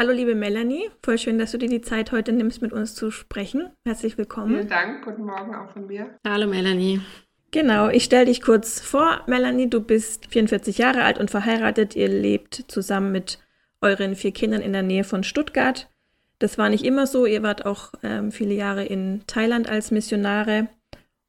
Hallo 0.00 0.12
liebe 0.12 0.34
Melanie, 0.34 0.88
voll 1.02 1.18
schön, 1.18 1.38
dass 1.38 1.50
du 1.50 1.58
dir 1.58 1.68
die 1.68 1.82
Zeit 1.82 2.10
heute 2.10 2.32
nimmst, 2.32 2.62
mit 2.62 2.72
uns 2.72 2.94
zu 2.94 3.10
sprechen. 3.10 3.68
Herzlich 3.84 4.16
willkommen. 4.16 4.54
Vielen 4.54 4.68
Dank, 4.68 5.04
guten 5.04 5.26
Morgen 5.26 5.54
auch 5.54 5.68
von 5.74 5.88
mir. 5.88 6.18
Hallo 6.26 6.46
Melanie. 6.46 7.02
Genau, 7.50 7.90
ich 7.90 8.04
stelle 8.04 8.24
dich 8.24 8.40
kurz 8.40 8.80
vor. 8.80 9.20
Melanie, 9.26 9.68
du 9.68 9.82
bist 9.82 10.28
44 10.30 10.78
Jahre 10.78 11.02
alt 11.02 11.18
und 11.18 11.30
verheiratet. 11.30 11.96
Ihr 11.96 12.08
lebt 12.08 12.64
zusammen 12.68 13.12
mit 13.12 13.40
euren 13.82 14.16
vier 14.16 14.32
Kindern 14.32 14.62
in 14.62 14.72
der 14.72 14.80
Nähe 14.82 15.04
von 15.04 15.22
Stuttgart. 15.22 15.90
Das 16.38 16.56
war 16.56 16.70
nicht 16.70 16.86
immer 16.86 17.06
so. 17.06 17.26
Ihr 17.26 17.42
wart 17.42 17.66
auch 17.66 17.92
ähm, 18.02 18.32
viele 18.32 18.54
Jahre 18.54 18.86
in 18.86 19.20
Thailand 19.26 19.68
als 19.68 19.90
Missionare 19.90 20.68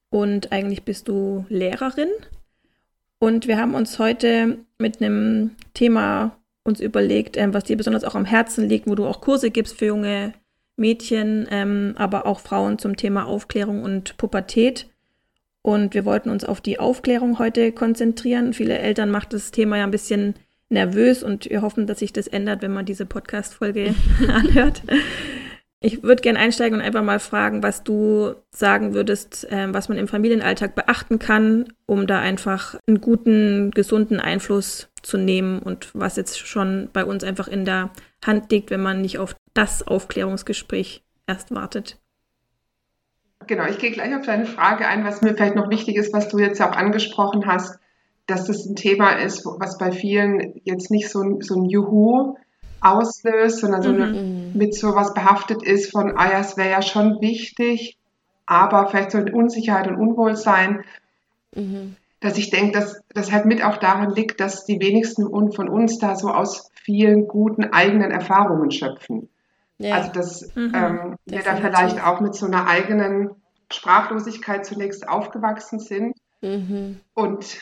und 0.10 0.54
eigentlich 0.54 0.86
bist 0.86 1.10
du 1.10 1.46
Lehrerin. 1.50 2.08
Und 3.20 3.50
wir 3.50 3.58
haben 3.58 3.76
uns 3.76 4.00
heute 4.00 4.60
mit 4.78 5.02
einem 5.02 5.58
Thema 5.74 6.38
uns 6.64 6.80
überlegt, 6.80 7.38
ähm, 7.38 7.54
was 7.54 7.64
dir 7.64 7.78
besonders 7.78 8.04
auch 8.04 8.16
am 8.16 8.26
Herzen 8.26 8.68
liegt, 8.68 8.88
wo 8.88 8.96
du 8.96 9.06
auch 9.06 9.22
Kurse 9.22 9.52
gibst 9.52 9.78
für 9.78 9.88
junge 9.88 10.34
Mädchen, 10.78 11.48
ähm, 11.52 11.94
aber 11.98 12.26
auch 12.26 12.40
Frauen 12.40 12.78
zum 12.78 12.96
Thema 12.98 13.26
Aufklärung 13.26 13.84
und 13.84 14.18
Pubertät. 14.18 14.88
Und 15.64 15.94
wir 15.94 16.06
wollten 16.06 16.30
uns 16.30 16.44
auf 16.44 16.60
die 16.60 16.80
Aufklärung 16.80 17.38
heute 17.38 17.72
konzentrieren. 17.72 18.54
Viele 18.54 18.80
Eltern 18.80 19.12
macht 19.12 19.34
das 19.34 19.52
Thema 19.52 19.78
ja 19.78 19.84
ein 19.84 19.92
bisschen 19.92 20.36
nervös 20.70 21.22
und 21.22 21.50
wir 21.50 21.62
hoffen, 21.62 21.86
dass 21.86 22.00
sich 22.00 22.14
das 22.14 22.28
ändert, 22.28 22.62
wenn 22.62 22.74
man 22.74 22.86
diese 22.86 23.06
Podcast-Folge 23.06 23.94
anhört. 24.28 24.82
Ich 25.84 26.04
würde 26.04 26.22
gerne 26.22 26.40
einsteigen 26.40 26.80
und 26.80 26.86
einfach 26.86 27.04
mal 27.04 27.20
fragen, 27.20 27.64
was 27.64 27.84
du 27.84 28.36
sagen 28.52 28.94
würdest, 28.94 29.52
äh, 29.52 29.74
was 29.74 29.90
man 29.90 29.98
im 29.98 30.08
Familienalltag 30.08 30.76
beachten 30.76 31.20
kann, 31.20 31.74
um 31.88 32.06
da 32.08 32.20
einfach 32.20 32.76
einen 32.88 33.02
guten, 33.02 33.72
gesunden 33.72 34.20
Einfluss 34.20 34.91
zu 35.02 35.18
nehmen 35.18 35.60
und 35.60 35.90
was 35.94 36.16
jetzt 36.16 36.40
schon 36.40 36.90
bei 36.94 37.06
uns 37.06 37.24
einfach 37.24 37.48
in 37.48 37.66
der 37.66 37.90
Hand 38.26 38.52
liegt, 38.52 38.70
wenn 38.70 38.82
man 38.82 39.02
nicht 39.02 39.18
auf 39.18 39.36
das 39.54 39.86
Aufklärungsgespräch 39.86 41.04
erst 41.28 41.54
wartet. 41.54 41.98
Genau, 43.48 43.66
ich 43.66 43.80
gehe 43.80 43.92
gleich 43.92 44.16
auf 44.16 44.26
deine 44.26 44.46
Frage 44.46 44.88
ein, 44.88 45.04
was 45.04 45.22
mir 45.22 45.34
vielleicht 45.34 45.56
noch 45.56 45.70
wichtig 45.70 45.96
ist, 45.96 46.14
was 46.14 46.30
du 46.30 46.40
jetzt 46.40 46.62
auch 46.62 46.74
angesprochen 46.74 47.48
hast, 47.48 47.80
dass 48.28 48.46
das 48.46 48.66
ein 48.66 48.76
Thema 48.76 49.14
ist, 49.14 49.46
was 49.46 49.78
bei 49.78 49.92
vielen 49.92 50.62
jetzt 50.64 50.92
nicht 50.92 51.10
so, 51.10 51.40
so 51.42 51.56
ein 51.56 51.66
Juhu 51.66 52.36
auslöst, 52.82 53.60
sondern 53.60 53.82
so 53.82 53.90
eine, 53.90 54.06
mhm. 54.08 54.52
mit 54.54 54.76
sowas 54.76 55.14
behaftet 55.14 55.64
ist 55.64 55.92
von, 55.92 56.18
ah 56.18 56.32
ja, 56.32 56.40
es 56.40 56.58
wäre 56.58 56.70
ja 56.70 56.82
schon 56.82 57.20
wichtig, 57.22 57.98
aber 58.46 58.88
vielleicht 58.88 59.12
so 59.12 59.18
eine 59.18 59.32
Unsicherheit 59.32 59.88
und 59.88 59.96
Unwohlsein, 59.96 60.84
mhm. 61.56 61.96
Dass 62.22 62.38
ich 62.38 62.52
denke, 62.52 62.80
dass 62.80 63.02
das 63.10 63.32
halt 63.32 63.46
mit 63.46 63.64
auch 63.64 63.78
daran 63.78 64.12
liegt, 64.12 64.40
dass 64.40 64.64
die 64.64 64.80
wenigsten 64.80 65.24
von 65.24 65.68
uns 65.68 65.98
da 65.98 66.16
so 66.16 66.30
aus 66.30 66.72
vielen 66.76 67.28
guten 67.28 67.66
eigenen 67.66 68.12
Erfahrungen 68.12 68.72
schöpfen. 68.72 69.28
Ja. 69.80 69.96
Also 69.96 70.12
dass 70.12 70.56
mhm. 70.56 70.72
ähm, 70.74 71.16
wir 71.26 71.42
da 71.42 71.56
vielleicht 71.56 72.02
auch 72.02 72.22
mit 72.22 72.36
so 72.36 72.46
einer 72.46 72.68
eigenen 72.68 73.32
Sprachlosigkeit 73.72 74.66
zunächst 74.66 75.10
aufgewachsen 75.10 75.80
sind 75.80 76.16
mhm. 76.42 77.02
und 77.14 77.58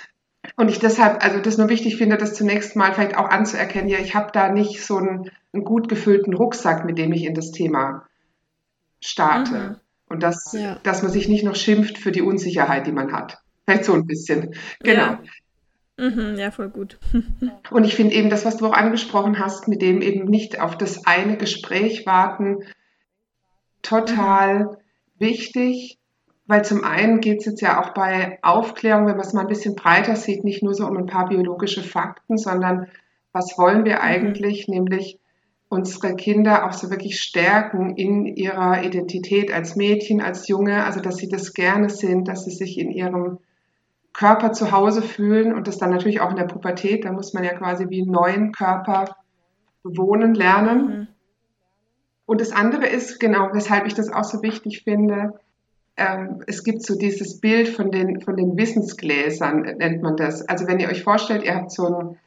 und 0.55 0.69
ich 0.69 0.79
deshalb, 0.79 1.23
also 1.23 1.39
das 1.39 1.57
nur 1.57 1.67
wichtig 1.67 1.97
finde, 1.97 2.17
das 2.17 2.33
zunächst 2.33 2.75
mal 2.75 2.93
vielleicht 2.93 3.17
auch 3.17 3.29
anzuerkennen, 3.29 3.89
ja, 3.89 3.99
ich 3.99 4.15
habe 4.15 4.31
da 4.31 4.49
nicht 4.49 4.83
so 4.83 4.97
einen, 4.97 5.29
einen, 5.53 5.65
gut 5.65 5.89
gefüllten 5.89 6.33
Rucksack, 6.33 6.85
mit 6.85 6.97
dem 6.97 7.11
ich 7.11 7.25
in 7.25 7.33
das 7.33 7.51
Thema 7.51 8.05
starte. 9.01 9.53
Mhm. 9.53 9.75
Und 10.07 10.23
dass, 10.23 10.53
ja. 10.53 10.79
dass 10.81 11.03
man 11.03 11.11
sich 11.11 11.27
nicht 11.27 11.43
noch 11.43 11.55
schimpft 11.55 11.97
für 11.97 12.11
die 12.11 12.21
Unsicherheit, 12.21 12.87
die 12.87 12.93
man 12.93 13.11
hat. 13.11 13.39
Vielleicht 13.69 13.85
so 13.85 13.93
ein 13.93 14.05
bisschen. 14.05 14.55
Genau. 14.81 15.01
Ja. 15.01 15.19
Mhm, 15.97 16.37
ja, 16.37 16.51
voll 16.51 16.69
gut. 16.69 16.97
Und 17.71 17.83
ich 17.83 17.95
finde 17.95 18.15
eben 18.15 18.29
das, 18.29 18.45
was 18.45 18.57
du 18.57 18.67
auch 18.67 18.73
angesprochen 18.73 19.37
hast, 19.37 19.67
mit 19.67 19.81
dem 19.81 20.01
eben 20.01 20.25
nicht 20.25 20.61
auf 20.61 20.77
das 20.77 21.05
eine 21.05 21.37
Gespräch 21.37 22.05
warten, 22.05 22.63
total 23.81 24.63
mhm. 24.63 24.75
wichtig 25.19 25.99
weil 26.49 26.65
zum 26.65 26.83
einen 26.83 27.21
geht 27.21 27.41
es 27.41 27.45
jetzt 27.45 27.61
ja 27.61 27.79
auch 27.79 27.93
bei 27.93 28.39
Aufklärung, 28.41 29.05
wenn 29.05 29.17
man 29.17 29.25
es 29.25 29.33
mal 29.33 29.41
ein 29.41 29.47
bisschen 29.47 29.75
breiter 29.75 30.15
sieht, 30.15 30.43
nicht 30.43 30.63
nur 30.63 30.73
so 30.73 30.87
um 30.87 30.97
ein 30.97 31.05
paar 31.05 31.29
biologische 31.29 31.83
Fakten, 31.83 32.39
sondern 32.39 32.87
was 33.31 33.55
wollen 33.59 33.85
wir 33.85 33.97
mhm. 33.97 34.01
eigentlich, 34.01 34.67
mhm. 34.67 34.73
nämlich 34.73 35.19
unsere 35.69 36.15
Kinder 36.15 36.65
auch 36.65 36.73
so 36.73 36.89
wirklich 36.89 37.21
stärken 37.21 37.95
in 37.97 38.25
ihrer 38.25 38.83
Identität 38.83 39.53
als 39.53 39.75
Mädchen, 39.75 40.21
als 40.21 40.47
Junge, 40.47 40.85
also 40.85 41.01
dass 41.01 41.17
sie 41.17 41.29
das 41.29 41.53
gerne 41.53 41.91
sind, 41.91 42.27
dass 42.27 42.45
sie 42.45 42.51
sich 42.51 42.79
in 42.79 42.89
ihrem 42.89 43.37
Körper 44.13 44.51
zu 44.51 44.71
Hause 44.71 45.01
fühlen 45.01 45.53
und 45.53 45.67
das 45.67 45.77
dann 45.77 45.91
natürlich 45.91 46.21
auch 46.21 46.31
in 46.31 46.35
der 46.35 46.45
Pubertät, 46.45 47.05
da 47.05 47.11
muss 47.11 47.33
man 47.33 47.43
ja 47.43 47.53
quasi 47.53 47.89
wie 47.89 48.01
einen 48.01 48.11
neuen 48.11 48.51
Körper 48.51 49.15
bewohnen 49.83 50.33
lernen. 50.33 50.87
Mhm. 50.87 51.07
Und 52.25 52.41
das 52.41 52.51
andere 52.51 52.85
ist, 52.87 53.19
genau, 53.19 53.49
weshalb 53.53 53.87
ich 53.87 53.93
das 53.93 54.11
auch 54.11 54.23
so 54.23 54.41
wichtig 54.43 54.83
finde, 54.83 55.39
ähm, 55.97 56.43
es 56.47 56.63
gibt 56.63 56.83
so 56.83 56.97
dieses 56.97 57.39
Bild 57.39 57.69
von 57.69 57.91
den, 57.91 58.21
von 58.21 58.37
den 58.37 58.57
Wissensgläsern, 58.57 59.61
nennt 59.61 60.01
man 60.01 60.15
das. 60.15 60.47
Also 60.47 60.67
wenn 60.67 60.79
ihr 60.79 60.89
euch 60.89 61.03
vorstellt, 61.03 61.43
ihr 61.43 61.55
habt 61.55 61.71
so 61.71 61.87
ein, 61.87 62.17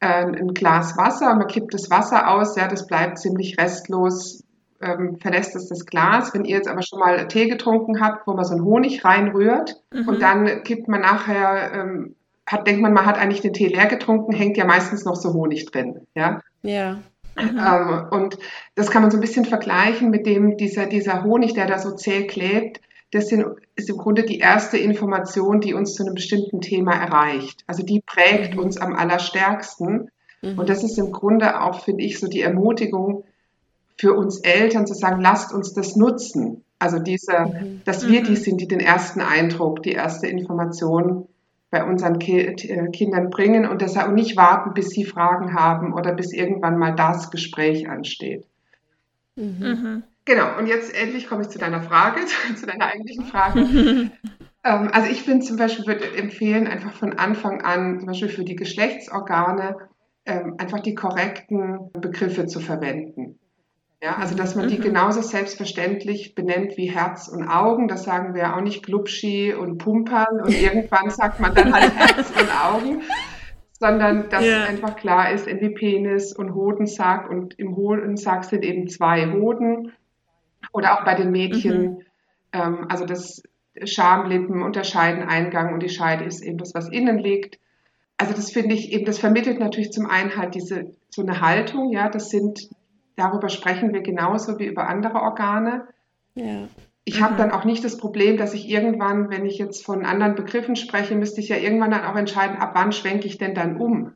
äh, 0.00 0.24
ein 0.24 0.54
Glas 0.54 0.96
Wasser, 0.96 1.34
man 1.34 1.46
kippt 1.46 1.72
das 1.72 1.90
Wasser 1.90 2.30
aus, 2.30 2.56
ja, 2.56 2.66
das 2.66 2.86
bleibt 2.86 3.18
ziemlich 3.18 3.56
restlos, 3.58 4.41
ähm, 4.82 5.18
verlässt 5.20 5.56
es 5.56 5.68
das 5.68 5.86
Glas. 5.86 6.34
Wenn 6.34 6.44
ihr 6.44 6.56
jetzt 6.56 6.68
aber 6.68 6.82
schon 6.82 6.98
mal 6.98 7.28
Tee 7.28 7.48
getrunken 7.48 8.00
habt, 8.00 8.26
wo 8.26 8.34
man 8.34 8.44
so 8.44 8.54
einen 8.54 8.64
Honig 8.64 9.04
reinrührt 9.04 9.80
mhm. 9.92 10.08
und 10.08 10.22
dann 10.22 10.62
kippt 10.64 10.88
man 10.88 11.00
nachher, 11.00 11.72
ähm, 11.74 12.16
hat, 12.46 12.66
denkt 12.66 12.82
man, 12.82 12.92
man 12.92 13.06
hat 13.06 13.18
eigentlich 13.18 13.40
den 13.40 13.52
Tee 13.52 13.68
leer 13.68 13.86
getrunken, 13.86 14.32
hängt 14.32 14.56
ja 14.56 14.64
meistens 14.64 15.04
noch 15.04 15.16
so 15.16 15.32
Honig 15.32 15.66
drin, 15.66 16.06
ja. 16.14 16.40
Ja. 16.62 16.98
Mhm. 17.36 17.58
Ähm, 17.58 18.06
und 18.10 18.38
das 18.74 18.90
kann 18.90 19.02
man 19.02 19.10
so 19.10 19.16
ein 19.16 19.22
bisschen 19.22 19.44
vergleichen 19.44 20.10
mit 20.10 20.26
dem, 20.26 20.56
dieser, 20.56 20.86
dieser 20.86 21.22
Honig, 21.22 21.54
der 21.54 21.66
da 21.66 21.78
so 21.78 21.92
zäh 21.92 22.26
klebt, 22.26 22.80
das 23.12 23.28
sind, 23.28 23.44
ist 23.76 23.90
im 23.90 23.98
Grunde 23.98 24.24
die 24.24 24.38
erste 24.38 24.78
Information, 24.78 25.60
die 25.60 25.74
uns 25.74 25.94
zu 25.94 26.02
einem 26.02 26.14
bestimmten 26.14 26.62
Thema 26.62 26.94
erreicht. 26.94 27.62
Also 27.66 27.84
die 27.84 28.00
prägt 28.00 28.54
mhm. 28.54 28.60
uns 28.60 28.78
am 28.78 28.94
allerstärksten. 28.94 30.10
Mhm. 30.40 30.58
Und 30.58 30.68
das 30.68 30.82
ist 30.82 30.98
im 30.98 31.12
Grunde 31.12 31.60
auch, 31.60 31.84
finde 31.84 32.04
ich, 32.04 32.18
so 32.18 32.26
die 32.26 32.40
Ermutigung 32.40 33.24
für 34.02 34.14
uns 34.14 34.40
Eltern 34.40 34.84
zu 34.84 34.94
sagen, 34.94 35.20
lasst 35.20 35.54
uns 35.54 35.74
das 35.74 35.94
nutzen. 35.94 36.64
Also 36.80 36.98
diese, 36.98 37.38
mhm. 37.38 37.82
dass 37.84 38.08
wir 38.08 38.24
die 38.24 38.32
mhm. 38.32 38.36
sind, 38.36 38.60
die 38.60 38.66
den 38.66 38.80
ersten 38.80 39.20
Eindruck, 39.20 39.84
die 39.84 39.92
erste 39.92 40.26
Information 40.26 41.28
bei 41.70 41.84
unseren 41.84 42.18
Ki 42.18 42.40
äh, 42.40 42.90
Kindern 42.90 43.30
bringen 43.30 43.64
und 43.64 43.80
deshalb 43.80 44.08
auch 44.08 44.12
nicht 44.12 44.36
warten, 44.36 44.74
bis 44.74 44.88
sie 44.88 45.04
Fragen 45.04 45.54
haben 45.54 45.94
oder 45.94 46.14
bis 46.14 46.32
irgendwann 46.32 46.78
mal 46.78 46.96
das 46.96 47.30
Gespräch 47.30 47.88
ansteht. 47.88 48.44
Mhm. 49.36 49.56
mhm. 49.60 50.02
Genau, 50.24 50.58
und 50.58 50.66
jetzt 50.66 50.92
endlich 50.92 51.28
komme 51.28 51.42
ich 51.42 51.50
zu 51.50 51.60
deiner 51.60 51.82
Frage, 51.82 52.22
zu 52.56 52.66
deiner 52.66 52.86
eigentlichen 52.86 53.26
Frage. 53.26 53.60
ähm, 54.64 54.90
also 54.92 55.12
ich 55.12 55.24
bin 55.24 55.42
zum 55.42 55.58
Beispiel, 55.58 55.86
würde 55.86 56.16
empfehlen, 56.16 56.66
einfach 56.66 56.92
von 56.92 57.12
Anfang 57.12 57.60
an, 57.60 58.00
zum 58.00 58.08
Beispiel 58.08 58.30
für 58.30 58.44
die 58.44 58.56
Geschlechtsorgane, 58.56 59.76
ähm, 60.26 60.56
einfach 60.58 60.80
die 60.80 60.96
korrekten 60.96 61.92
Begriffe 61.92 62.46
zu 62.46 62.58
verwenden. 62.58 63.38
Ja, 64.02 64.16
also 64.16 64.34
dass 64.34 64.56
man 64.56 64.66
die 64.66 64.78
mhm. 64.78 64.82
genauso 64.82 65.22
selbstverständlich 65.22 66.34
benennt 66.34 66.76
wie 66.76 66.90
Herz 66.90 67.28
und 67.28 67.46
Augen. 67.46 67.86
Das 67.86 68.02
sagen 68.02 68.34
wir 68.34 68.56
auch 68.56 68.60
nicht 68.60 68.84
Glubschi 68.84 69.54
und 69.54 69.78
Pumpern 69.78 70.40
und 70.42 70.50
irgendwann 70.60 71.08
sagt 71.08 71.38
man 71.38 71.54
dann 71.54 71.72
halt 71.72 71.94
Herz 71.94 72.30
und 72.30 72.50
Augen, 72.64 73.02
sondern 73.78 74.28
dass 74.28 74.44
ja. 74.44 74.64
einfach 74.64 74.96
klar 74.96 75.30
ist, 75.30 75.46
irgendwie 75.46 75.70
Penis 75.70 76.32
und 76.32 76.52
Hodensack 76.52 77.30
und 77.30 77.56
im 77.60 77.76
Hodensack 77.76 78.44
sind 78.44 78.64
eben 78.64 78.88
zwei 78.88 79.30
Hoden 79.30 79.92
oder 80.72 80.98
auch 80.98 81.04
bei 81.04 81.14
den 81.14 81.30
Mädchen, 81.30 81.82
mhm. 81.82 81.98
ähm, 82.52 82.86
also 82.88 83.06
das 83.06 83.44
Schamlippen 83.84 84.62
unterscheiden 84.62 85.22
Eingang 85.22 85.72
und 85.74 85.80
die 85.80 85.88
Scheide 85.88 86.24
ist 86.24 86.42
eben 86.42 86.58
das, 86.58 86.74
was 86.74 86.88
innen 86.88 87.18
liegt. 87.18 87.60
Also 88.16 88.34
das 88.34 88.50
finde 88.50 88.74
ich 88.74 88.92
eben, 88.92 89.04
das 89.04 89.20
vermittelt 89.20 89.60
natürlich 89.60 89.92
zum 89.92 90.06
einen 90.06 90.36
halt 90.36 90.56
diese 90.56 90.92
so 91.08 91.22
eine 91.22 91.40
Haltung, 91.40 91.92
ja, 91.92 92.08
das 92.08 92.30
sind, 92.30 92.68
darüber 93.22 93.48
sprechen 93.48 93.92
wir 93.92 94.00
genauso 94.00 94.58
wie 94.58 94.66
über 94.66 94.88
andere 94.88 95.20
Organe. 95.20 95.86
Ja. 96.34 96.68
Ich 97.04 97.20
mhm. 97.20 97.24
habe 97.24 97.36
dann 97.36 97.50
auch 97.50 97.64
nicht 97.64 97.84
das 97.84 97.96
Problem, 97.96 98.36
dass 98.36 98.54
ich 98.54 98.68
irgendwann, 98.68 99.30
wenn 99.30 99.46
ich 99.46 99.58
jetzt 99.58 99.84
von 99.84 100.04
anderen 100.04 100.34
Begriffen 100.34 100.76
spreche, 100.76 101.14
müsste 101.14 101.40
ich 101.40 101.48
ja 101.48 101.56
irgendwann 101.56 101.90
dann 101.90 102.04
auch 102.04 102.16
entscheiden, 102.16 102.56
ab 102.56 102.72
wann 102.74 102.92
schwenke 102.92 103.26
ich 103.26 103.38
denn 103.38 103.54
dann 103.54 103.76
um. 103.76 104.12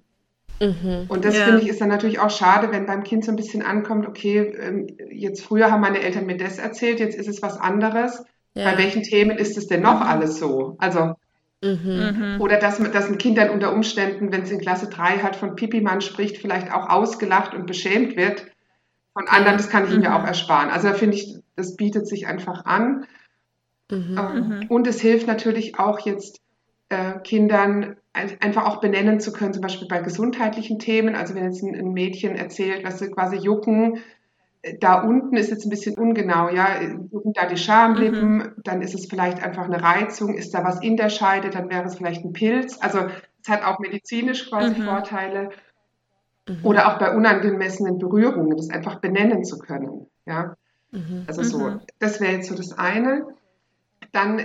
Mhm. 0.60 1.04
Und 1.08 1.24
das 1.24 1.36
ja. 1.36 1.44
finde 1.44 1.62
ich 1.62 1.68
ist 1.68 1.80
dann 1.80 1.88
natürlich 1.88 2.18
auch 2.18 2.30
schade, 2.30 2.72
wenn 2.72 2.86
beim 2.86 3.04
Kind 3.04 3.24
so 3.24 3.32
ein 3.32 3.36
bisschen 3.36 3.62
ankommt, 3.62 4.06
okay, 4.06 4.54
ähm, 4.60 4.86
jetzt 5.10 5.42
früher 5.42 5.70
haben 5.70 5.80
meine 5.80 6.00
Eltern 6.00 6.26
mir 6.26 6.36
das 6.36 6.58
erzählt, 6.58 7.00
jetzt 7.00 7.16
ist 7.16 7.28
es 7.28 7.42
was 7.42 7.58
anderes. 7.58 8.24
Ja. 8.54 8.70
Bei 8.70 8.78
welchen 8.78 9.02
Themen 9.02 9.36
ist 9.36 9.58
es 9.58 9.66
denn 9.66 9.82
noch 9.82 10.00
mhm. 10.00 10.06
alles 10.06 10.38
so? 10.38 10.76
Also, 10.78 11.14
mhm. 11.62 12.36
oder 12.38 12.58
dass, 12.58 12.78
dass 12.78 13.08
ein 13.08 13.18
Kind 13.18 13.36
dann 13.36 13.50
unter 13.50 13.72
Umständen, 13.72 14.32
wenn 14.32 14.42
es 14.42 14.50
in 14.50 14.60
Klasse 14.60 14.88
3 14.88 15.18
halt 15.18 15.36
von 15.36 15.56
Pipi-Mann 15.56 16.00
spricht, 16.00 16.38
vielleicht 16.38 16.72
auch 16.72 16.88
ausgelacht 16.88 17.52
und 17.52 17.66
beschämt 17.66 18.16
wird. 18.16 18.46
Von 19.16 19.28
anderen, 19.28 19.56
das 19.56 19.70
kann 19.70 19.86
ich 19.86 19.94
mhm. 19.94 20.00
mir 20.00 20.14
auch 20.14 20.24
ersparen. 20.24 20.68
Also 20.68 20.88
da 20.88 20.94
finde 20.94 21.16
ich, 21.16 21.38
das 21.56 21.74
bietet 21.74 22.06
sich 22.06 22.26
einfach 22.26 22.66
an. 22.66 23.06
Mhm. 23.90 24.18
Ähm, 24.18 24.48
mhm. 24.48 24.66
und 24.68 24.86
es 24.86 25.00
hilft 25.00 25.26
natürlich 25.26 25.78
auch 25.78 26.00
jetzt 26.00 26.42
äh, 26.90 27.18
Kindern 27.20 27.96
einfach 28.12 28.66
auch 28.66 28.80
benennen 28.80 29.18
zu 29.18 29.32
können, 29.32 29.54
zum 29.54 29.62
Beispiel 29.62 29.88
bei 29.88 30.00
gesundheitlichen 30.00 30.78
Themen. 30.78 31.14
Also 31.14 31.34
wenn 31.34 31.44
jetzt 31.44 31.62
ein, 31.62 31.74
ein 31.74 31.94
Mädchen 31.94 32.36
erzählt, 32.36 32.84
was 32.84 32.98
sie 32.98 33.10
quasi 33.10 33.36
jucken, 33.36 34.02
da 34.80 35.00
unten 35.00 35.36
ist 35.36 35.50
jetzt 35.50 35.64
ein 35.64 35.70
bisschen 35.70 35.96
ungenau, 35.96 36.50
ja, 36.50 36.82
jucken 36.82 37.32
da 37.32 37.46
die 37.46 37.56
Schamlippen, 37.56 38.36
mhm. 38.36 38.52
dann 38.64 38.82
ist 38.82 38.94
es 38.94 39.06
vielleicht 39.06 39.42
einfach 39.42 39.64
eine 39.64 39.82
Reizung, 39.82 40.34
ist 40.34 40.52
da 40.52 40.62
was 40.62 40.82
in 40.82 40.98
der 40.98 41.08
Scheide, 41.08 41.48
dann 41.48 41.70
wäre 41.70 41.84
es 41.84 41.96
vielleicht 41.96 42.22
ein 42.22 42.34
Pilz. 42.34 42.76
Also 42.82 43.06
es 43.42 43.48
hat 43.48 43.64
auch 43.64 43.78
medizinisch 43.78 44.50
quasi 44.50 44.78
mhm. 44.78 44.84
Vorteile. 44.84 45.50
Mhm. 46.48 46.58
Oder 46.62 46.88
auch 46.88 46.98
bei 46.98 47.14
unangemessenen 47.14 47.98
Berührungen, 47.98 48.56
das 48.56 48.70
einfach 48.70 49.00
benennen 49.00 49.44
zu 49.44 49.58
können, 49.58 50.06
ja. 50.26 50.56
Mhm. 50.92 51.24
Also 51.26 51.42
so, 51.42 51.58
mhm. 51.58 51.80
das 51.98 52.20
wäre 52.20 52.34
jetzt 52.34 52.48
so 52.48 52.54
das 52.54 52.78
eine. 52.78 53.26
Dann 54.12 54.42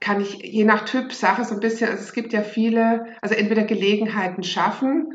kann 0.00 0.20
ich 0.20 0.34
je 0.42 0.64
nach 0.64 0.84
Typ 0.84 1.12
Sache 1.12 1.44
so 1.44 1.54
ein 1.54 1.60
bisschen, 1.60 1.88
also 1.88 2.02
es 2.02 2.12
gibt 2.12 2.32
ja 2.32 2.42
viele, 2.42 3.06
also 3.22 3.34
entweder 3.34 3.64
Gelegenheiten 3.64 4.42
schaffen, 4.42 5.14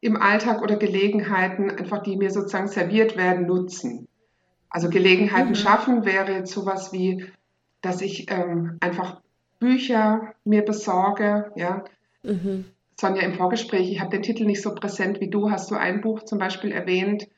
im 0.00 0.16
Alltag 0.16 0.62
oder 0.62 0.76
Gelegenheiten, 0.76 1.70
einfach 1.70 2.02
die 2.02 2.16
mir 2.16 2.30
sozusagen 2.30 2.68
serviert 2.68 3.16
werden, 3.16 3.46
nutzen. 3.46 4.08
Also 4.68 4.90
Gelegenheiten 4.90 5.50
mhm. 5.50 5.54
schaffen 5.54 6.04
wäre 6.04 6.32
jetzt 6.32 6.52
sowas 6.52 6.92
wie, 6.92 7.26
dass 7.82 8.00
ich 8.00 8.30
ähm, 8.30 8.78
einfach 8.80 9.20
Bücher 9.60 10.34
mir 10.44 10.64
besorge, 10.64 11.52
ja. 11.56 11.84
Mhm. 12.22 12.64
Sonja, 12.98 13.22
im 13.22 13.34
Vorgespräch, 13.34 13.90
ich 13.90 14.00
habe 14.00 14.10
den 14.10 14.22
Titel 14.22 14.44
nicht 14.44 14.62
so 14.62 14.74
präsent 14.74 15.20
wie 15.20 15.28
du, 15.28 15.50
hast 15.50 15.70
du 15.70 15.74
ein 15.74 16.00
Buch 16.00 16.22
zum 16.24 16.38
Beispiel 16.38 16.72
erwähnt, 16.72 17.28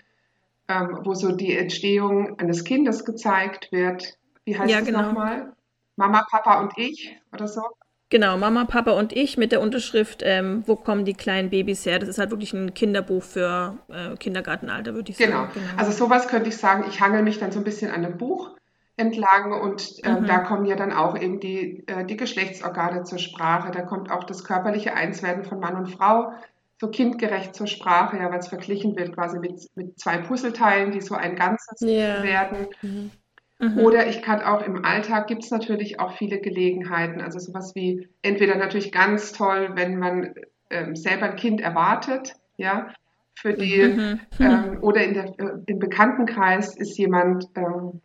ähm, 0.69 1.01
wo 1.05 1.15
so 1.15 1.33
die 1.33 1.57
Entstehung 1.57 2.39
eines 2.39 2.65
Kindes 2.65 3.05
gezeigt 3.05 3.71
wird. 3.73 4.19
Wie 4.45 4.59
heißt 4.59 4.71
ja, 4.71 4.79
das 4.79 4.87
genau. 4.87 5.03
nochmal? 5.03 5.53
Mama, 5.97 6.27
Papa 6.31 6.61
und 6.61 6.77
ich 6.77 7.17
oder 7.33 7.49
so? 7.49 7.63
Genau, 8.11 8.37
Mama, 8.37 8.65
Papa 8.65 8.93
und 8.93 9.13
ich 9.13 9.39
mit 9.39 9.53
der 9.53 9.61
Unterschrift, 9.61 10.23
ähm, 10.25 10.63
wo 10.67 10.77
kommen 10.77 11.05
die 11.05 11.15
kleinen 11.15 11.51
Babys 11.51 11.87
her? 11.87 11.99
Das 11.99 12.09
ist 12.09 12.19
halt 12.19 12.31
wirklich 12.31 12.53
ein 12.53 12.75
Kinderbuch 12.75 13.23
für 13.23 13.79
äh, 13.89 14.17
Kindergartenalter, 14.17 14.95
würde 14.95 15.11
ich 15.11 15.17
genau. 15.17 15.45
sagen. 15.45 15.51
Genau, 15.55 15.67
also 15.77 15.91
sowas 15.91 16.29
könnte 16.29 16.49
ich 16.49 16.57
sagen, 16.57 16.85
ich 16.89 17.01
hangel 17.01 17.23
mich 17.23 17.39
dann 17.39 17.51
so 17.51 17.59
ein 17.59 17.65
bisschen 17.65 17.91
an 17.91 18.03
dem 18.03 18.19
Buch 18.19 18.55
entlang 18.97 19.53
und 19.53 20.05
äh, 20.05 20.21
mhm. 20.21 20.27
da 20.27 20.39
kommen 20.39 20.67
ja 20.67 20.77
dann 20.77 20.93
auch 20.93 21.19
eben 21.19 21.41
die, 21.41 21.85
äh, 21.87 22.05
die 22.05 22.17
Geschlechtsorgane 22.17 23.05
zur 23.05 23.19
Sprache, 23.19 23.71
da 23.73 23.83
kommt 23.83 24.11
auch 24.11 24.25
das 24.25 24.45
körperliche 24.45 24.95
Einswerden 24.95 25.45
von 25.45 25.59
Mann 25.59 25.77
und 25.77 25.89
Frau 25.89 26.33
so 26.81 26.89
kindgerecht 26.89 27.55
zur 27.55 27.67
Sprache, 27.67 28.19
ja, 28.19 28.31
weil 28.31 28.39
es 28.39 28.49
verglichen 28.49 28.97
wird 28.97 29.15
quasi 29.15 29.39
mit, 29.39 29.69
mit 29.75 29.99
zwei 29.99 30.19
Puzzleteilen, 30.19 30.93
die 30.93 31.01
so 31.01 31.15
ein 31.15 31.37
Ganzes 31.37 31.81
yeah. 31.81 32.23
werden. 32.23 32.67
Mhm. 32.83 33.11
Mhm. 33.59 33.79
Oder 33.79 34.09
ich 34.09 34.23
kann 34.23 34.43
auch 34.43 34.63
im 34.63 34.85
Alltag 34.85 35.29
gibt 35.29 35.45
es 35.45 35.51
natürlich 35.51 36.01
auch 36.01 36.17
viele 36.17 36.41
Gelegenheiten. 36.41 37.21
Also 37.21 37.39
sowas 37.39 37.75
wie 37.75 38.09
entweder 38.23 38.57
natürlich 38.57 38.91
ganz 38.91 39.33
toll, 39.33 39.71
wenn 39.75 39.99
man 39.99 40.35
ähm, 40.71 40.97
selber 40.97 41.27
ein 41.27 41.37
Kind 41.37 41.61
erwartet, 41.61 42.35
ja, 42.57 42.89
für 43.37 43.55
die 43.55 43.83
mhm. 43.83 44.21
ähm, 44.41 44.79
oder 44.81 45.05
in 45.05 45.15
der, 45.15 45.27
äh, 45.39 45.59
im 45.67 45.79
Bekanntenkreis 45.79 46.77
ist 46.77 46.99
jemand 46.99 47.49
ähm, 47.57 48.01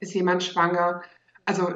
ist 0.00 0.14
jemand 0.14 0.42
schwanger. 0.42 1.02
Also 1.44 1.68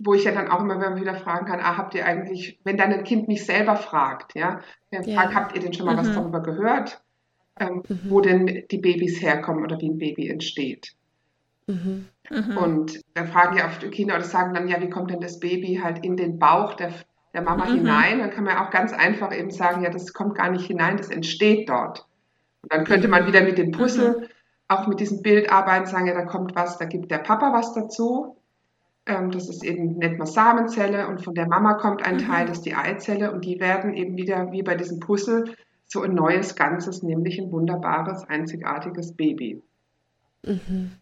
wo 0.00 0.14
ich 0.14 0.24
ja 0.24 0.32
dann 0.32 0.48
auch 0.48 0.60
immer 0.60 0.96
wieder 0.96 1.14
fragen 1.14 1.46
kann, 1.46 1.60
ah, 1.60 1.76
habt 1.76 1.94
ihr 1.94 2.06
eigentlich, 2.06 2.58
wenn 2.64 2.78
dann 2.78 2.92
ein 2.92 3.04
Kind 3.04 3.28
mich 3.28 3.44
selber 3.44 3.76
fragt, 3.76 4.34
ja, 4.34 4.60
ja. 4.90 5.02
fragt, 5.02 5.34
habt 5.34 5.54
ihr 5.54 5.60
denn 5.60 5.74
schon 5.74 5.86
mal 5.86 5.94
mhm. 5.94 5.98
was 5.98 6.14
darüber 6.14 6.40
gehört, 6.42 7.02
ähm, 7.58 7.82
mhm. 7.86 8.00
wo 8.08 8.20
denn 8.20 8.64
die 8.70 8.78
Babys 8.78 9.20
herkommen 9.20 9.62
oder 9.62 9.78
wie 9.80 9.90
ein 9.90 9.98
Baby 9.98 10.28
entsteht? 10.28 10.94
Mhm. 11.66 12.08
Mhm. 12.30 12.56
Und 12.56 13.00
dann 13.14 13.28
fragen 13.28 13.58
ja 13.58 13.66
oft 13.66 13.88
Kinder 13.92 14.14
oder 14.14 14.24
sagen 14.24 14.54
dann, 14.54 14.68
ja, 14.68 14.80
wie 14.80 14.88
kommt 14.88 15.10
denn 15.10 15.20
das 15.20 15.38
Baby 15.38 15.80
halt 15.82 16.02
in 16.04 16.16
den 16.16 16.38
Bauch 16.38 16.74
der, 16.74 16.92
der 17.34 17.42
Mama 17.42 17.66
mhm. 17.66 17.74
hinein? 17.74 18.18
Dann 18.20 18.30
kann 18.30 18.44
man 18.44 18.56
auch 18.56 18.70
ganz 18.70 18.94
einfach 18.94 19.36
eben 19.36 19.50
sagen, 19.50 19.82
ja, 19.82 19.90
das 19.90 20.14
kommt 20.14 20.34
gar 20.34 20.50
nicht 20.50 20.66
hinein, 20.66 20.96
das 20.96 21.10
entsteht 21.10 21.68
dort. 21.68 22.06
Und 22.62 22.72
dann 22.72 22.84
könnte 22.84 23.08
man 23.08 23.26
wieder 23.26 23.42
mit 23.42 23.58
dem 23.58 23.70
Puzzle, 23.70 24.20
mhm. 24.20 24.26
Auch 24.70 24.86
mit 24.86 25.00
diesem 25.00 25.22
Bild 25.22 25.50
arbeiten, 25.50 25.86
sagen, 25.86 26.06
ja, 26.06 26.14
da 26.14 26.24
kommt 26.24 26.54
was, 26.54 26.78
da 26.78 26.84
gibt 26.84 27.10
der 27.10 27.18
Papa 27.18 27.52
was 27.52 27.74
dazu. 27.74 28.36
Ähm, 29.04 29.32
das 29.32 29.48
ist 29.48 29.64
eben, 29.64 29.98
nennt 29.98 30.18
man 30.18 30.26
Samenzelle 30.26 31.08
und 31.08 31.24
von 31.24 31.34
der 31.34 31.48
Mama 31.48 31.74
kommt 31.74 32.04
ein 32.04 32.18
Teil, 32.18 32.44
mhm. 32.44 32.48
das 32.48 32.58
ist 32.58 32.66
die 32.66 32.74
Eizelle 32.74 33.32
und 33.32 33.44
die 33.44 33.58
werden 33.58 33.94
eben 33.94 34.16
wieder, 34.16 34.52
wie 34.52 34.62
bei 34.62 34.76
diesem 34.76 35.00
Puzzle, 35.00 35.56
so 35.86 36.02
ein 36.02 36.14
neues 36.14 36.54
Ganzes, 36.54 37.02
nämlich 37.02 37.40
ein 37.40 37.50
wunderbares, 37.50 38.28
einzigartiges 38.28 39.16
Baby. 39.16 39.60
Mhm. 40.44 40.92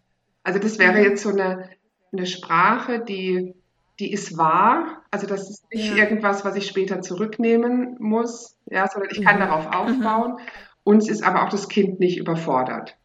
Also 0.41 0.57
das 0.57 0.79
wäre 0.79 0.99
jetzt 0.99 1.21
so 1.21 1.29
eine, 1.29 1.69
eine 2.11 2.25
Sprache, 2.25 2.99
die, 2.99 3.53
die 3.99 4.11
ist 4.11 4.35
wahr. 4.35 5.03
Also 5.11 5.27
das 5.27 5.47
ist 5.47 5.71
nicht 5.71 5.95
ja. 5.95 6.03
irgendwas, 6.03 6.43
was 6.43 6.55
ich 6.55 6.65
später 6.65 7.01
zurücknehmen 7.01 7.97
muss, 7.99 8.57
ja, 8.65 8.87
sondern 8.87 9.11
ich 9.11 9.23
kann 9.23 9.35
mhm. 9.35 9.41
darauf 9.41 9.67
aufbauen. 9.67 10.31
Mhm. 10.31 10.39
Uns 10.85 11.07
ist 11.07 11.23
aber 11.23 11.43
auch 11.43 11.49
das 11.49 11.69
Kind 11.69 11.99
nicht 11.99 12.17
überfordert. 12.17 12.98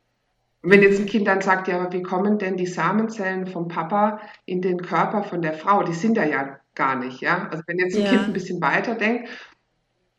Und 0.64 0.71
wenn 0.71 0.83
jetzt 0.83 0.99
ein 0.99 1.04
Kind 1.04 1.28
dann 1.28 1.42
sagt, 1.42 1.68
ja, 1.68 1.92
wie 1.92 2.02
kommen 2.02 2.38
denn 2.38 2.56
die 2.56 2.66
Samenzellen 2.66 3.47
vom 3.47 3.68
Papa 3.68 4.18
in 4.47 4.62
den 4.62 4.80
Körper 4.80 5.23
von 5.23 5.42
der 5.42 5.52
Frau? 5.52 5.83
Die 5.83 5.92
sind 5.92 6.16
da 6.16 6.25
ja 6.25 6.59
gar 6.75 6.97
nicht, 6.97 7.21
ja. 7.21 7.49
Also 7.50 7.62
wenn 7.66 7.78
jetzt 7.78 7.94
ein 7.94 8.04
ja. 8.04 8.09
Kind 8.09 8.23
ein 8.23 8.33
bisschen 8.33 8.62
weiter 8.62 8.94
denkt, 8.94 9.28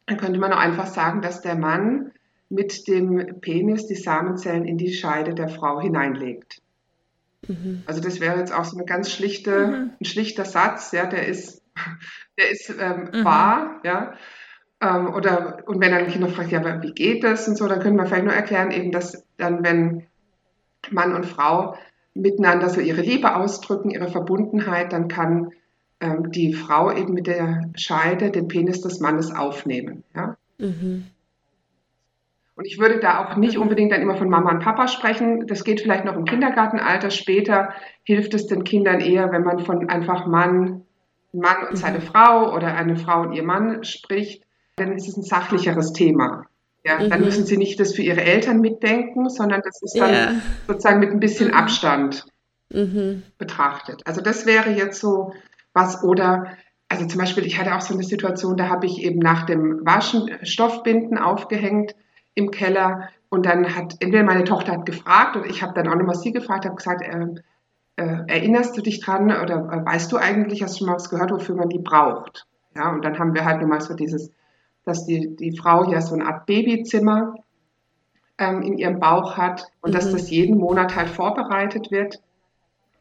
dann 0.05 0.17
könnte 0.17 0.39
man 0.39 0.53
auch 0.53 0.59
einfach 0.59 0.85
sagen, 0.85 1.23
dass 1.23 1.41
der 1.41 1.55
Mann 1.55 2.11
mit 2.49 2.87
dem 2.87 3.41
Penis 3.41 3.87
die 3.87 3.95
Samenzellen 3.95 4.65
in 4.65 4.77
die 4.77 4.93
Scheide 4.93 5.33
der 5.33 5.49
Frau 5.49 5.81
hineinlegt. 5.81 6.61
Mhm. 7.47 7.81
Also 7.87 7.99
das 7.99 8.19
wäre 8.19 8.37
jetzt 8.37 8.53
auch 8.53 8.65
so 8.65 8.77
eine 8.77 8.85
ganz 8.85 9.11
schlichte, 9.11 9.65
mhm. 9.65 9.91
ein 9.99 10.05
schlichter 10.05 10.45
Satz, 10.45 10.91
ja, 10.91 11.07
der 11.07 11.25
ist, 11.25 11.63
der 12.37 12.51
ist 12.51 12.69
ähm, 12.69 13.09
mhm. 13.11 13.25
wahr, 13.25 13.81
ja. 13.83 14.13
Ähm, 14.79 15.11
oder 15.11 15.63
und 15.65 15.81
wenn 15.81 15.91
dann 15.91 16.05
ein 16.05 16.11
Kind 16.11 16.29
fragt, 16.29 16.51
ja, 16.51 16.59
aber 16.59 16.83
wie 16.83 16.93
geht 16.93 17.23
das 17.23 17.47
und 17.47 17.57
so, 17.57 17.67
dann 17.67 17.79
können 17.79 17.97
wir 17.97 18.05
vielleicht 18.05 18.25
nur 18.25 18.33
erklären, 18.33 18.69
eben, 18.69 18.91
dass 18.91 19.25
dann, 19.37 19.63
wenn 19.63 20.05
Mann 20.91 21.13
und 21.13 21.25
Frau 21.25 21.75
miteinander 22.13 22.69
so 22.69 22.79
ihre 22.79 23.01
Liebe 23.01 23.35
ausdrücken, 23.35 23.89
ihre 23.89 24.07
Verbundenheit, 24.07 24.93
dann 24.93 25.07
kann 25.07 25.51
ähm, 25.99 26.31
die 26.31 26.53
Frau 26.53 26.91
eben 26.91 27.13
mit 27.13 27.27
der 27.27 27.69
Scheide 27.75 28.31
den 28.31 28.47
Penis 28.47 28.81
des 28.81 28.99
Mannes 28.99 29.33
aufnehmen. 29.33 30.03
Ja? 30.15 30.37
Mhm. 30.57 31.05
Und 32.55 32.65
ich 32.65 32.79
würde 32.79 32.99
da 32.99 33.25
auch 33.25 33.35
nicht 33.35 33.57
unbedingt 33.57 33.91
dann 33.91 34.01
immer 34.01 34.15
von 34.15 34.29
Mama 34.29 34.51
und 34.51 34.63
Papa 34.63 34.87
sprechen. 34.87 35.45
Das 35.45 35.65
geht 35.65 35.81
vielleicht 35.81 36.05
noch 36.05 36.15
im 36.15 36.23
Kindergartenalter. 36.23 37.09
Später 37.09 37.73
hilft 38.03 38.33
es 38.33 38.47
den 38.47 38.63
Kindern 38.63 39.01
eher, 39.01 39.31
wenn 39.33 39.43
man 39.43 39.59
von 39.59 39.89
einfach 39.89 40.25
Mann, 40.25 40.83
Mann 41.33 41.67
und 41.69 41.75
seine 41.75 41.99
mhm. 41.99 42.03
Frau 42.03 42.55
oder 42.55 42.73
eine 42.75 42.95
Frau 42.95 43.23
und 43.23 43.33
ihr 43.33 43.43
Mann 43.43 43.83
spricht. 43.83 44.45
Dann 44.77 44.93
ist 44.93 45.09
es 45.09 45.17
ein 45.17 45.23
sachlicheres 45.23 45.91
Thema. 45.91 46.45
Ja, 46.85 46.99
mhm. 46.99 47.09
dann 47.09 47.21
müssen 47.21 47.45
sie 47.45 47.57
nicht 47.57 47.79
das 47.79 47.93
für 47.93 48.03
ihre 48.03 48.21
Eltern 48.21 48.61
mitdenken, 48.61 49.29
sondern 49.29 49.61
das 49.63 49.81
ist 49.81 49.97
dann 49.97 50.11
yeah. 50.11 50.33
sozusagen 50.67 50.99
mit 50.99 51.11
ein 51.11 51.19
bisschen 51.19 51.47
mhm. 51.47 51.55
Abstand 51.55 52.25
mhm. 52.71 53.23
betrachtet. 53.39 54.03
Also 54.05 54.21
das 54.21 54.45
wäre 54.45 54.69
jetzt 54.69 54.99
so 54.99 55.33
was 55.73 56.03
oder 56.03 56.55
also 56.87 57.07
zum 57.07 57.19
Beispiel, 57.19 57.45
ich 57.45 57.59
hatte 57.59 57.75
auch 57.75 57.81
so 57.81 57.95
eine 57.95 58.03
Situation, 58.03 58.57
da 58.57 58.69
habe 58.69 58.85
ich 58.85 59.01
eben 59.01 59.19
nach 59.19 59.45
dem 59.45 59.83
Waschen 59.83 60.29
Stoffbinden 60.43 61.17
aufgehängt 61.17 61.95
im 62.35 62.51
Keller. 62.51 63.09
Und 63.29 63.47
dann 63.47 63.75
hat 63.75 63.95
entweder 63.99 64.23
meine 64.23 64.43
Tochter 64.43 64.73
hat 64.73 64.85
gefragt 64.85 65.35
oder 65.35 65.47
ich 65.47 65.63
habe 65.63 65.73
dann 65.73 65.87
auch 65.87 65.95
nochmal 65.95 66.15
sie 66.15 66.31
gefragt, 66.31 66.65
habe 66.65 66.75
gesagt, 66.75 67.01
äh, 67.01 67.25
äh, 67.97 68.23
erinnerst 68.27 68.77
du 68.77 68.81
dich 68.81 68.99
dran 68.99 69.25
oder 69.25 69.67
äh, 69.71 69.85
weißt 69.85 70.11
du 70.11 70.17
eigentlich, 70.17 70.61
hast 70.61 70.75
du 70.75 70.79
schon 70.79 70.87
mal 70.87 70.95
was 70.95 71.09
gehört, 71.09 71.31
wofür 71.31 71.55
man 71.55 71.69
die 71.69 71.79
braucht? 71.79 72.45
Ja, 72.75 72.91
und 72.91 73.03
dann 73.03 73.17
haben 73.17 73.33
wir 73.33 73.45
halt 73.45 73.61
nochmal 73.61 73.81
so 73.81 73.95
dieses 73.95 74.31
dass 74.85 75.05
die, 75.05 75.35
die 75.35 75.57
Frau 75.57 75.91
ja 75.91 76.01
so 76.01 76.13
eine 76.15 76.25
Art 76.25 76.45
Babyzimmer 76.45 77.35
ähm, 78.37 78.61
in 78.61 78.77
ihrem 78.77 78.99
Bauch 78.99 79.37
hat 79.37 79.65
und 79.81 79.91
mhm. 79.91 79.95
dass 79.95 80.11
das 80.11 80.29
jeden 80.29 80.57
Monat 80.57 80.95
halt 80.95 81.09
vorbereitet 81.09 81.91
wird 81.91 82.21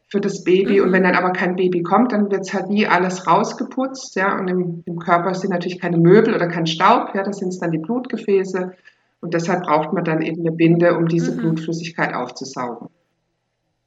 für 0.08 0.20
das 0.20 0.44
Baby. 0.44 0.78
Mhm. 0.78 0.86
Und 0.86 0.92
wenn 0.92 1.02
dann 1.02 1.14
aber 1.14 1.32
kein 1.32 1.56
Baby 1.56 1.82
kommt, 1.82 2.12
dann 2.12 2.30
wird 2.30 2.42
es 2.42 2.54
halt 2.54 2.70
nie 2.70 2.86
alles 2.86 3.26
rausgeputzt. 3.26 4.16
Ja? 4.16 4.38
Und 4.38 4.48
im, 4.48 4.82
im, 4.86 4.98
Körper 4.98 5.34
sind 5.34 5.50
natürlich 5.50 5.80
keine 5.80 5.98
Möbel 5.98 6.34
oder 6.34 6.48
kein 6.48 6.66
Staub, 6.66 7.14
ja? 7.14 7.22
das 7.22 7.38
sind 7.38 7.60
dann 7.60 7.72
die 7.72 7.78
Blutgefäße. 7.78 8.72
Und 9.20 9.34
deshalb 9.34 9.64
braucht 9.64 9.92
man 9.92 10.04
dann 10.04 10.22
eben 10.22 10.40
eine 10.40 10.52
Binde, 10.52 10.96
um 10.96 11.08
diese 11.08 11.32
mhm. 11.32 11.38
Blutflüssigkeit 11.38 12.14
aufzusaugen. 12.14 12.88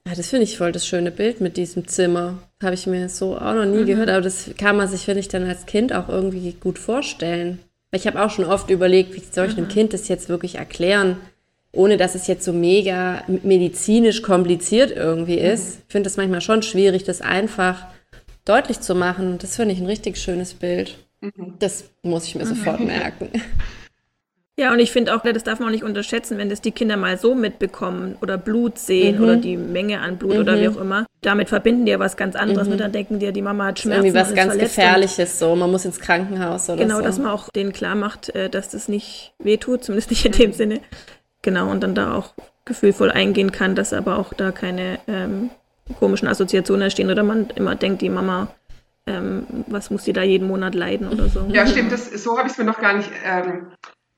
Ja, 0.06 0.14
das 0.14 0.28
finde 0.28 0.44
ich 0.44 0.56
voll 0.56 0.72
das 0.72 0.86
schöne 0.86 1.10
Bild 1.10 1.40
mit 1.40 1.56
diesem 1.56 1.86
Zimmer. 1.86 2.38
Habe 2.62 2.74
ich 2.74 2.86
mir 2.86 3.08
so 3.08 3.36
auch 3.36 3.54
noch 3.54 3.66
nie 3.66 3.82
mhm. 3.82 3.86
gehört, 3.86 4.08
aber 4.08 4.22
das 4.22 4.50
kann 4.58 4.76
man 4.76 4.88
sich, 4.88 5.04
finde 5.04 5.20
ich, 5.20 5.28
dann 5.28 5.44
als 5.44 5.66
Kind 5.66 5.92
auch 5.94 6.08
irgendwie 6.08 6.52
gut 6.52 6.78
vorstellen. 6.78 7.60
Ich 7.90 8.06
habe 8.06 8.22
auch 8.22 8.30
schon 8.30 8.44
oft 8.44 8.70
überlegt, 8.70 9.14
wie 9.14 9.22
soll 9.30 9.46
ich 9.46 9.56
einem 9.56 9.66
mhm. 9.66 9.72
Kind 9.72 9.92
das 9.92 10.08
jetzt 10.08 10.28
wirklich 10.28 10.56
erklären, 10.56 11.16
ohne 11.72 11.96
dass 11.96 12.14
es 12.14 12.26
jetzt 12.26 12.44
so 12.44 12.52
mega 12.52 13.22
medizinisch 13.42 14.22
kompliziert 14.22 14.90
irgendwie 14.90 15.38
mhm. 15.38 15.46
ist. 15.46 15.80
Ich 15.86 15.92
finde 15.92 16.08
es 16.08 16.16
manchmal 16.16 16.40
schon 16.40 16.62
schwierig, 16.62 17.04
das 17.04 17.20
einfach 17.20 17.86
deutlich 18.44 18.80
zu 18.80 18.94
machen. 18.94 19.32
Und 19.32 19.42
das 19.42 19.56
finde 19.56 19.74
ich 19.74 19.80
ein 19.80 19.86
richtig 19.86 20.18
schönes 20.18 20.54
Bild. 20.54 20.98
Mhm. 21.20 21.54
Das 21.58 21.84
muss 22.02 22.24
ich 22.24 22.34
mir 22.34 22.46
sofort 22.46 22.80
merken. 22.80 23.30
Ja, 24.58 24.72
und 24.72 24.80
ich 24.80 24.90
finde 24.90 25.14
auch, 25.14 25.22
das 25.22 25.44
darf 25.44 25.60
man 25.60 25.68
auch 25.68 25.72
nicht 25.72 25.84
unterschätzen, 25.84 26.36
wenn 26.36 26.50
das 26.50 26.60
die 26.60 26.72
Kinder 26.72 26.96
mal 26.96 27.16
so 27.16 27.36
mitbekommen 27.36 28.16
oder 28.20 28.36
Blut 28.36 28.76
sehen 28.76 29.18
mhm. 29.18 29.22
oder 29.22 29.36
die 29.36 29.56
Menge 29.56 30.00
an 30.00 30.16
Blut 30.16 30.34
mhm. 30.34 30.40
oder 30.40 30.60
wie 30.60 30.66
auch 30.66 30.76
immer. 30.76 31.06
Damit 31.20 31.48
verbinden 31.48 31.84
die 31.84 31.92
ja 31.92 32.00
was 32.00 32.16
ganz 32.16 32.34
anderes 32.34 32.66
mhm. 32.66 32.72
mit. 32.72 32.80
Dann 32.80 32.90
denken 32.90 33.20
die, 33.20 33.32
die 33.32 33.40
Mama 33.40 33.66
hat 33.66 33.78
Schmerzen. 33.78 34.06
Irgendwie 34.06 34.18
was 34.18 34.34
ganz 34.34 34.58
Gefährliches 34.58 35.38
so. 35.38 35.54
Man 35.54 35.70
muss 35.70 35.84
ins 35.84 36.00
Krankenhaus 36.00 36.68
oder 36.68 36.78
genau, 36.78 36.96
so. 36.96 36.98
Genau, 36.98 37.08
dass 37.08 37.18
man 37.20 37.30
auch 37.30 37.50
denen 37.50 37.72
klar 37.72 37.94
macht, 37.94 38.30
äh, 38.34 38.50
dass 38.50 38.70
das 38.70 38.88
nicht 38.88 39.32
wehtut, 39.38 39.84
zumindest 39.84 40.10
nicht 40.10 40.24
in 40.26 40.32
dem 40.32 40.52
Sinne. 40.52 40.80
Genau, 41.42 41.70
und 41.70 41.80
dann 41.80 41.94
da 41.94 42.14
auch 42.14 42.34
gefühlvoll 42.64 43.12
eingehen 43.12 43.52
kann, 43.52 43.76
dass 43.76 43.92
aber 43.92 44.18
auch 44.18 44.34
da 44.34 44.50
keine 44.50 44.98
ähm, 45.06 45.50
komischen 46.00 46.26
Assoziationen 46.26 46.82
entstehen 46.82 47.12
oder 47.12 47.22
man 47.22 47.50
immer 47.54 47.76
denkt, 47.76 48.02
die 48.02 48.10
Mama 48.10 48.48
ähm, 49.06 49.46
was 49.68 49.90
muss 49.90 50.04
sie 50.04 50.12
da 50.12 50.22
jeden 50.22 50.48
Monat 50.48 50.74
leiden 50.74 51.08
oder 51.08 51.28
so. 51.28 51.46
Ja, 51.48 51.66
stimmt, 51.66 51.92
das, 51.92 52.10
so 52.10 52.36
habe 52.36 52.48
ich 52.48 52.52
es 52.52 52.58
mir 52.58 52.64
noch 52.64 52.78
gar 52.78 52.94
nicht 52.94 53.10
ähm, 53.24 53.68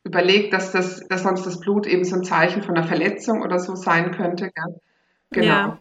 überlegt, 0.05 0.53
dass, 0.53 0.73
das, 0.73 1.07
dass 1.09 1.23
sonst 1.23 1.45
das 1.45 1.61
Blut 1.61 1.87
eben 1.87 2.05
so 2.05 2.17
ein 2.17 2.25
Zeichen 2.25 2.63
von 2.63 2.77
einer 2.77 2.87
Verletzung 2.87 3.43
oder 3.43 3.59
so 3.59 3.75
sein 3.75 4.13
könnte. 4.13 4.51
Gell? 4.55 4.81
Genau. 5.31 5.47
Ja. 5.47 5.79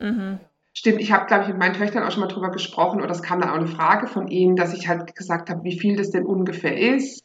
Mhm. 0.00 0.40
Stimmt, 0.74 1.00
ich 1.00 1.12
habe, 1.12 1.26
glaube 1.26 1.42
ich, 1.42 1.48
mit 1.48 1.58
meinen 1.58 1.74
Töchtern 1.74 2.02
auch 2.02 2.10
schon 2.10 2.22
mal 2.22 2.28
drüber 2.28 2.50
gesprochen 2.50 3.02
oder 3.02 3.10
es 3.10 3.22
kam 3.22 3.40
dann 3.40 3.50
auch 3.50 3.56
eine 3.56 3.66
Frage 3.66 4.06
von 4.06 4.28
ihnen, 4.28 4.56
dass 4.56 4.72
ich 4.72 4.88
halt 4.88 5.14
gesagt 5.14 5.50
habe, 5.50 5.64
wie 5.64 5.78
viel 5.78 5.96
das 5.96 6.10
denn 6.10 6.24
ungefähr 6.24 6.76
ist. 6.78 7.24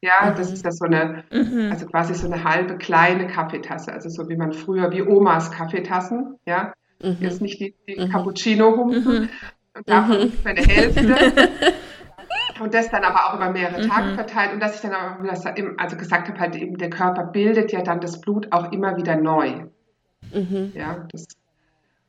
Ja, 0.00 0.30
mhm. 0.30 0.36
das 0.36 0.52
ist 0.52 0.64
ja 0.64 0.70
so 0.70 0.84
eine, 0.84 1.24
mhm. 1.30 1.70
also 1.72 1.86
quasi 1.86 2.14
so 2.14 2.30
eine 2.30 2.44
halbe 2.44 2.76
kleine 2.76 3.26
Kaffeetasse, 3.28 3.92
also 3.92 4.08
so 4.08 4.28
wie 4.28 4.36
man 4.36 4.52
früher, 4.52 4.92
wie 4.92 5.02
Omas 5.02 5.50
Kaffeetassen, 5.50 6.38
ja. 6.44 6.72
Mhm. 7.00 7.16
Jetzt 7.20 7.40
nicht 7.40 7.60
die, 7.60 7.74
die 7.88 8.00
mhm. 8.00 8.10
Cappuccino-Humpen. 8.10 9.04
Mhm. 9.04 9.28
Und 9.76 9.88
davon 9.88 10.16
ungefähr 10.16 10.50
eine 10.50 10.62
Hälfte. 10.62 11.50
und 12.60 12.74
das 12.74 12.90
dann 12.90 13.04
aber 13.04 13.26
auch 13.26 13.36
über 13.36 13.50
mehrere 13.50 13.82
mhm. 13.82 13.88
Tage 13.88 14.14
verteilt 14.14 14.52
und 14.52 14.60
dass 14.60 14.76
ich 14.76 14.80
dann 14.80 15.26
das 15.26 15.44
also 15.46 15.96
gesagt 15.96 16.28
habe, 16.28 16.38
halt 16.38 16.56
eben 16.56 16.76
der 16.78 16.90
Körper 16.90 17.24
bildet 17.24 17.72
ja 17.72 17.82
dann 17.82 18.00
das 18.00 18.20
Blut 18.20 18.52
auch 18.52 18.72
immer 18.72 18.96
wieder 18.96 19.16
neu. 19.16 19.66
Mhm. 20.32 20.72
Ja, 20.74 21.06
das, 21.10 21.26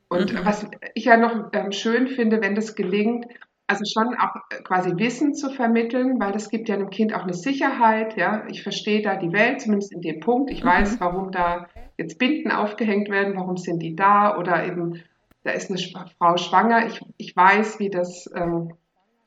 und 0.09 0.33
mhm. 0.33 0.45
was 0.45 0.67
ich 0.95 1.05
ja 1.05 1.17
noch 1.17 1.51
ähm, 1.53 1.71
schön 1.71 2.07
finde, 2.07 2.41
wenn 2.41 2.55
das 2.55 2.75
gelingt, 2.75 3.27
also 3.67 3.83
schon 3.85 4.15
auch 4.15 4.35
äh, 4.49 4.61
quasi 4.63 4.97
Wissen 4.97 5.35
zu 5.35 5.51
vermitteln, 5.51 6.19
weil 6.19 6.31
das 6.31 6.49
gibt 6.49 6.67
ja 6.67 6.75
einem 6.75 6.89
Kind 6.89 7.13
auch 7.13 7.23
eine 7.23 7.35
Sicherheit, 7.35 8.17
ja, 8.17 8.43
ich 8.49 8.63
verstehe 8.63 9.03
da 9.03 9.15
die 9.15 9.31
Welt, 9.31 9.61
zumindest 9.61 9.93
in 9.93 10.01
dem 10.01 10.19
Punkt, 10.19 10.49
ich 10.49 10.63
mhm. 10.63 10.69
weiß, 10.69 10.99
warum 10.99 11.31
da 11.31 11.67
jetzt 11.97 12.17
Binden 12.17 12.51
aufgehängt 12.51 13.09
werden, 13.09 13.35
warum 13.37 13.57
sind 13.57 13.79
die 13.79 13.95
da 13.95 14.37
oder 14.37 14.65
eben, 14.65 15.03
da 15.43 15.51
ist 15.51 15.69
eine 15.69 15.79
Frau 16.17 16.37
schwanger, 16.37 16.87
ich, 16.87 17.01
ich 17.17 17.35
weiß, 17.35 17.79
wie 17.79 17.89
das 17.89 18.27
ähm, 18.35 18.73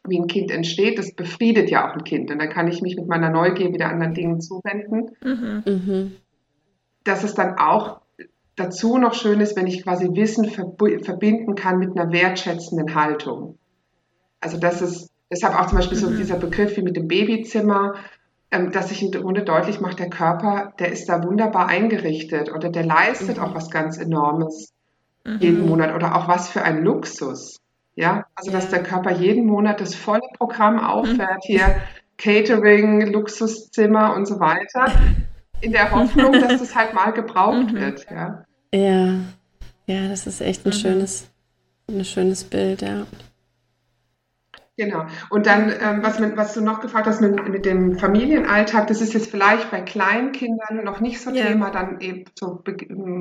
wie 0.04 0.18
ein 0.18 0.26
Kind 0.26 0.50
entsteht, 0.50 0.98
das 0.98 1.14
befriedet 1.14 1.70
ja 1.70 1.88
auch 1.88 1.94
ein 1.94 2.04
Kind. 2.04 2.30
Und 2.30 2.38
dann 2.40 2.48
kann 2.48 2.68
ich 2.68 2.82
mich 2.82 2.96
mit 2.96 3.06
meiner 3.06 3.30
Neugier 3.30 3.72
wieder 3.72 3.88
anderen 3.88 4.14
Dingen 4.14 4.40
zuwenden. 4.40 5.10
Mhm. 5.22 5.62
mhm. 5.64 6.16
Dass 7.04 7.24
es 7.24 7.34
dann 7.34 7.58
auch 7.58 8.00
dazu 8.56 8.98
noch 8.98 9.14
schön 9.14 9.40
ist, 9.40 9.56
wenn 9.56 9.66
ich 9.66 9.82
quasi 9.82 10.08
Wissen 10.12 10.48
verbinden 10.48 11.54
kann 11.54 11.78
mit 11.78 11.96
einer 11.96 12.12
wertschätzenden 12.12 12.94
Haltung. 12.94 13.58
Also 14.40 14.58
das 14.58 14.82
ist 14.82 15.10
deshalb 15.30 15.58
auch 15.58 15.66
zum 15.66 15.78
Beispiel 15.78 15.98
mhm. 15.98 16.02
so 16.02 16.10
dieser 16.10 16.36
Begriff 16.36 16.76
wie 16.76 16.82
mit 16.82 16.96
dem 16.96 17.08
Babyzimmer, 17.08 17.94
ähm, 18.50 18.70
dass 18.70 18.90
sich 18.90 19.02
im 19.02 19.10
Grunde 19.10 19.42
deutlich 19.42 19.80
macht, 19.80 19.98
der 19.98 20.10
Körper, 20.10 20.74
der 20.78 20.92
ist 20.92 21.08
da 21.08 21.24
wunderbar 21.24 21.68
eingerichtet 21.68 22.52
oder 22.52 22.68
der 22.68 22.84
leistet 22.84 23.38
mhm. 23.38 23.42
auch 23.42 23.54
was 23.54 23.70
ganz 23.70 23.98
Enormes 23.98 24.72
jeden 25.24 25.62
mhm. 25.62 25.68
Monat 25.68 25.94
oder 25.94 26.16
auch 26.16 26.28
was 26.28 26.48
für 26.48 26.62
ein 26.62 26.82
Luxus. 26.82 27.61
Ja, 27.94 28.26
also 28.34 28.50
dass 28.50 28.70
der 28.70 28.82
Körper 28.82 29.10
jeden 29.10 29.46
Monat 29.46 29.80
das 29.80 29.94
volle 29.94 30.26
Programm 30.38 30.78
auffährt, 30.78 31.44
mhm. 31.44 31.54
hier 31.54 31.82
Catering, 32.16 33.12
Luxuszimmer 33.12 34.14
und 34.14 34.26
so 34.26 34.40
weiter, 34.40 34.86
in 35.60 35.72
der 35.72 35.90
Hoffnung, 35.90 36.32
dass 36.32 36.58
das 36.60 36.74
halt 36.74 36.94
mal 36.94 37.12
gebraucht 37.12 37.72
mhm. 37.72 37.74
wird. 37.74 38.06
Ja. 38.10 38.44
ja, 38.72 39.14
ja, 39.86 40.08
das 40.08 40.26
ist 40.26 40.40
echt 40.40 40.64
ein 40.64 40.70
mhm. 40.70 40.74
schönes, 40.74 41.30
ein 41.88 42.04
schönes 42.04 42.44
Bild, 42.44 42.82
ja. 42.82 43.06
Genau. 44.78 45.04
Und 45.28 45.46
dann, 45.46 45.68
ähm, 45.68 46.02
was, 46.02 46.18
mit, 46.18 46.36
was, 46.36 46.54
du 46.54 46.62
noch 46.62 46.80
gefragt 46.80 47.06
hast 47.06 47.20
mit, 47.20 47.46
mit, 47.46 47.66
dem 47.66 47.98
Familienalltag, 47.98 48.86
das 48.86 49.02
ist 49.02 49.12
jetzt 49.12 49.30
vielleicht 49.30 49.70
bei 49.70 49.82
Kleinkindern 49.82 50.82
noch 50.82 51.00
nicht 51.00 51.20
so 51.20 51.30
ja. 51.30 51.44
Thema, 51.44 51.70
dann 51.70 52.00
eben 52.00 52.24
so 52.34 52.62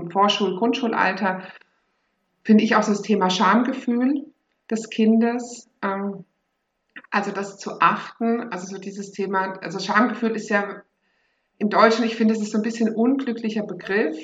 Vorschul-, 0.10 0.58
Grundschulalter, 0.58 1.42
finde 2.44 2.64
ich 2.64 2.76
auch 2.76 2.84
so 2.84 2.94
das 2.94 3.02
Thema 3.02 3.30
Schamgefühl 3.30 4.26
des 4.72 4.90
Kindes. 4.90 5.70
Ähm, 5.82 6.26
also 7.10 7.32
das 7.32 7.58
zu 7.58 7.80
achten, 7.80 8.52
also 8.52 8.68
so 8.68 8.80
dieses 8.80 9.12
Thema, 9.12 9.60
also 9.62 9.80
Schamgefühl 9.80 10.32
ist 10.32 10.50
ja 10.50 10.82
im 11.58 11.70
Deutschen, 11.70 12.06
ich 12.06 12.16
finde, 12.16 12.34
es 12.34 12.42
ist 12.42 12.52
so 12.52 12.58
ein 12.58 12.64
bisschen 12.64 12.90
ein 12.90 12.96
unglücklicher 12.96 13.64
Begriff. 13.64 14.18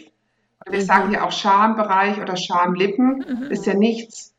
Wir 0.65 0.79
mhm. 0.79 0.83
sagen 0.83 1.11
ja 1.13 1.23
auch 1.23 1.31
Schambereich 1.31 2.19
oder 2.19 2.35
Schamlippen, 2.35 3.25
mhm. 3.27 3.51
ist 3.51 3.65
ja 3.65 3.73
nichts, 3.73 4.33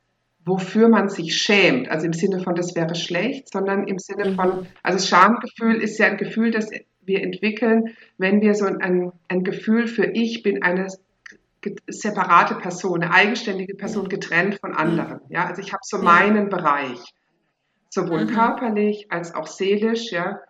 wofür 0.44 0.88
man 0.88 1.08
sich 1.08 1.36
schämt, 1.36 1.90
also 1.90 2.06
im 2.06 2.12
Sinne 2.12 2.40
von, 2.40 2.54
das 2.54 2.74
wäre 2.74 2.94
schlecht, 2.94 3.52
sondern 3.52 3.86
im 3.86 3.98
Sinne 3.98 4.30
mhm. 4.30 4.34
von, 4.34 4.66
also 4.82 5.06
Schamgefühl 5.06 5.76
ist 5.76 5.98
ja 5.98 6.06
ein 6.06 6.16
Gefühl, 6.16 6.50
das 6.50 6.70
wir 7.02 7.22
entwickeln, 7.22 7.96
wenn 8.18 8.40
wir 8.40 8.54
so 8.54 8.66
ein, 8.66 9.12
ein 9.28 9.44
Gefühl 9.44 9.86
für 9.86 10.04
ich 10.04 10.42
bin 10.42 10.62
eine 10.62 10.88
separate 11.88 12.56
Person, 12.56 13.02
eine 13.02 13.12
eigenständige 13.12 13.74
Person 13.74 14.08
getrennt 14.08 14.58
von 14.60 14.74
anderen. 14.74 15.20
Ja, 15.28 15.46
also 15.46 15.60
ich 15.60 15.72
habe 15.72 15.82
so 15.82 15.98
meinen 15.98 16.48
Bereich, 16.48 17.00
sowohl 17.88 18.24
mhm. 18.24 18.28
körperlich 18.28 19.06
als 19.10 19.34
auch 19.34 19.46
seelisch. 19.46 20.12
Ja, 20.12 20.40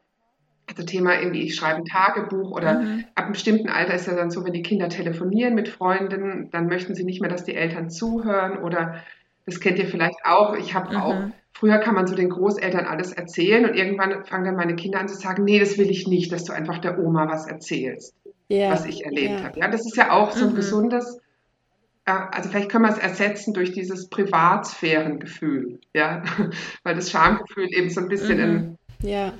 also 0.67 0.83
Thema 0.83 1.19
irgendwie, 1.19 1.43
ich 1.43 1.55
schreibe 1.55 1.79
ein 1.79 1.85
Tagebuch 1.87 2.51
oder 2.51 2.81
mhm. 2.81 3.05
ab 3.15 3.25
einem 3.25 3.33
bestimmten 3.33 3.69
Alter 3.69 3.95
ist 3.95 4.07
ja 4.07 4.15
dann 4.15 4.31
so, 4.31 4.45
wenn 4.45 4.53
die 4.53 4.63
Kinder 4.63 4.89
telefonieren 4.89 5.55
mit 5.55 5.69
Freunden, 5.69 6.51
dann 6.51 6.67
möchten 6.67 6.95
sie 6.95 7.05
nicht 7.05 7.21
mehr, 7.21 7.31
dass 7.31 7.45
die 7.45 7.55
Eltern 7.55 7.89
zuhören 7.89 8.59
oder 8.59 9.03
das 9.47 9.61
kennt 9.61 9.79
ihr 9.79 9.87
vielleicht 9.87 10.25
auch. 10.25 10.55
Ich 10.57 10.75
habe 10.75 10.95
mhm. 10.95 11.01
auch 11.01 11.23
Früher 11.55 11.79
kann 11.79 11.97
man 11.97 12.07
so 12.07 12.15
den 12.15 12.29
Großeltern 12.31 12.87
alles 12.87 13.13
erzählen 13.13 13.65
und 13.65 13.75
irgendwann 13.75 14.25
fangen 14.27 14.45
dann 14.45 14.55
meine 14.55 14.77
Kinder 14.77 15.01
an 15.01 15.09
zu 15.09 15.17
sagen, 15.17 15.43
nee, 15.43 15.59
das 15.59 15.77
will 15.77 15.91
ich 15.91 16.07
nicht, 16.07 16.31
dass 16.31 16.45
du 16.45 16.53
einfach 16.53 16.79
der 16.79 17.01
Oma 17.01 17.27
was 17.29 17.49
erzählst 17.49 18.15
yeah. 18.51 18.73
was 18.73 18.85
ich 18.85 19.05
erlebt 19.05 19.31
yeah. 19.31 19.45
habe. 19.45 19.61
Ja, 19.61 19.69
das 19.69 19.87
ist 19.87 19.97
ja 19.97 20.13
auch 20.13 20.33
so 20.33 20.47
ein 20.47 20.53
mhm. 20.53 20.57
gesundes, 20.57 21.19
äh, 22.05 22.13
also 22.13 22.49
vielleicht 22.49 22.71
können 22.71 22.85
wir 22.85 22.93
es 22.93 22.99
ersetzen 22.99 23.55
durch 23.55 23.73
dieses 23.73 24.09
Privatsphärengefühl, 24.09 25.81
ja, 25.95 26.23
weil 26.83 26.95
das 26.95 27.11
Schamgefühl 27.11 27.69
eben 27.71 27.91
so 27.91 28.01
ein 28.01 28.09
bisschen 28.09 28.39
mhm. 28.39 28.79
in, 29.03 29.09
ja. 29.09 29.33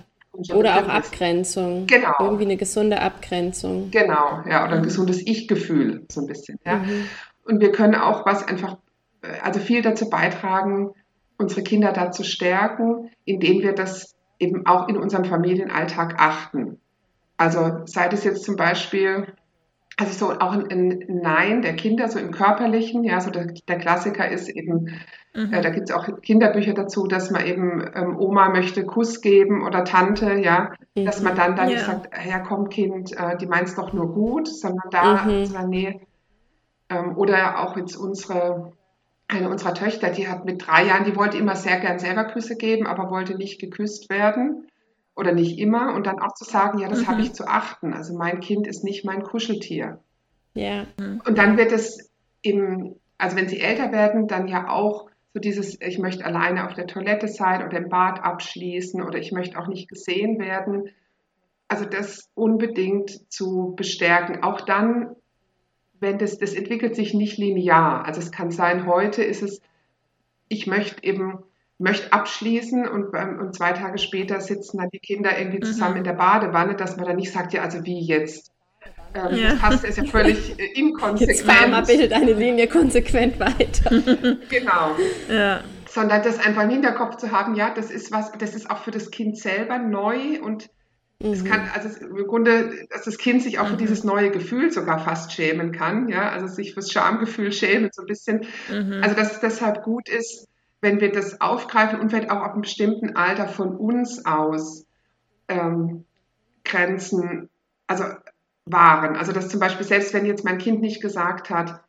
Oder 0.55 0.77
auch 0.77 0.89
Abgrenzung. 0.89 1.87
Genau. 1.87 2.15
Irgendwie 2.21 2.45
eine 2.45 2.57
gesunde 2.57 3.01
Abgrenzung. 3.01 3.91
Genau, 3.91 4.43
ja, 4.49 4.65
oder 4.65 4.75
ein 4.75 4.81
mhm. 4.81 4.85
gesundes 4.85 5.27
Ich-Gefühl, 5.27 6.07
so 6.11 6.21
ein 6.21 6.27
bisschen. 6.27 6.61
Ja. 6.65 6.77
Mhm. 6.77 7.09
Und 7.45 7.61
wir 7.61 7.73
können 7.73 7.95
auch 7.95 8.27
was 8.27 8.47
einfach, 8.47 8.77
äh, 9.23 9.41
also 9.43 9.59
viel 9.59 9.83
dazu 9.83 10.09
beitragen, 10.11 10.93
unsere 11.39 11.63
Kinder 11.63 11.93
dazu 11.93 12.25
stärken, 12.25 13.11
indem 13.25 13.63
wir 13.63 13.73
das 13.73 14.15
eben 14.39 14.67
auch 14.67 14.89
in 14.89 14.97
unserem 14.97 15.25
Familienalltag 15.25 16.17
achten. 16.19 16.79
Also 17.39 17.87
sei 17.87 18.09
das 18.09 18.25
jetzt 18.25 18.45
zum 18.45 18.57
Beispiel, 18.57 19.27
also 19.97 20.13
so 20.13 20.39
auch 20.39 20.53
ein, 20.53 21.05
Nein 21.09 21.63
der 21.63 21.75
Kinder, 21.75 22.09
so 22.09 22.19
im 22.19 22.33
Körperlichen, 22.33 23.05
ja, 23.05 23.21
so 23.21 23.31
der, 23.31 23.47
der 23.47 23.79
Klassiker 23.79 24.29
ist 24.29 24.49
eben, 24.49 24.91
mhm. 25.35 25.53
äh, 25.53 25.63
da 25.63 25.71
gibt 25.71 25.89
es 25.89 25.95
auch 25.95 26.21
Kinderbücher 26.21 26.75
dazu, 26.75 27.07
dass 27.07 27.31
man 27.31 27.47
eben 27.47 27.89
ähm, 27.95 28.19
Oma 28.19 28.51
möchte 28.51 28.85
Kuss 28.85 29.21
geben 29.21 29.65
oder 29.65 29.85
Tante, 29.85 30.35
ja, 30.35 30.73
mhm. 30.95 31.05
dass 31.07 31.23
man 31.23 31.37
dann 31.37 31.57
dann 31.57 31.71
ja. 31.71 31.79
sagt, 31.79 32.11
ja 32.29 32.41
komm 32.41 32.69
Kind, 32.69 33.17
äh, 33.17 33.37
die 33.37 33.49
es 33.49 33.77
doch 33.77 33.93
nur 33.93 34.13
gut, 34.13 34.49
sondern 34.49 34.91
da, 34.91 35.25
mhm. 35.25 35.47
sondern 35.47 35.71
nee, 35.71 36.01
ähm, 36.89 37.17
oder 37.17 37.61
auch 37.61 37.77
jetzt 37.77 37.97
unsere 37.97 38.73
eine 39.29 39.51
unserer 39.51 39.75
Töchter, 39.75 40.09
die 40.09 40.27
hat 40.27 40.47
mit 40.47 40.67
drei 40.67 40.87
Jahren, 40.87 41.05
die 41.05 41.15
wollte 41.15 41.37
immer 41.37 41.55
sehr 41.55 41.79
gern 41.79 41.99
selber 41.99 42.25
Küsse 42.25 42.57
geben, 42.57 42.87
aber 42.87 43.11
wollte 43.11 43.37
nicht 43.37 43.61
geküsst 43.61 44.09
werden. 44.09 44.67
Oder 45.19 45.33
nicht 45.33 45.59
immer 45.59 45.95
und 45.95 46.07
dann 46.07 46.21
auch 46.21 46.35
zu 46.35 46.45
sagen, 46.45 46.79
ja, 46.79 46.89
das 46.89 47.01
mhm. 47.01 47.09
habe 47.09 47.23
ich 47.23 47.33
zu 47.33 47.49
achten. 47.49 47.93
Also 47.93 48.17
mein 48.17 48.39
Kind 48.39 48.69
ist 48.69 48.85
nicht 48.85 49.05
mein 49.05 49.25
Kuscheltier. 49.25 49.99
Ja. 50.55 50.87
Und 50.97 51.37
dann 51.37 51.57
wird 51.57 51.73
es 51.73 52.13
im, 52.41 52.95
also 53.19 53.37
wenn 53.37 53.49
sie 53.49 53.61
älter 53.61 53.91
werden, 53.91 54.29
dann 54.29 54.47
ja 54.47 54.69
auch 54.69 55.11
so 55.35 55.41
dieses, 55.41 55.81
ich 55.81 55.99
möchte 55.99 56.25
alleine 56.25 56.67
auf 56.67 56.75
der 56.75 56.87
Toilette 56.87 57.27
sein 57.27 57.67
oder 57.67 57.79
im 57.79 57.89
Bad 57.89 58.23
abschließen 58.23 59.03
oder 59.03 59.19
ich 59.19 59.33
möchte 59.33 59.59
auch 59.59 59.67
nicht 59.67 59.89
gesehen 59.89 60.39
werden. 60.39 60.91
Also 61.67 61.85
das 61.85 62.31
unbedingt 62.35 63.31
zu 63.31 63.75
bestärken. 63.77 64.45
Auch 64.45 64.61
dann, 64.61 65.17
wenn 65.99 66.19
das, 66.19 66.39
das 66.39 66.55
entwickelt 66.55 66.95
sich 66.95 67.13
nicht 67.13 67.39
linear. 67.39 68.05
Also 68.05 68.21
es 68.21 68.31
kann 68.31 68.53
sein, 68.53 68.87
heute 68.87 69.25
ist 69.25 69.43
es, 69.43 69.61
ich 70.49 70.69
möchte 70.69 71.03
eben, 71.03 71.41
möchte 71.79 72.13
abschließen 72.13 72.89
und, 72.89 73.15
und 73.15 73.55
zwei 73.55 73.73
Tage 73.73 73.99
später 73.99 74.41
sitzen 74.41 74.79
dann 74.79 74.91
die 74.91 74.99
Kinder 74.99 75.39
irgendwie 75.39 75.61
zusammen 75.61 75.93
mhm. 75.93 75.99
in 75.99 76.05
der 76.05 76.13
Badewanne, 76.15 76.75
dass 76.75 76.97
man 76.97 77.07
dann 77.07 77.17
nicht 77.17 77.33
sagt, 77.33 77.53
ja, 77.53 77.63
also 77.63 77.85
wie 77.85 78.01
jetzt? 78.01 78.53
Ähm, 79.15 79.37
ja. 79.37 79.51
Das 79.51 79.59
passt, 79.59 79.85
ist 79.85 79.99
ja 79.99 80.05
völlig 80.05 80.59
äh, 80.59 80.67
inkonsequent. 80.75 81.39
Jetzt 81.39 81.47
fahr 81.47 81.69
mal 81.69 81.83
bitte 81.83 82.09
deine 82.09 82.33
Linie 82.33 82.69
konsequent 82.69 83.41
weiter. 83.41 83.91
genau. 84.51 84.97
Ja. 85.31 85.63
Sondern 85.89 86.23
das 86.23 86.39
einfach 86.39 86.65
im 86.65 86.71
Hinterkopf 86.71 87.17
zu 87.17 87.33
haben, 87.33 87.55
ja, 87.55 87.73
das 87.73 87.91
ist 87.91 88.13
was, 88.13 88.33
das 88.33 88.55
ist 88.55 88.71
auch 88.71 88.83
für 88.83 88.91
das 88.91 89.11
Kind 89.11 89.39
selber 89.39 89.79
neu 89.79 90.41
und 90.43 90.69
mhm. 91.21 91.33
es 91.33 91.45
kann, 91.45 91.71
also 91.73 91.89
im 92.05 92.27
Grunde, 92.27 92.87
dass 92.91 93.05
das 93.05 93.17
Kind 93.17 93.43
sich 93.43 93.59
auch 93.59 93.65
mhm. 93.65 93.71
für 93.71 93.77
dieses 93.79 94.05
neue 94.05 94.31
Gefühl 94.31 94.71
sogar 94.71 94.99
fast 94.99 95.33
schämen 95.33 95.73
kann, 95.73 96.09
ja, 96.09 96.29
also 96.29 96.47
sich 96.47 96.75
fürs 96.75 96.93
Schamgefühl 96.93 97.53
schämen, 97.53 97.89
so 97.93 98.03
ein 98.03 98.07
bisschen. 98.07 98.47
Mhm. 98.71 99.01
Also, 99.03 99.17
dass 99.17 99.33
es 99.33 99.41
deshalb 99.41 99.83
gut 99.83 100.09
ist, 100.09 100.48
wenn 100.81 101.01
wir 101.01 101.13
das 101.13 101.41
aufgreifen 101.41 102.01
und 102.01 102.11
vielleicht 102.11 102.31
auch 102.31 102.43
ab 102.43 102.53
einem 102.53 102.63
bestimmten 102.63 103.17
Alter 103.17 103.49
von 103.49 103.77
uns 103.77 104.25
aus 104.25 104.87
ähm, 105.49 106.05
Grenzen, 106.65 107.49
also 107.87 108.05
waren. 108.65 109.17
Also 109.17 109.33
dass 109.33 109.49
zum 109.49 109.61
Beispiel, 109.61 109.87
selbst 109.87 110.15
wenn 110.15 110.27
jetzt 110.27 110.45
mein 110.45 110.59
Kind 110.59 110.81
nicht 110.81 111.01
gesagt 111.01 111.51
hat, 111.51 111.81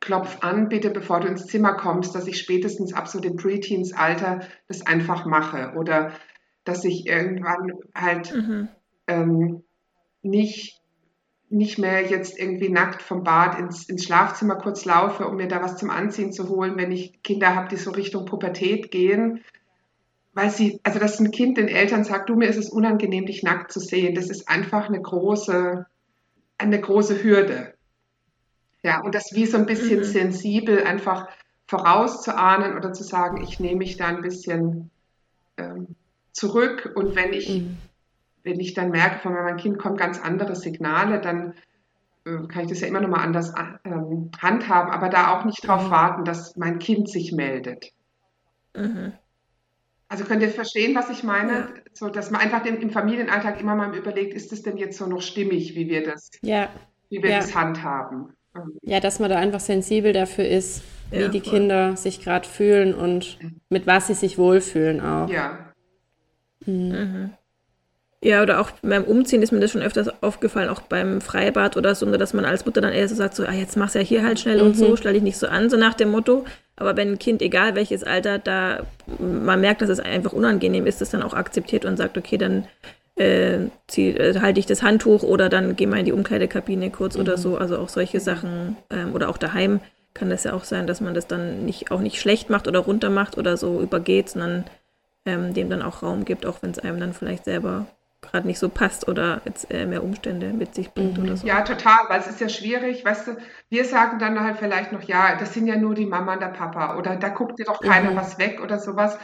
klopf 0.00 0.38
an, 0.42 0.68
bitte, 0.68 0.90
bevor 0.90 1.20
du 1.20 1.28
ins 1.28 1.46
Zimmer 1.46 1.74
kommst, 1.74 2.14
dass 2.14 2.26
ich 2.26 2.38
spätestens 2.38 2.92
ab 2.92 3.08
so 3.08 3.20
dem 3.20 3.36
Preteens-Alter 3.36 4.40
das 4.68 4.86
einfach 4.86 5.24
mache. 5.24 5.72
Oder 5.76 6.12
dass 6.64 6.84
ich 6.84 7.06
irgendwann 7.06 7.72
halt 7.94 8.34
mhm. 8.34 8.68
ähm, 9.06 9.64
nicht, 10.22 10.80
nicht 11.54 11.78
mehr 11.78 12.02
jetzt 12.02 12.38
irgendwie 12.38 12.68
nackt 12.68 13.00
vom 13.00 13.22
Bad 13.22 13.58
ins, 13.58 13.88
ins 13.88 14.04
Schlafzimmer 14.04 14.56
kurz 14.56 14.84
laufe, 14.84 15.26
um 15.26 15.36
mir 15.36 15.48
da 15.48 15.62
was 15.62 15.76
zum 15.76 15.90
Anziehen 15.90 16.32
zu 16.32 16.48
holen, 16.48 16.76
wenn 16.76 16.92
ich 16.92 17.22
Kinder 17.22 17.54
habe, 17.54 17.68
die 17.68 17.76
so 17.76 17.92
Richtung 17.92 18.26
Pubertät 18.26 18.90
gehen. 18.90 19.44
Weil 20.32 20.50
sie, 20.50 20.80
also 20.82 20.98
dass 20.98 21.20
ein 21.20 21.30
Kind 21.30 21.56
den 21.56 21.68
Eltern 21.68 22.02
sagt, 22.02 22.28
du, 22.28 22.34
mir 22.34 22.48
ist 22.48 22.56
es 22.56 22.70
unangenehm, 22.70 23.26
dich 23.26 23.44
nackt 23.44 23.70
zu 23.70 23.78
sehen, 23.78 24.16
das 24.16 24.30
ist 24.30 24.48
einfach 24.48 24.88
eine 24.88 25.00
große, 25.00 25.86
eine 26.58 26.80
große 26.80 27.22
Hürde. 27.22 27.74
Ja, 28.82 29.00
und 29.00 29.14
das 29.14 29.32
wie 29.32 29.46
so 29.46 29.56
ein 29.56 29.66
bisschen 29.66 30.00
mhm. 30.00 30.04
sensibel 30.04 30.82
einfach 30.82 31.28
vorauszuahnen 31.66 32.76
oder 32.76 32.92
zu 32.92 33.04
sagen, 33.04 33.42
ich 33.42 33.60
nehme 33.60 33.78
mich 33.78 33.96
da 33.96 34.08
ein 34.08 34.20
bisschen 34.20 34.90
ähm, 35.56 35.94
zurück 36.32 36.92
und 36.94 37.14
wenn 37.14 37.32
ich, 37.32 37.48
mhm. 37.48 37.78
Wenn 38.44 38.60
ich 38.60 38.74
dann 38.74 38.90
merke, 38.90 39.20
von 39.20 39.32
meinem 39.32 39.56
Kind 39.56 39.78
kommen 39.78 39.96
ganz 39.96 40.20
andere 40.20 40.54
Signale, 40.54 41.20
dann 41.20 41.54
äh, 42.24 42.46
kann 42.46 42.64
ich 42.64 42.68
das 42.68 42.80
ja 42.80 42.86
immer 42.86 43.00
noch 43.00 43.08
mal 43.08 43.22
anders 43.22 43.52
ähm, 43.84 44.30
handhaben, 44.40 44.92
aber 44.92 45.08
da 45.08 45.34
auch 45.34 45.44
nicht 45.44 45.64
darauf 45.64 45.86
mhm. 45.86 45.90
warten, 45.90 46.24
dass 46.24 46.56
mein 46.56 46.78
Kind 46.78 47.08
sich 47.08 47.32
meldet. 47.32 47.90
Mhm. 48.76 49.14
Also 50.08 50.24
könnt 50.24 50.42
ihr 50.42 50.50
verstehen, 50.50 50.94
was 50.94 51.10
ich 51.10 51.24
meine? 51.24 51.52
Ja. 51.52 51.68
So, 51.92 52.08
dass 52.08 52.30
man 52.30 52.40
einfach 52.40 52.64
im, 52.66 52.90
Familienalltag 52.90 53.60
immer 53.60 53.74
mal 53.74 53.96
überlegt, 53.96 54.34
ist 54.34 54.52
es 54.52 54.62
denn 54.62 54.76
jetzt 54.76 54.98
so 54.98 55.06
noch 55.06 55.22
stimmig, 55.22 55.74
wie 55.74 55.88
wir 55.88 56.04
das, 56.04 56.30
ja. 56.42 56.68
wie 57.08 57.22
wir 57.22 57.30
ja. 57.30 57.38
das 57.38 57.54
handhaben? 57.54 58.32
Ja, 58.82 59.00
dass 59.00 59.18
man 59.18 59.30
da 59.30 59.36
einfach 59.36 59.58
sensibel 59.60 60.12
dafür 60.12 60.46
ist, 60.46 60.82
wie 61.10 61.22
ja, 61.22 61.28
die 61.28 61.40
voll. 61.40 61.58
Kinder 61.58 61.96
sich 61.96 62.22
gerade 62.22 62.48
fühlen 62.48 62.94
und 62.94 63.38
mit 63.68 63.86
was 63.86 64.06
sie 64.06 64.14
sich 64.14 64.38
wohlfühlen 64.38 65.00
auch. 65.00 65.28
Ja. 65.28 65.72
Mhm. 66.66 66.74
mhm. 66.74 67.30
Ja, 68.24 68.42
oder 68.42 68.58
auch 68.58 68.70
beim 68.80 69.04
Umziehen 69.04 69.42
ist 69.42 69.52
mir 69.52 69.60
das 69.60 69.72
schon 69.72 69.82
öfters 69.82 70.08
aufgefallen, 70.22 70.70
auch 70.70 70.80
beim 70.80 71.20
Freibad 71.20 71.76
oder 71.76 71.94
so, 71.94 72.06
dass 72.06 72.32
man 72.32 72.46
als 72.46 72.64
Mutter 72.64 72.80
dann 72.80 72.94
eher 72.94 73.06
so 73.06 73.14
sagt, 73.14 73.34
so, 73.34 73.44
ah, 73.44 73.52
jetzt 73.52 73.76
mach's 73.76 73.92
ja 73.92 74.00
hier 74.00 74.24
halt 74.24 74.40
schnell 74.40 74.62
mhm. 74.62 74.68
und 74.68 74.76
so, 74.78 74.96
stell 74.96 75.12
dich 75.12 75.22
nicht 75.22 75.36
so 75.36 75.46
an, 75.46 75.68
so 75.68 75.76
nach 75.76 75.92
dem 75.92 76.10
Motto. 76.10 76.46
Aber 76.76 76.96
wenn 76.96 77.10
ein 77.10 77.18
Kind, 77.18 77.42
egal 77.42 77.74
welches 77.74 78.02
Alter, 78.02 78.38
da 78.38 78.86
man 79.18 79.60
merkt, 79.60 79.82
dass 79.82 79.90
es 79.90 80.00
einfach 80.00 80.32
unangenehm 80.32 80.86
ist, 80.86 81.02
das 81.02 81.10
dann 81.10 81.22
auch 81.22 81.34
akzeptiert 81.34 81.84
und 81.84 81.98
sagt, 81.98 82.16
okay, 82.16 82.38
dann 82.38 82.66
äh, 83.18 83.56
äh, 83.94 84.40
halte 84.40 84.58
ich 84.58 84.64
das 84.64 84.82
Handtuch 84.82 85.22
oder 85.22 85.50
dann 85.50 85.76
geh 85.76 85.84
mal 85.84 85.98
in 85.98 86.06
die 86.06 86.12
Umkleidekabine 86.12 86.88
kurz 86.88 87.16
mhm. 87.16 87.20
oder 87.20 87.36
so. 87.36 87.58
Also 87.58 87.76
auch 87.76 87.90
solche 87.90 88.20
Sachen 88.20 88.78
ähm, 88.88 89.14
oder 89.14 89.28
auch 89.28 89.36
daheim 89.36 89.80
kann 90.14 90.30
das 90.30 90.44
ja 90.44 90.54
auch 90.54 90.64
sein, 90.64 90.86
dass 90.86 91.02
man 91.02 91.12
das 91.12 91.26
dann 91.26 91.66
nicht 91.66 91.90
auch 91.90 92.00
nicht 92.00 92.18
schlecht 92.18 92.48
macht 92.48 92.68
oder 92.68 92.78
runter 92.78 93.10
macht 93.10 93.36
oder 93.36 93.58
so 93.58 93.82
übergeht, 93.82 94.30
sondern 94.30 94.64
ähm, 95.26 95.52
dem 95.52 95.68
dann 95.68 95.82
auch 95.82 96.02
Raum 96.02 96.24
gibt, 96.24 96.46
auch 96.46 96.62
wenn 96.62 96.70
es 96.70 96.78
einem 96.78 96.98
dann 97.00 97.12
vielleicht 97.12 97.44
selber 97.44 97.86
gerade 98.30 98.46
nicht 98.46 98.58
so 98.58 98.68
passt 98.68 99.08
oder 99.08 99.40
jetzt 99.44 99.72
äh, 99.72 99.86
mehr 99.86 100.02
Umstände 100.02 100.52
mit 100.52 100.74
sich 100.74 100.90
bringt 100.90 101.18
mhm. 101.18 101.24
oder 101.24 101.36
so. 101.36 101.46
Ja, 101.46 101.62
total, 101.62 102.08
weil 102.08 102.20
es 102.20 102.26
ist 102.26 102.40
ja 102.40 102.48
schwierig, 102.48 103.04
weißt 103.04 103.28
du, 103.28 103.36
wir 103.70 103.84
sagen 103.84 104.18
dann 104.18 104.40
halt 104.40 104.58
vielleicht 104.58 104.92
noch, 104.92 105.02
ja, 105.02 105.36
das 105.36 105.54
sind 105.54 105.66
ja 105.66 105.76
nur 105.76 105.94
die 105.94 106.06
Mama 106.06 106.34
und 106.34 106.42
der 106.42 106.48
Papa 106.48 106.96
oder 106.96 107.16
da 107.16 107.28
guckt 107.28 107.58
dir 107.58 107.64
doch 107.64 107.80
keiner 107.80 108.12
mhm. 108.12 108.16
was 108.16 108.38
weg 108.38 108.60
oder 108.62 108.78
sowas. 108.78 109.18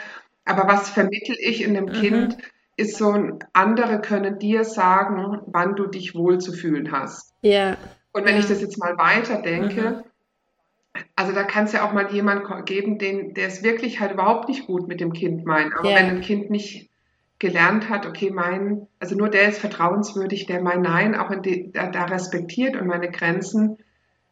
Aber 0.45 0.67
was 0.67 0.91
vermittel 0.91 1.37
ich 1.39 1.63
in 1.63 1.75
dem 1.75 1.85
mhm. 1.85 1.93
Kind, 1.93 2.39
ist 2.81 2.97
so, 2.97 3.15
andere 3.53 4.01
können 4.01 4.39
dir 4.39 4.65
sagen, 4.65 5.43
wann 5.47 5.77
du 5.77 5.87
dich 5.87 6.15
wohl 6.15 6.39
zu 6.39 6.53
fühlen 6.53 6.91
hast. 6.93 7.35
Ja. 7.43 7.77
Und 8.13 8.25
wenn 8.25 8.39
ich 8.39 8.47
das 8.47 8.61
jetzt 8.61 8.79
mal 8.79 8.97
weiterdenke, 8.97 10.03
mhm. 10.95 11.01
also 11.15 11.33
da 11.33 11.45
kann 11.45 11.65
es 11.65 11.73
ja 11.73 11.87
auch 11.87 11.93
mal 11.93 12.11
jemand 12.11 12.67
geben, 12.67 12.99
den, 12.99 13.35
der 13.35 13.47
es 13.49 13.63
wirklich 13.63 14.01
halt 14.01 14.13
überhaupt 14.13 14.49
nicht 14.49 14.67
gut 14.67 14.89
mit 14.89 15.01
dem 15.01 15.13
Kind 15.13 15.45
meint. 15.45 15.75
Aber 15.77 15.91
ja. 15.91 15.97
wenn 15.97 16.07
ein 16.07 16.21
Kind 16.23 16.51
nicht 16.51 16.90
gelernt 17.41 17.89
hat, 17.89 18.07
okay, 18.07 18.31
mein, 18.31 18.87
also 19.01 19.17
nur 19.17 19.31
der 19.31 19.49
ist 19.49 19.59
vertrauenswürdig, 19.59 20.47
der 20.47 20.63
mein 20.63 20.83
Nein 20.83 21.17
auch 21.17 21.35
die, 21.41 21.73
da, 21.73 21.89
da, 21.89 22.05
respektiert 22.05 22.77
und 22.77 22.87
meine 22.87 23.11
Grenzen. 23.11 23.79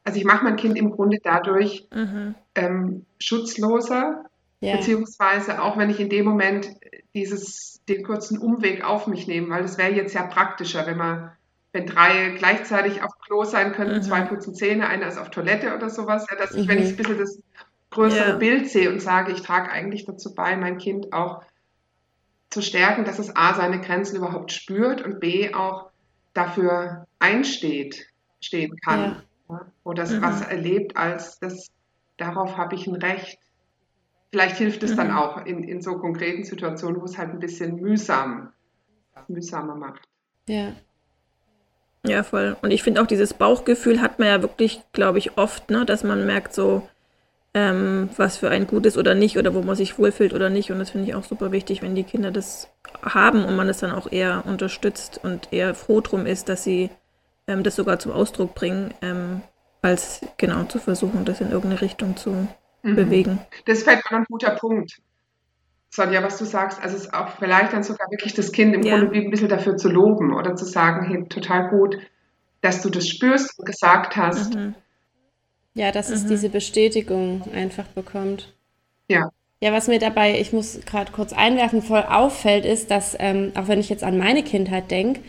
Also 0.05 0.19
ich 0.19 0.25
mache 0.25 0.45
mein 0.45 0.57
Kind 0.57 0.79
im 0.79 0.91
Grunde 0.91 1.19
dadurch 1.23 1.89
mhm. 1.93 2.35
ähm, 2.55 3.07
schutzloser, 3.19 4.27
yeah. 4.63 4.77
beziehungsweise 4.77 5.61
auch 5.63 5.79
wenn 5.79 5.89
ich 5.89 6.01
in 6.01 6.11
dem 6.11 6.27
Moment 6.27 6.69
dieses, 7.15 7.81
den 7.89 8.05
kurzen 8.05 8.39
Umweg 8.39 8.85
auf 8.85 9.07
mich 9.07 9.27
nehme, 9.27 9.49
weil 9.49 9.63
das 9.63 9.79
wäre 9.79 9.93
jetzt 9.93 10.15
ja 10.15 10.25
praktischer, 10.25 10.87
wenn 10.87 10.99
man, 10.99 11.33
wenn 11.73 11.87
drei 11.87 12.35
gleichzeitig 12.37 13.03
auf 13.03 13.19
Klo 13.21 13.45
sein 13.45 13.73
könnten, 13.73 13.97
mhm. 13.97 14.03
zwei 14.03 14.21
putzen 14.21 14.55
Zähne, 14.55 14.87
einer 14.87 15.09
ist 15.09 15.19
auf 15.19 15.31
Toilette 15.31 15.75
oder 15.75 15.89
sowas, 15.89 16.27
ja, 16.31 16.37
dass 16.37 16.55
ich, 16.55 16.67
mhm. 16.67 16.69
wenn 16.69 16.83
ich 16.83 16.91
ein 16.91 16.97
bisschen 16.97 17.19
das 17.19 17.43
größere 17.89 18.29
yeah. 18.29 18.37
Bild 18.37 18.69
sehe 18.69 18.93
und 18.93 19.01
sage, 19.01 19.33
ich 19.33 19.41
trage 19.41 19.71
eigentlich 19.71 20.05
dazu 20.05 20.35
bei, 20.35 20.55
mein 20.59 20.77
Kind 20.77 21.15
auch 21.15 21.43
zu 22.51 22.63
stärken, 22.63 23.05
dass 23.05 23.19
es 23.19 23.35
A, 23.37 23.55
seine 23.55 23.81
Grenzen 23.81 24.17
überhaupt 24.17 24.53
spürt 24.53 25.03
und 25.03 25.21
B, 25.21 25.53
auch 25.53 25.91
dafür 26.35 27.07
einsteht, 27.19 28.07
stehen 28.41 28.77
kann. 28.85 29.23
Ja. 29.49 29.67
Oder 29.85 30.07
mhm. 30.07 30.23
was 30.23 30.43
erlebt 30.43 30.97
als 30.97 31.39
das, 31.39 31.71
darauf 32.17 32.57
habe 32.57 32.75
ich 32.75 32.87
ein 32.87 32.97
Recht. 32.97 33.39
Vielleicht 34.31 34.57
hilft 34.57 34.83
es 34.83 34.93
mhm. 34.93 34.97
dann 34.97 35.13
auch 35.13 35.45
in, 35.47 35.65
in 35.65 35.81
so 35.81 35.99
konkreten 35.99 36.45
Situationen, 36.45 37.01
wo 37.01 37.05
es 37.05 37.17
halt 37.17 37.31
ein 37.31 37.41
bisschen 37.41 37.77
mühsam, 37.77 38.53
mühsamer 39.27 39.75
macht. 39.75 40.03
Ja. 40.47 40.73
Ja, 42.05 42.23
voll. 42.23 42.57
Und 42.63 42.71
ich 42.71 42.83
finde 42.83 43.03
auch 43.03 43.07
dieses 43.07 43.35
Bauchgefühl 43.35 44.01
hat 44.01 44.19
man 44.19 44.29
ja 44.29 44.43
wirklich, 44.43 44.83
glaube 44.93 45.19
ich, 45.19 45.37
oft, 45.37 45.71
ne, 45.71 45.85
dass 45.85 46.05
man 46.05 46.27
merkt 46.27 46.55
so, 46.55 46.89
ähm, 47.55 48.11
was 48.17 48.37
für 48.37 48.51
ein 48.51 48.67
gut 48.67 48.87
ist 48.87 48.99
oder 48.99 49.15
nicht 49.15 49.39
oder 49.39 49.55
wo 49.55 49.63
man 49.63 49.77
sich 49.77 49.99
wohlfühlt 49.99 50.35
oder 50.35 50.51
nicht. 50.51 50.71
Und 50.71 50.79
das 50.79 50.91
finde 50.91 51.09
ich 51.09 51.15
auch 51.15 51.25
super 51.25 51.53
wichtig, 51.53 51.83
wenn 51.83 51.95
die 51.95 52.05
Kinder 52.05 52.31
das 52.31 52.69
haben 53.03 53.45
und 53.45 53.57
man 53.57 53.69
es 53.69 53.79
dann 53.79 53.93
auch 53.93 54.11
eher 54.11 54.45
unterstützt 54.47 55.21
und 55.23 55.53
eher 55.53 55.75
froh 55.75 56.01
drum 56.01 56.27
ist, 56.27 56.49
dass 56.49 56.65
sie 56.65 56.91
ähm, 57.47 57.63
das 57.63 57.77
sogar 57.77 57.99
zum 57.99 58.13
Ausdruck 58.13 58.55
bringen, 58.55 58.93
ähm, 59.03 59.41
als 59.83 60.21
genau 60.37 60.65
zu 60.65 60.79
versuchen, 60.79 61.25
das 61.25 61.41
in 61.41 61.51
irgendeine 61.51 61.81
Richtung 61.81 62.17
zu 62.17 62.49
mhm. 62.83 62.97
bewegen. 62.97 63.39
Das 63.65 63.83
fällt 63.83 64.03
mir 64.11 64.19
ein 64.19 64.25
guter 64.29 64.51
Punkt. 64.51 65.01
Sonja, 65.91 66.23
was 66.23 66.37
du 66.37 66.45
sagst, 66.45 66.83
also 66.83 66.97
es 66.97 67.05
ist 67.05 67.15
auch 67.15 67.31
vielleicht 67.39 67.73
dann 67.73 67.83
sogar 67.83 68.11
wirklich 68.11 68.35
das 68.35 68.53
Kind 68.53 68.75
im 68.75 68.83
ja. 68.83 68.99
Grunde 68.99 69.19
ein 69.19 69.31
bisschen 69.31 69.49
dafür 69.49 69.77
zu 69.79 69.89
loben 69.89 70.35
oder 70.35 70.55
zu 70.55 70.67
sagen, 70.67 71.07
hey, 71.07 71.27
total 71.29 71.71
gut, 71.71 71.99
dass 72.61 72.83
du 72.83 72.91
das 72.91 73.09
spürst 73.09 73.59
und 73.59 73.65
gesagt 73.65 74.17
hast. 74.17 74.55
Mhm. 74.55 74.75
Ja, 75.79 75.93
dass 75.93 76.09
mhm. 76.09 76.15
es 76.15 76.27
diese 76.27 76.49
Bestätigung 76.49 77.43
einfach 77.55 77.87
bekommt. 77.87 78.53
Ja. 79.07 79.31
Ja, 79.61 79.73
was 79.73 79.87
mir 79.87 80.01
dabei, 80.01 80.41
ich 80.41 80.53
muss 80.53 80.81
gerade 80.85 81.13
kurz 81.13 81.33
einwerfen, 81.33 81.83
voll 81.83 82.03
auffällt, 82.03 82.65
ist, 82.65 82.91
dass, 82.91 83.17
ähm, 83.21 83.53
auch 83.57 83.69
wenn 83.69 83.79
ich 83.79 83.89
jetzt 83.89 84.03
an 84.03 84.19
meine 84.19 84.43
Kindheit 84.43 84.91
denke, 84.91 85.21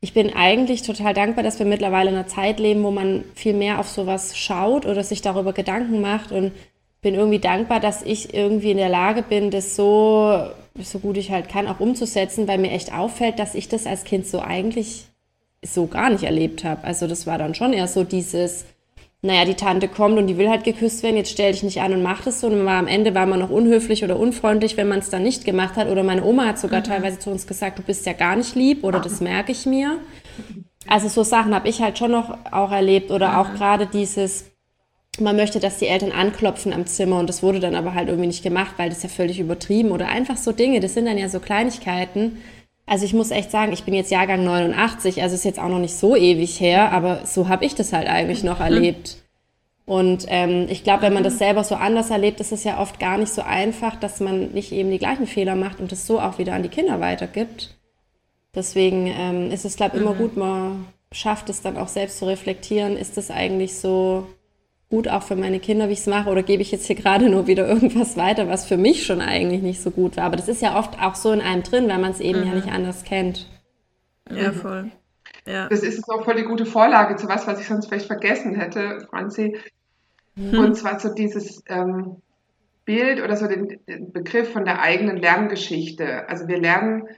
ich 0.00 0.14
bin 0.14 0.32
eigentlich 0.32 0.82
total 0.82 1.12
dankbar, 1.12 1.44
dass 1.44 1.58
wir 1.58 1.66
mittlerweile 1.66 2.08
in 2.08 2.16
einer 2.16 2.26
Zeit 2.26 2.60
leben, 2.60 2.82
wo 2.82 2.90
man 2.90 3.24
viel 3.34 3.52
mehr 3.52 3.78
auf 3.78 3.88
sowas 3.90 4.38
schaut 4.38 4.86
oder 4.86 5.04
sich 5.04 5.20
darüber 5.20 5.52
Gedanken 5.52 6.00
macht 6.00 6.32
und 6.32 6.52
bin 7.02 7.14
irgendwie 7.14 7.38
dankbar, 7.38 7.78
dass 7.78 8.02
ich 8.02 8.32
irgendwie 8.32 8.70
in 8.70 8.78
der 8.78 8.88
Lage 8.88 9.22
bin, 9.22 9.50
das 9.50 9.76
so 9.76 10.50
so 10.78 10.98
gut 10.98 11.18
ich 11.18 11.30
halt 11.30 11.50
kann, 11.50 11.68
auch 11.68 11.80
umzusetzen, 11.80 12.48
weil 12.48 12.56
mir 12.56 12.70
echt 12.70 12.94
auffällt, 12.94 13.38
dass 13.38 13.54
ich 13.54 13.68
das 13.68 13.86
als 13.86 14.04
Kind 14.04 14.26
so 14.26 14.40
eigentlich 14.40 15.08
so 15.62 15.86
gar 15.86 16.08
nicht 16.08 16.24
erlebt 16.24 16.64
habe. 16.64 16.84
Also 16.84 17.06
das 17.06 17.26
war 17.26 17.36
dann 17.36 17.54
schon 17.54 17.74
eher 17.74 17.88
so 17.88 18.04
dieses, 18.04 18.64
naja, 19.22 19.44
die 19.44 19.54
Tante 19.54 19.86
kommt 19.86 20.16
und 20.18 20.28
die 20.28 20.38
will 20.38 20.48
halt 20.48 20.64
geküsst 20.64 21.02
werden, 21.02 21.16
jetzt 21.16 21.30
stell 21.30 21.52
dich 21.52 21.62
nicht 21.62 21.82
an 21.82 21.92
und 21.92 22.02
mach 22.02 22.22
das 22.22 22.40
so. 22.40 22.46
Und 22.46 22.64
war, 22.64 22.78
am 22.78 22.86
Ende 22.86 23.14
war 23.14 23.26
man 23.26 23.38
noch 23.38 23.50
unhöflich 23.50 24.02
oder 24.02 24.18
unfreundlich, 24.18 24.78
wenn 24.78 24.88
man 24.88 25.00
es 25.00 25.10
dann 25.10 25.22
nicht 25.22 25.44
gemacht 25.44 25.76
hat. 25.76 25.88
Oder 25.88 26.02
meine 26.02 26.24
Oma 26.24 26.46
hat 26.46 26.58
sogar 26.58 26.80
mhm. 26.80 26.84
teilweise 26.84 27.18
zu 27.18 27.30
uns 27.30 27.46
gesagt, 27.46 27.78
du 27.78 27.82
bist 27.82 28.06
ja 28.06 28.14
gar 28.14 28.36
nicht 28.36 28.54
lieb 28.54 28.82
oder 28.82 28.98
das 28.98 29.20
merke 29.20 29.52
ich 29.52 29.66
mir. 29.66 29.98
Also 30.86 31.08
so 31.08 31.22
Sachen 31.22 31.54
habe 31.54 31.68
ich 31.68 31.82
halt 31.82 31.98
schon 31.98 32.12
noch 32.12 32.34
auch 32.50 32.72
erlebt. 32.72 33.10
Oder 33.10 33.38
auch 33.38 33.52
gerade 33.52 33.86
dieses, 33.86 34.46
man 35.18 35.36
möchte, 35.36 35.60
dass 35.60 35.78
die 35.78 35.86
Eltern 35.86 36.12
anklopfen 36.12 36.72
am 36.72 36.86
Zimmer 36.86 37.18
und 37.18 37.28
das 37.28 37.42
wurde 37.42 37.60
dann 37.60 37.74
aber 37.74 37.92
halt 37.92 38.08
irgendwie 38.08 38.28
nicht 38.28 38.42
gemacht, 38.42 38.74
weil 38.78 38.88
das 38.88 39.02
ja 39.02 39.10
völlig 39.10 39.38
übertrieben 39.38 39.90
oder 39.90 40.08
einfach 40.08 40.38
so 40.38 40.52
Dinge, 40.52 40.80
das 40.80 40.94
sind 40.94 41.04
dann 41.04 41.18
ja 41.18 41.28
so 41.28 41.40
Kleinigkeiten. 41.40 42.38
Also 42.90 43.04
ich 43.04 43.14
muss 43.14 43.30
echt 43.30 43.52
sagen, 43.52 43.72
ich 43.72 43.84
bin 43.84 43.94
jetzt 43.94 44.10
Jahrgang 44.10 44.42
89, 44.42 45.22
also 45.22 45.36
ist 45.36 45.44
jetzt 45.44 45.60
auch 45.60 45.68
noch 45.68 45.78
nicht 45.78 45.94
so 45.94 46.16
ewig 46.16 46.58
her, 46.58 46.90
aber 46.90 47.24
so 47.24 47.48
habe 47.48 47.64
ich 47.64 47.76
das 47.76 47.92
halt 47.92 48.08
eigentlich 48.08 48.42
noch 48.42 48.58
erlebt. 48.58 49.18
Und 49.86 50.24
ähm, 50.26 50.66
ich 50.68 50.82
glaube, 50.82 51.02
wenn 51.02 51.12
man 51.12 51.22
das 51.22 51.38
selber 51.38 51.62
so 51.62 51.76
anders 51.76 52.10
erlebt, 52.10 52.40
ist 52.40 52.50
es 52.50 52.64
ja 52.64 52.80
oft 52.80 52.98
gar 52.98 53.16
nicht 53.16 53.32
so 53.32 53.42
einfach, 53.42 53.94
dass 53.94 54.18
man 54.18 54.50
nicht 54.54 54.72
eben 54.72 54.90
die 54.90 54.98
gleichen 54.98 55.28
Fehler 55.28 55.54
macht 55.54 55.78
und 55.78 55.92
das 55.92 56.04
so 56.04 56.18
auch 56.18 56.38
wieder 56.38 56.52
an 56.54 56.64
die 56.64 56.68
Kinder 56.68 56.98
weitergibt. 56.98 57.76
Deswegen 58.56 59.06
ähm, 59.06 59.52
ist 59.52 59.64
es, 59.64 59.76
glaube 59.76 59.96
ich, 59.96 60.02
immer 60.02 60.14
mhm. 60.14 60.18
gut, 60.18 60.36
man 60.36 60.86
schafft 61.12 61.48
es 61.48 61.62
dann 61.62 61.76
auch 61.76 61.86
selbst 61.86 62.18
zu 62.18 62.26
reflektieren, 62.26 62.96
ist 62.96 63.16
das 63.16 63.30
eigentlich 63.30 63.78
so 63.78 64.26
gut 64.90 65.08
auch 65.08 65.22
für 65.22 65.36
meine 65.36 65.60
Kinder, 65.60 65.88
wie 65.88 65.92
ich 65.92 66.00
es 66.00 66.06
mache, 66.06 66.28
oder 66.28 66.42
gebe 66.42 66.62
ich 66.62 66.72
jetzt 66.72 66.86
hier 66.86 66.96
gerade 66.96 67.30
nur 67.30 67.46
wieder 67.46 67.66
irgendwas 67.68 68.16
weiter, 68.16 68.48
was 68.48 68.66
für 68.66 68.76
mich 68.76 69.06
schon 69.06 69.20
eigentlich 69.20 69.62
nicht 69.62 69.80
so 69.80 69.90
gut 69.90 70.16
war. 70.16 70.24
Aber 70.24 70.36
das 70.36 70.48
ist 70.48 70.60
ja 70.60 70.78
oft 70.78 71.00
auch 71.00 71.14
so 71.14 71.32
in 71.32 71.40
einem 71.40 71.62
drin, 71.62 71.88
weil 71.88 71.98
man 71.98 72.10
es 72.10 72.20
eben 72.20 72.40
mhm. 72.40 72.46
ja 72.46 72.54
nicht 72.54 72.72
anders 72.72 73.04
kennt. 73.04 73.48
Ja, 74.28 74.52
voll. 74.52 74.90
Ja. 75.46 75.68
Das 75.68 75.82
ist 75.82 76.04
auch 76.08 76.24
voll 76.24 76.34
die 76.34 76.44
gute 76.44 76.66
Vorlage 76.66 77.16
zu 77.16 77.28
was, 77.28 77.46
was 77.46 77.60
ich 77.60 77.66
sonst 77.66 77.86
vielleicht 77.86 78.06
vergessen 78.06 78.54
hätte, 78.54 79.06
Franzi. 79.08 79.56
Mhm. 80.34 80.58
Und 80.58 80.74
zwar 80.74 80.98
so 81.00 81.14
dieses 81.14 81.62
ähm, 81.68 82.16
Bild 82.84 83.22
oder 83.22 83.36
so 83.36 83.46
den, 83.46 83.80
den, 83.88 84.12
Begriff 84.12 84.52
von 84.52 84.64
der 84.64 84.80
eigenen 84.80 85.16
Lerngeschichte. 85.16 86.28
Also 86.28 86.48
wir 86.48 86.58
lernen 86.58 87.08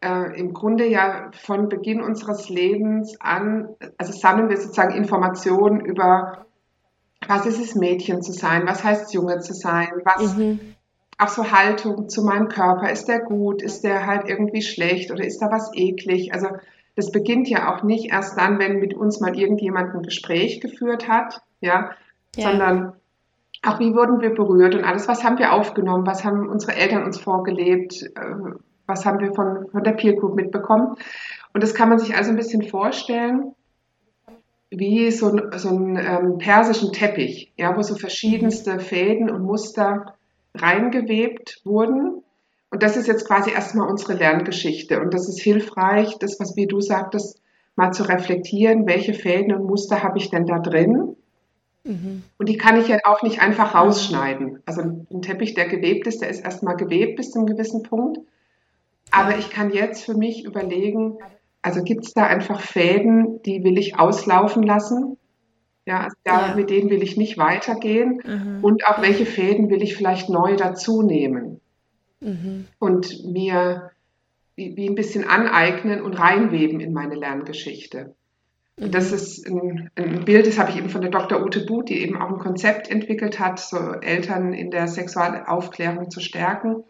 äh, 0.00 0.38
im 0.38 0.52
Grunde 0.52 0.86
ja 0.86 1.30
von 1.32 1.68
Beginn 1.68 2.00
unseres 2.00 2.48
Lebens 2.48 3.16
an, 3.20 3.68
also 3.98 4.12
sammeln 4.12 4.48
wir 4.48 4.56
sozusagen 4.56 4.94
Informationen 4.94 5.80
über 5.80 6.46
was 7.26 7.46
ist 7.46 7.60
es, 7.60 7.74
Mädchen 7.74 8.22
zu 8.22 8.32
sein, 8.32 8.66
was 8.66 8.82
heißt 8.82 9.12
Junge 9.12 9.40
zu 9.40 9.54
sein, 9.54 9.88
was, 10.04 10.36
mhm. 10.36 10.58
auch 11.18 11.28
so 11.28 11.50
Haltung 11.50 12.08
zu 12.08 12.22
meinem 12.22 12.48
Körper, 12.48 12.90
ist 12.90 13.06
der 13.06 13.20
gut, 13.20 13.62
ist 13.62 13.84
der 13.84 14.06
halt 14.06 14.28
irgendwie 14.28 14.62
schlecht? 14.62 15.10
Oder 15.10 15.24
ist 15.24 15.40
da 15.40 15.50
was 15.50 15.70
eklig, 15.74 16.32
also 16.32 16.48
das 16.96 17.12
beginnt 17.12 17.48
ja 17.48 17.72
auch 17.72 17.82
nicht 17.82 18.12
erst 18.12 18.36
dann, 18.36 18.58
wenn 18.58 18.78
mit 18.78 18.94
uns 18.94 19.20
mal 19.20 19.38
irgendjemand 19.38 19.94
ein 19.94 20.02
Gespräch 20.02 20.60
geführt 20.60 21.08
hat, 21.08 21.40
ja, 21.60 21.90
ja. 22.36 22.50
sondern 22.50 22.92
auch 23.62 23.78
wie 23.78 23.94
wurden 23.94 24.20
wir 24.20 24.34
berührt 24.34 24.74
und 24.74 24.84
alles, 24.84 25.06
was 25.08 25.22
haben 25.22 25.38
wir 25.38 25.52
aufgenommen, 25.52 26.06
was 26.06 26.24
haben 26.24 26.48
unsere 26.48 26.74
Eltern 26.74 27.04
uns 27.04 27.18
vorgelebt, 27.18 28.02
äh, 28.02 28.34
was 28.86 29.06
haben 29.06 29.20
wir 29.20 29.32
von, 29.34 29.68
von 29.70 29.84
der 29.84 29.92
Peer 29.92 30.14
Group 30.14 30.34
mitbekommen. 30.34 30.96
Und 31.52 31.62
das 31.62 31.74
kann 31.74 31.88
man 31.88 31.98
sich 31.98 32.16
also 32.16 32.30
ein 32.30 32.36
bisschen 32.36 32.62
vorstellen, 32.62 33.54
wie 34.70 35.10
so, 35.10 35.36
so 35.56 35.68
einen 35.68 35.96
ähm, 35.96 36.38
persischen 36.38 36.92
Teppich, 36.92 37.52
ja, 37.56 37.76
wo 37.76 37.82
so 37.82 37.96
verschiedenste 37.96 38.78
Fäden 38.78 39.28
und 39.28 39.42
Muster 39.42 40.14
reingewebt 40.54 41.60
wurden. 41.64 42.22
Und 42.70 42.82
das 42.82 42.96
ist 42.96 43.08
jetzt 43.08 43.26
quasi 43.26 43.50
erstmal 43.50 43.88
unsere 43.88 44.14
Lerngeschichte. 44.14 45.00
Und 45.00 45.12
das 45.12 45.28
ist 45.28 45.40
hilfreich, 45.40 46.18
das, 46.18 46.38
was 46.38 46.56
wie 46.56 46.66
du 46.66 46.80
sagtest, 46.80 47.40
mal 47.74 47.92
zu 47.92 48.04
reflektieren, 48.04 48.86
welche 48.86 49.14
Fäden 49.14 49.54
und 49.54 49.64
Muster 49.64 50.02
habe 50.02 50.18
ich 50.18 50.30
denn 50.30 50.46
da 50.46 50.60
drin? 50.60 51.16
Mhm. 51.84 52.22
Und 52.38 52.48
die 52.48 52.56
kann 52.56 52.78
ich 52.78 52.88
ja 52.88 52.98
auch 53.04 53.22
nicht 53.22 53.40
einfach 53.40 53.74
rausschneiden. 53.74 54.62
Also 54.66 54.82
ein 54.82 55.22
Teppich, 55.22 55.54
der 55.54 55.66
gewebt 55.66 56.06
ist, 56.06 56.20
der 56.20 56.28
ist 56.28 56.44
erstmal 56.44 56.76
gewebt 56.76 57.16
bis 57.16 57.32
zu 57.32 57.38
einem 57.38 57.46
gewissen 57.46 57.82
Punkt. 57.82 58.18
Aber 59.10 59.36
ich 59.38 59.50
kann 59.50 59.72
jetzt 59.72 60.04
für 60.04 60.14
mich 60.14 60.44
überlegen, 60.44 61.18
also 61.62 61.82
gibt 61.82 62.04
es 62.04 62.12
da 62.12 62.26
einfach 62.26 62.60
Fäden, 62.60 63.42
die 63.42 63.62
will 63.64 63.78
ich 63.78 63.98
auslaufen 63.98 64.62
lassen? 64.62 65.16
Ja, 65.86 66.00
also 66.00 66.16
da, 66.24 66.48
ja. 66.48 66.54
mit 66.54 66.70
denen 66.70 66.90
will 66.90 67.02
ich 67.02 67.16
nicht 67.16 67.38
weitergehen. 67.38 68.20
Mhm. 68.24 68.62
Und 68.62 68.86
auch 68.86 69.02
welche 69.02 69.26
Fäden 69.26 69.70
will 69.70 69.82
ich 69.82 69.96
vielleicht 69.96 70.28
neu 70.28 70.56
dazu 70.56 71.02
nehmen? 71.02 71.60
Mhm. 72.20 72.66
Und 72.78 73.24
mir 73.24 73.90
wie, 74.56 74.76
wie, 74.76 74.88
ein 74.88 74.94
bisschen 74.94 75.26
aneignen 75.26 76.02
und 76.02 76.14
reinweben 76.14 76.80
in 76.80 76.92
meine 76.92 77.14
Lerngeschichte. 77.14 78.14
Mhm. 78.76 78.84
Und 78.84 78.94
das 78.94 79.12
ist 79.12 79.46
ein, 79.46 79.90
ein, 79.96 80.24
Bild, 80.24 80.46
das 80.46 80.58
habe 80.58 80.70
ich 80.70 80.76
eben 80.76 80.90
von 80.90 81.00
der 81.00 81.10
Dr. 81.10 81.42
Ute 81.42 81.64
Buth, 81.64 81.88
die 81.88 82.00
eben 82.00 82.20
auch 82.20 82.28
ein 82.28 82.38
Konzept 82.38 82.90
entwickelt 82.90 83.38
hat, 83.38 83.58
so 83.58 83.76
Eltern 83.76 84.52
in 84.52 84.70
der 84.70 84.86
Sexualaufklärung 84.86 86.10
zu 86.10 86.20
stärken. 86.20 86.84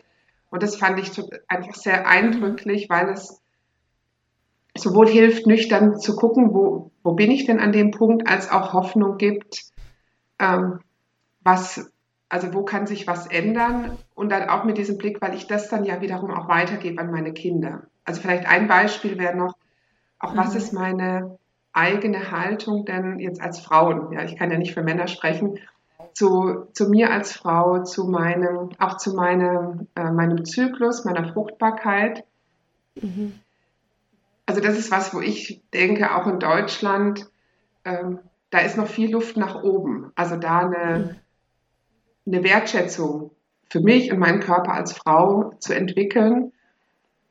Und 0.50 0.62
das 0.62 0.76
fand 0.76 0.98
ich 0.98 1.11
einfach 1.46 1.74
sehr 1.74 2.09
eindrücklich, 2.09 2.90
weil 2.90 3.09
es 3.11 3.39
sowohl 4.80 5.08
hilft, 5.08 5.46
nüchtern 5.46 5.98
zu 5.98 6.16
gucken, 6.16 6.52
wo, 6.54 6.90
wo 7.02 7.12
bin 7.12 7.30
ich 7.30 7.46
denn 7.46 7.60
an 7.60 7.72
dem 7.72 7.90
Punkt, 7.90 8.28
als 8.28 8.50
auch 8.50 8.72
Hoffnung 8.72 9.18
gibt, 9.18 9.64
ähm, 10.38 10.80
was, 11.42 11.92
also 12.28 12.52
wo 12.54 12.64
kann 12.64 12.86
sich 12.86 13.06
was 13.06 13.26
ändern 13.26 13.96
und 14.14 14.30
dann 14.30 14.48
auch 14.48 14.64
mit 14.64 14.78
diesem 14.78 14.98
Blick, 14.98 15.20
weil 15.20 15.34
ich 15.34 15.46
das 15.46 15.68
dann 15.68 15.84
ja 15.84 16.00
wiederum 16.00 16.30
auch 16.30 16.48
weitergebe 16.48 17.00
an 17.00 17.10
meine 17.10 17.32
Kinder. 17.32 17.82
Also 18.04 18.20
vielleicht 18.20 18.48
ein 18.48 18.68
Beispiel 18.68 19.18
wäre 19.18 19.36
noch, 19.36 19.54
auch 20.18 20.36
was 20.36 20.52
mhm. 20.52 20.56
ist 20.56 20.72
meine 20.72 21.38
eigene 21.72 22.30
Haltung 22.30 22.84
denn 22.84 23.18
jetzt 23.18 23.40
als 23.40 23.60
Frauen? 23.60 24.12
Ja, 24.12 24.24
ich 24.24 24.36
kann 24.36 24.50
ja 24.50 24.58
nicht 24.58 24.74
für 24.74 24.82
Männer 24.82 25.06
sprechen. 25.06 25.58
Zu, 26.12 26.66
zu 26.72 26.88
mir 26.88 27.12
als 27.12 27.32
Frau, 27.32 27.84
zu 27.84 28.08
meinem, 28.08 28.70
auch 28.78 28.96
zu 28.96 29.14
meinem, 29.14 29.86
äh, 29.94 30.10
meinem 30.10 30.44
Zyklus, 30.44 31.04
meiner 31.04 31.32
Fruchtbarkeit. 31.32 32.24
Mhm 33.00 33.34
also 34.50 34.60
das 34.60 34.76
ist 34.76 34.90
was, 34.90 35.14
wo 35.14 35.20
ich 35.20 35.62
denke, 35.72 36.12
auch 36.12 36.26
in 36.26 36.40
Deutschland, 36.40 37.30
ähm, 37.84 38.18
da 38.50 38.58
ist 38.58 38.76
noch 38.76 38.88
viel 38.88 39.12
Luft 39.12 39.36
nach 39.36 39.62
oben. 39.62 40.10
Also 40.16 40.34
da 40.34 40.62
eine, 40.66 41.20
eine 42.26 42.42
Wertschätzung 42.42 43.30
für 43.68 43.78
mich 43.78 44.10
und 44.10 44.18
meinen 44.18 44.40
Körper 44.40 44.72
als 44.72 44.92
Frau 44.92 45.52
zu 45.60 45.72
entwickeln. 45.72 46.50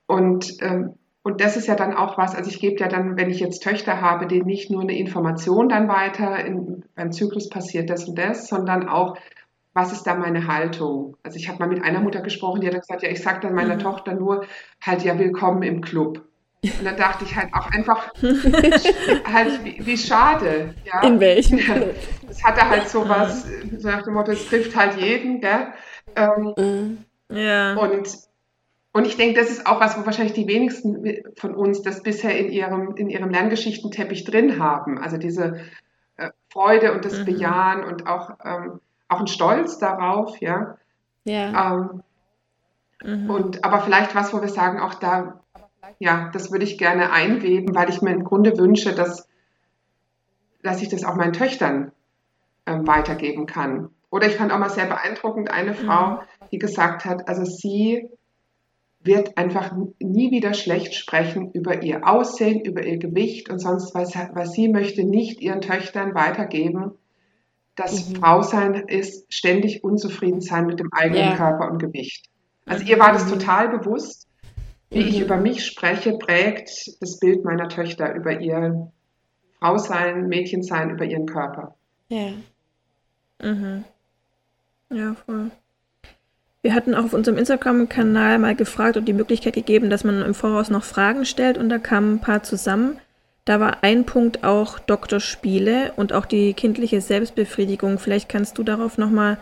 Und, 0.08 0.62
ähm, 0.62 0.94
und 1.22 1.42
das 1.42 1.58
ist 1.58 1.68
ja 1.68 1.76
dann 1.76 1.94
auch 1.94 2.18
was, 2.18 2.36
also 2.36 2.50
ich 2.50 2.62
gebe 2.62 2.80
ja 2.80 2.88
dann, 2.88 3.18
wenn 3.18 3.30
ich 3.30 3.42
jetzt 3.42 3.64
Töchter 3.64 4.00
habe, 4.00 4.26
denen 4.26 4.46
nicht 4.46 4.72
nur 4.72 4.84
eine 4.84 4.98
Information 4.98 5.68
dann 5.68 5.90
weiter, 5.90 6.46
in, 6.46 6.86
beim 6.96 7.12
Zyklus 7.12 7.50
passiert 7.50 7.90
das 7.90 8.06
und 8.06 8.18
das, 8.18 8.48
sondern 8.48 8.88
auch, 8.88 9.18
was 9.74 9.92
ist 9.92 10.04
da 10.04 10.16
meine 10.16 10.48
Haltung? 10.48 11.18
Also 11.24 11.36
ich 11.36 11.50
habe 11.50 11.60
mal 11.60 11.68
mit 11.68 11.84
einer 11.84 12.00
Mutter 12.00 12.22
gesprochen, 12.22 12.62
die 12.62 12.68
hat 12.68 12.80
gesagt, 12.80 13.04
ja, 13.04 13.10
ich 13.10 13.22
sage 13.22 13.42
dann 13.42 13.56
meiner 13.56 13.76
mhm. 13.76 13.80
Tochter 13.80 14.14
nur 14.14 14.46
halt 14.82 15.04
ja 15.04 15.20
willkommen 15.20 15.64
im 15.64 15.82
Club. 15.82 16.29
Und 16.62 16.84
dann 16.84 16.98
dachte 16.98 17.24
ich 17.24 17.36
halt 17.36 17.54
auch 17.54 17.72
einfach, 17.72 18.14
halt, 18.22 19.64
wie, 19.64 19.86
wie, 19.86 19.98
schade. 19.98 20.74
Ja? 20.84 21.02
In 21.08 21.20
welchem? 21.20 21.60
Es 22.30 22.44
hatte 22.44 22.70
halt 22.70 22.90
sowas, 22.90 23.48
so 23.78 23.88
nach 23.88 24.04
dem 24.04 24.14
Motto, 24.14 24.32
es 24.32 24.48
trifft 24.48 24.76
halt 24.76 24.98
jeden. 24.98 25.40
Gell? 25.40 25.68
Ähm, 26.16 26.54
mhm. 26.58 27.06
ja. 27.30 27.76
Und, 27.76 28.10
und 28.92 29.08
ich 29.08 29.16
denke, 29.16 29.40
das 29.40 29.50
ist 29.50 29.68
auch 29.68 29.80
was, 29.80 29.98
wo 29.98 30.06
wahrscheinlich 30.06 30.34
die 30.34 30.48
wenigsten 30.48 31.24
von 31.38 31.56
uns 31.56 31.82
das 31.82 32.04
bisher 32.04 32.38
in 32.38 32.52
ihrem, 32.52 32.96
in 32.98 33.10
ihrem 33.10 33.30
Lerngeschichtenteppich 33.30 34.26
drin 34.26 34.62
haben. 34.62 34.98
Also 34.98 35.18
diese 35.18 35.62
äh, 36.18 36.30
Freude 36.50 36.92
und 36.92 37.06
das 37.06 37.20
mhm. 37.20 37.26
Bejahen 37.26 37.84
und 37.86 38.06
auch, 38.06 38.32
ähm, 38.44 38.82
auch 39.08 39.22
ein 39.22 39.28
Stolz 39.28 39.78
darauf, 39.78 40.42
ja. 40.42 40.76
Ja. 41.24 41.74
Ähm, 41.74 42.04
mhm. 43.02 43.30
Und 43.30 43.64
aber 43.64 43.80
vielleicht 43.80 44.14
was, 44.14 44.34
wo 44.34 44.42
wir 44.42 44.50
sagen, 44.50 44.82
auch 44.82 44.96
da 44.96 45.40
ja, 46.00 46.30
das 46.32 46.52
würde 46.52 46.64
ich 46.64 46.78
gerne 46.78 47.12
einweben, 47.12 47.76
weil 47.76 47.90
ich 47.90 48.02
mir 48.02 48.12
im 48.12 48.24
Grunde 48.24 48.58
wünsche, 48.58 48.96
dass, 48.96 49.28
dass 50.64 50.82
ich 50.82 50.88
das 50.88 51.04
auch 51.04 51.16
meinen 51.16 51.34
Töchtern 51.34 51.92
ähm, 52.66 52.88
weitergeben 52.88 53.46
kann. 53.46 53.90
Oder 54.10 54.28
ich 54.28 54.38
fand 54.38 54.52
auch 54.52 54.58
mal 54.58 54.70
sehr 54.70 54.88
beeindruckend 54.88 55.52
eine 55.52 55.74
Frau, 55.74 56.12
mhm. 56.12 56.20
die 56.52 56.58
gesagt 56.58 57.06
hat, 57.06 57.28
also 57.28 57.44
sie 57.44 58.10
wird 59.02 59.38
einfach 59.38 59.74
nie 60.00 60.32
wieder 60.32 60.54
schlecht 60.54 60.94
sprechen 60.96 61.52
über 61.52 61.84
ihr 61.84 62.08
Aussehen, 62.08 62.62
über 62.62 62.84
ihr 62.86 62.98
Gewicht 62.98 63.50
und 63.50 63.60
sonst 63.60 63.94
was, 63.94 64.16
weil 64.16 64.46
sie 64.46 64.68
möchte 64.68 65.04
nicht 65.04 65.42
ihren 65.42 65.62
Töchtern 65.62 66.16
weitergeben, 66.16 66.92
dass 67.76 68.10
mhm. 68.10 68.16
Frau 68.16 68.42
sein 68.42 68.74
ist, 68.88 69.32
ständig 69.34 69.84
unzufrieden 69.84 70.42
sein 70.42 70.66
mit 70.66 70.80
dem 70.80 70.92
eigenen 70.92 71.30
ja. 71.30 71.36
Körper 71.36 71.70
und 71.70 71.80
Gewicht. 71.80 72.26
Also 72.66 72.86
ihr 72.86 73.00
war 73.00 73.12
das 73.12 73.26
mhm. 73.26 73.40
total 73.40 73.70
bewusst 73.78 74.29
wie 74.90 75.02
ich 75.02 75.20
über 75.20 75.38
mich 75.38 75.66
spreche, 75.66 76.18
prägt 76.18 76.70
das 77.02 77.20
Bild 77.20 77.44
meiner 77.44 77.70
Töchter 77.70 78.14
über 78.16 78.40
ihr 78.40 78.92
Frausein, 79.60 80.28
Mädchensein, 80.28 80.90
über 80.90 81.06
ihren 81.06 81.26
Körper. 81.26 81.76
Ja. 82.08 82.32
Mhm. 83.42 83.84
Ja, 84.90 85.16
voll. 85.26 85.52
Wir 86.62 86.74
hatten 86.74 86.94
auch 86.94 87.06
auf 87.06 87.14
unserem 87.14 87.38
Instagram-Kanal 87.38 88.38
mal 88.40 88.56
gefragt 88.56 88.98
und 88.98 89.06
die 89.06 89.14
Möglichkeit 89.14 89.54
gegeben, 89.54 89.90
dass 89.90 90.04
man 90.04 90.22
im 90.22 90.34
Voraus 90.34 90.70
noch 90.70 90.84
Fragen 90.84 91.26
stellt 91.26 91.58
und 91.58 91.70
da 91.70 91.78
kamen 91.78 92.16
ein 92.16 92.22
paar 92.22 92.44
zusammen. 92.44 93.00
Da 93.46 93.60
war 93.60 93.84
ein 93.84 94.06
Punkt 94.06 94.44
auch 94.44 94.78
Doktorspiele 94.78 95.94
und 95.96 96.12
auch 96.12 96.26
die 96.26 96.54
kindliche 96.54 97.00
Selbstbefriedigung. 97.02 97.98
Vielleicht 97.98 98.28
kannst 98.28 98.58
du 98.58 98.64
darauf 98.64 98.98
nochmal 98.98 99.38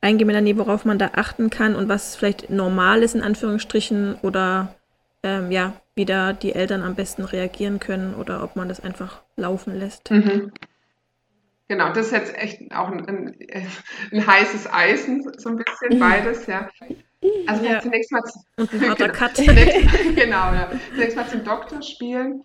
eingehen, 0.00 0.26
Melanie, 0.26 0.58
worauf 0.58 0.84
man 0.84 0.98
da 0.98 1.12
achten 1.14 1.50
kann 1.50 1.74
und 1.74 1.88
was 1.88 2.16
vielleicht 2.16 2.50
normal 2.50 3.02
ist, 3.02 3.14
in 3.14 3.22
Anführungsstrichen, 3.22 4.16
oder 4.22 4.74
ähm, 5.22 5.50
ja, 5.50 5.74
wie 5.94 6.04
da 6.04 6.32
die 6.32 6.54
Eltern 6.54 6.82
am 6.82 6.94
besten 6.94 7.24
reagieren 7.24 7.80
können 7.80 8.14
oder 8.14 8.42
ob 8.42 8.56
man 8.56 8.68
das 8.68 8.80
einfach 8.80 9.22
laufen 9.36 9.74
lässt. 9.78 10.10
Mhm. 10.10 10.52
Genau, 11.68 11.92
das 11.92 12.06
ist 12.06 12.12
jetzt 12.12 12.34
echt 12.36 12.72
auch 12.74 12.88
ein, 12.88 13.06
ein, 13.06 13.36
ein 14.10 14.26
heißes 14.26 14.72
Eisen, 14.72 15.30
so 15.36 15.50
ein 15.50 15.56
bisschen 15.56 15.96
mhm. 15.96 16.00
beides, 16.00 16.46
ja. 16.46 16.68
Also 17.46 17.64
ja. 17.64 17.80
zunächst 17.80 18.10
mal 18.10 18.22
und 18.56 18.72
ein 18.72 18.80
harter 18.88 19.08
Cut. 19.10 19.34
genau, 19.36 20.54
ja. 20.54 20.70
Zunächst 20.94 21.16
mal 21.16 21.28
zum 21.28 21.44
Doktorspielen. 21.44 22.42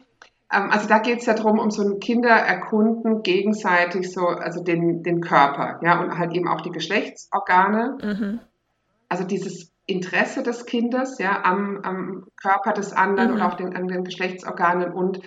Ähm, 0.52 0.70
also 0.72 0.88
da 0.88 1.00
geht 1.00 1.20
es 1.20 1.26
ja 1.26 1.36
darum, 1.36 1.60
um 1.60 1.72
so 1.72 1.84
ein 1.84 2.00
Kindererkunden 2.00 3.24
gegenseitig 3.24 4.12
so, 4.12 4.28
also 4.28 4.64
den, 4.64 5.04
den 5.04 5.22
Körper, 5.22 5.80
ja, 5.84 6.02
und 6.02 6.18
halt 6.18 6.34
eben 6.34 6.48
auch 6.48 6.62
die 6.62 6.72
Geschlechtsorgane. 6.72 7.98
Mhm. 8.02 8.40
Also 9.08 9.24
dieses 9.24 9.73
Interesse 9.86 10.44
des 10.44 10.66
Kindes, 10.66 11.18
ja, 11.20 11.44
am, 11.44 11.80
am 11.84 12.28
Körper 12.42 12.74
des 12.74 12.94
anderen 12.94 13.32
mhm. 13.32 13.36
oder 13.36 13.48
auch 13.48 13.56
den, 13.56 13.76
an 13.76 13.88
den 13.88 14.04
Geschlechtsorganen 14.04 14.94
und 14.94 15.20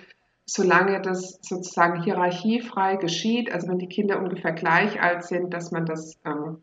solange 0.45 1.01
das 1.01 1.39
sozusagen 1.41 2.01
hierarchiefrei 2.03 2.95
geschieht, 2.95 3.51
also 3.51 3.67
wenn 3.67 3.79
die 3.79 3.89
Kinder 3.89 4.17
ungefähr 4.17 4.53
gleich 4.53 5.01
alt 5.01 5.23
sind, 5.23 5.53
dass 5.53 5.71
man 5.71 5.85
das 5.85 6.17
ähm, 6.25 6.61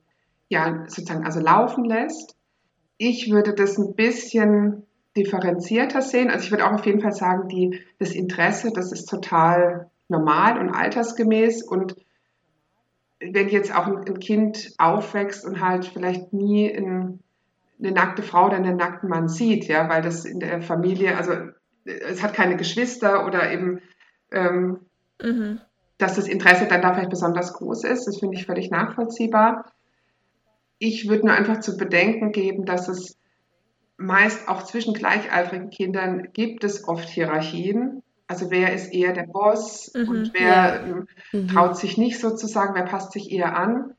ja 0.48 0.84
sozusagen 0.88 1.24
also 1.24 1.40
laufen 1.40 1.84
lässt. 1.84 2.34
Ich 2.96 3.30
würde 3.30 3.54
das 3.54 3.76
ein 3.78 3.94
bisschen 3.94 4.86
differenzierter 5.16 6.00
sehen. 6.00 6.30
Also 6.30 6.46
ich 6.46 6.50
würde 6.50 6.66
auch 6.66 6.72
auf 6.72 6.86
jeden 6.86 7.00
Fall 7.00 7.12
sagen, 7.12 7.48
die, 7.48 7.80
das 7.98 8.12
Interesse, 8.12 8.72
das 8.72 8.90
ist 8.90 9.06
total 9.06 9.90
normal 10.08 10.58
und 10.58 10.70
altersgemäß 10.70 11.62
und 11.62 11.96
wenn 13.20 13.48
jetzt 13.48 13.74
auch 13.74 13.86
ein, 13.86 14.18
Kind 14.18 14.74
aufwächst 14.78 15.46
und 15.46 15.60
halt 15.60 15.86
vielleicht 15.86 16.32
nie 16.32 16.66
in, 16.66 17.20
eine 17.78 17.92
nackte 17.92 18.22
Frau 18.22 18.46
oder 18.46 18.56
einen 18.56 18.76
nackten 18.76 19.08
Mann 19.08 19.28
sieht, 19.28 19.66
ja, 19.66 19.88
weil 19.88 20.02
das 20.02 20.24
in 20.24 20.40
der 20.40 20.62
Familie, 20.62 21.16
also 21.16 21.32
es 21.84 22.22
hat 22.22 22.34
keine 22.34 22.56
Geschwister 22.56 23.26
oder 23.26 23.50
eben, 23.50 23.80
ähm, 24.32 24.80
mhm. 25.22 25.60
dass 25.98 26.14
das 26.14 26.28
Interesse 26.28 26.66
dann 26.66 26.82
da 26.82 26.94
vielleicht 26.94 27.10
besonders 27.10 27.52
groß 27.54 27.84
ist. 27.84 28.06
Das 28.06 28.18
finde 28.18 28.36
ich 28.36 28.46
völlig 28.46 28.70
nachvollziehbar. 28.70 29.70
Ich 30.78 31.08
würde 31.08 31.26
nur 31.26 31.34
einfach 31.34 31.60
zu 31.60 31.76
bedenken 31.76 32.32
geben, 32.32 32.64
dass 32.64 32.88
es 32.88 33.16
meist 33.96 34.48
auch 34.48 34.64
zwischen 34.64 34.94
gleichaltrigen 34.94 35.70
Kindern 35.70 36.28
gibt 36.32 36.64
es 36.64 36.88
oft 36.88 37.08
Hierarchien. 37.08 38.02
Also 38.26 38.50
wer 38.50 38.72
ist 38.72 38.92
eher 38.92 39.12
der 39.12 39.26
Boss 39.26 39.92
mhm, 39.94 40.08
und 40.08 40.34
wer 40.34 40.48
ja. 40.48 40.76
Ähm, 40.80 41.06
mhm. 41.32 41.48
traut 41.48 41.76
sich 41.76 41.98
nicht 41.98 42.18
sozusagen, 42.18 42.74
wer 42.74 42.84
passt 42.84 43.12
sich 43.12 43.30
eher 43.30 43.56
an. 43.56 43.94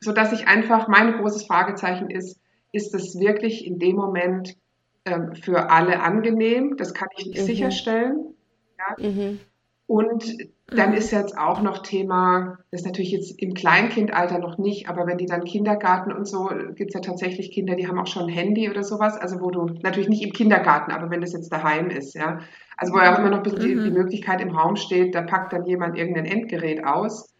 Sodass 0.00 0.32
ich 0.32 0.48
einfach, 0.48 0.88
mein 0.88 1.12
großes 1.18 1.46
Fragezeichen 1.46 2.10
ist, 2.10 2.38
ist 2.72 2.94
es 2.94 3.18
wirklich 3.18 3.66
in 3.66 3.78
dem 3.78 3.96
Moment 3.96 4.56
ähm, 5.04 5.34
für 5.34 5.70
alle 5.70 6.00
angenehm. 6.00 6.76
Das 6.76 6.94
kann 6.94 7.08
ich 7.16 7.26
nicht 7.26 7.40
mhm. 7.40 7.46
sicherstellen. 7.46 8.34
Ja. 8.78 9.08
Mhm. 9.08 9.40
Und 9.86 10.38
dann 10.68 10.90
mhm. 10.90 10.96
ist 10.96 11.10
jetzt 11.10 11.36
auch 11.36 11.60
noch 11.60 11.82
Thema, 11.82 12.58
das 12.70 12.80
ist 12.80 12.86
natürlich 12.86 13.12
jetzt 13.12 13.42
im 13.42 13.52
Kleinkindalter 13.52 14.38
noch 14.38 14.56
nicht, 14.56 14.88
aber 14.88 15.06
wenn 15.06 15.18
die 15.18 15.26
dann 15.26 15.44
Kindergarten 15.44 16.12
und 16.12 16.26
so, 16.26 16.48
gibt 16.74 16.90
es 16.90 16.94
ja 16.94 17.00
tatsächlich 17.00 17.52
Kinder, 17.52 17.74
die 17.74 17.86
haben 17.88 17.98
auch 17.98 18.06
schon 18.06 18.22
ein 18.22 18.28
Handy 18.28 18.70
oder 18.70 18.84
sowas, 18.84 19.18
also 19.18 19.40
wo 19.40 19.50
du, 19.50 19.66
natürlich 19.82 20.08
nicht 20.08 20.24
im 20.24 20.32
Kindergarten, 20.32 20.92
aber 20.92 21.10
wenn 21.10 21.20
das 21.20 21.32
jetzt 21.32 21.52
daheim 21.52 21.90
ist, 21.90 22.14
ja. 22.14 22.38
Also 22.78 22.94
wo 22.94 22.98
ja 22.98 23.14
auch 23.14 23.18
immer 23.18 23.30
noch 23.30 23.38
ein 23.38 23.42
bisschen 23.42 23.60
die, 23.60 23.74
die, 23.74 23.90
mhm. 23.90 23.96
Möglichkeit 23.96 24.40
im 24.40 24.56
Raum 24.56 24.76
steht, 24.76 25.14
da 25.14 25.22
packt 25.22 25.52
dann 25.52 25.66
jemand 25.66 25.98
irgendein 25.98 26.24
Endgerät 26.24 26.84
aus 26.84 27.34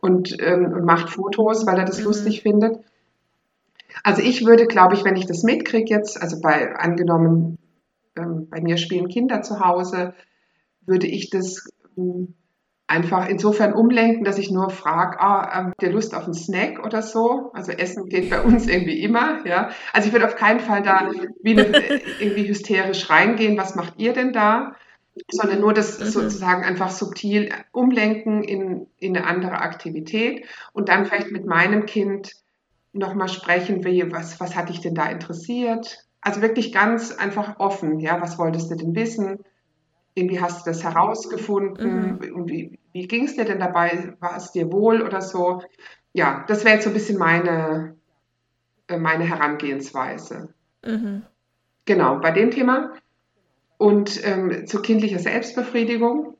und, 0.00 0.36
ähm, 0.40 0.72
und 0.72 0.84
macht 0.84 1.10
Fotos, 1.10 1.66
weil 1.66 1.78
er 1.78 1.86
das 1.86 1.98
mhm. 1.98 2.04
lustig 2.04 2.42
findet. 2.42 2.78
Also 4.02 4.22
ich 4.22 4.44
würde, 4.46 4.66
glaube 4.66 4.94
ich, 4.94 5.04
wenn 5.04 5.16
ich 5.16 5.26
das 5.26 5.42
mitkriege 5.42 5.94
jetzt, 5.94 6.20
also 6.20 6.40
bei 6.40 6.74
angenommen, 6.76 7.58
ähm, 8.16 8.48
bei 8.50 8.60
mir 8.60 8.76
spielen 8.76 9.08
Kinder 9.08 9.42
zu 9.42 9.60
Hause, 9.60 10.14
würde 10.86 11.06
ich 11.06 11.30
das 11.30 11.68
ähm, 11.96 12.34
einfach 12.86 13.28
insofern 13.28 13.72
umlenken, 13.72 14.24
dass 14.24 14.38
ich 14.38 14.50
nur 14.50 14.70
frage, 14.70 15.20
ah, 15.20 15.58
ähm, 15.58 15.66
habt 15.68 15.82
ihr 15.82 15.90
Lust 15.90 16.14
auf 16.14 16.24
einen 16.24 16.34
Snack 16.34 16.84
oder 16.84 17.02
so? 17.02 17.50
Also 17.52 17.72
Essen 17.72 18.08
geht 18.08 18.30
bei 18.30 18.40
uns 18.40 18.68
irgendwie 18.68 19.02
immer, 19.02 19.44
ja. 19.46 19.70
Also 19.92 20.08
ich 20.08 20.12
würde 20.12 20.26
auf 20.26 20.36
keinen 20.36 20.60
Fall 20.60 20.82
da 20.82 21.10
wie 21.42 21.52
eine, 21.52 22.00
irgendwie 22.20 22.48
hysterisch 22.48 23.10
reingehen, 23.10 23.58
was 23.58 23.74
macht 23.74 23.94
ihr 23.98 24.12
denn 24.12 24.32
da? 24.32 24.76
Sondern 25.30 25.60
nur 25.60 25.72
das 25.72 25.98
mhm. 25.98 26.04
sozusagen 26.04 26.62
einfach 26.62 26.90
subtil 26.90 27.50
umlenken 27.72 28.44
in, 28.44 28.86
in 28.98 29.16
eine 29.16 29.26
andere 29.26 29.58
Aktivität 29.58 30.46
und 30.72 30.88
dann 30.88 31.06
vielleicht 31.06 31.32
mit 31.32 31.46
meinem 31.46 31.86
Kind 31.86 32.32
nochmal 32.98 33.28
sprechen, 33.28 33.84
wie, 33.84 34.10
was, 34.12 34.40
was 34.40 34.56
hat 34.56 34.68
dich 34.68 34.80
denn 34.80 34.94
da 34.94 35.06
interessiert? 35.06 36.06
Also 36.20 36.42
wirklich 36.42 36.72
ganz 36.72 37.12
einfach 37.12 37.58
offen, 37.58 38.00
ja, 38.00 38.20
was 38.20 38.38
wolltest 38.38 38.70
du 38.70 38.76
denn 38.76 38.94
wissen? 38.94 39.38
Irgendwie 40.14 40.40
hast 40.40 40.66
du 40.66 40.70
das 40.70 40.82
herausgefunden 40.82 42.18
mhm. 42.18 42.34
und 42.34 42.48
wie, 42.48 42.78
wie 42.92 43.06
ging 43.06 43.24
es 43.24 43.36
dir 43.36 43.44
denn 43.44 43.60
dabei? 43.60 44.14
War 44.20 44.36
es 44.36 44.52
dir 44.52 44.72
wohl 44.72 45.02
oder 45.02 45.20
so? 45.20 45.62
Ja, 46.12 46.44
das 46.48 46.64
wäre 46.64 46.76
jetzt 46.76 46.84
so 46.84 46.90
ein 46.90 46.94
bisschen 46.94 47.18
meine, 47.18 47.96
äh, 48.88 48.96
meine 48.96 49.24
Herangehensweise. 49.24 50.54
Mhm. 50.84 51.22
Genau, 51.84 52.18
bei 52.18 52.30
dem 52.30 52.50
Thema. 52.50 52.94
Und 53.76 54.24
ähm, 54.24 54.66
zu 54.66 54.80
kindlicher 54.80 55.18
Selbstbefriedigung 55.18 56.35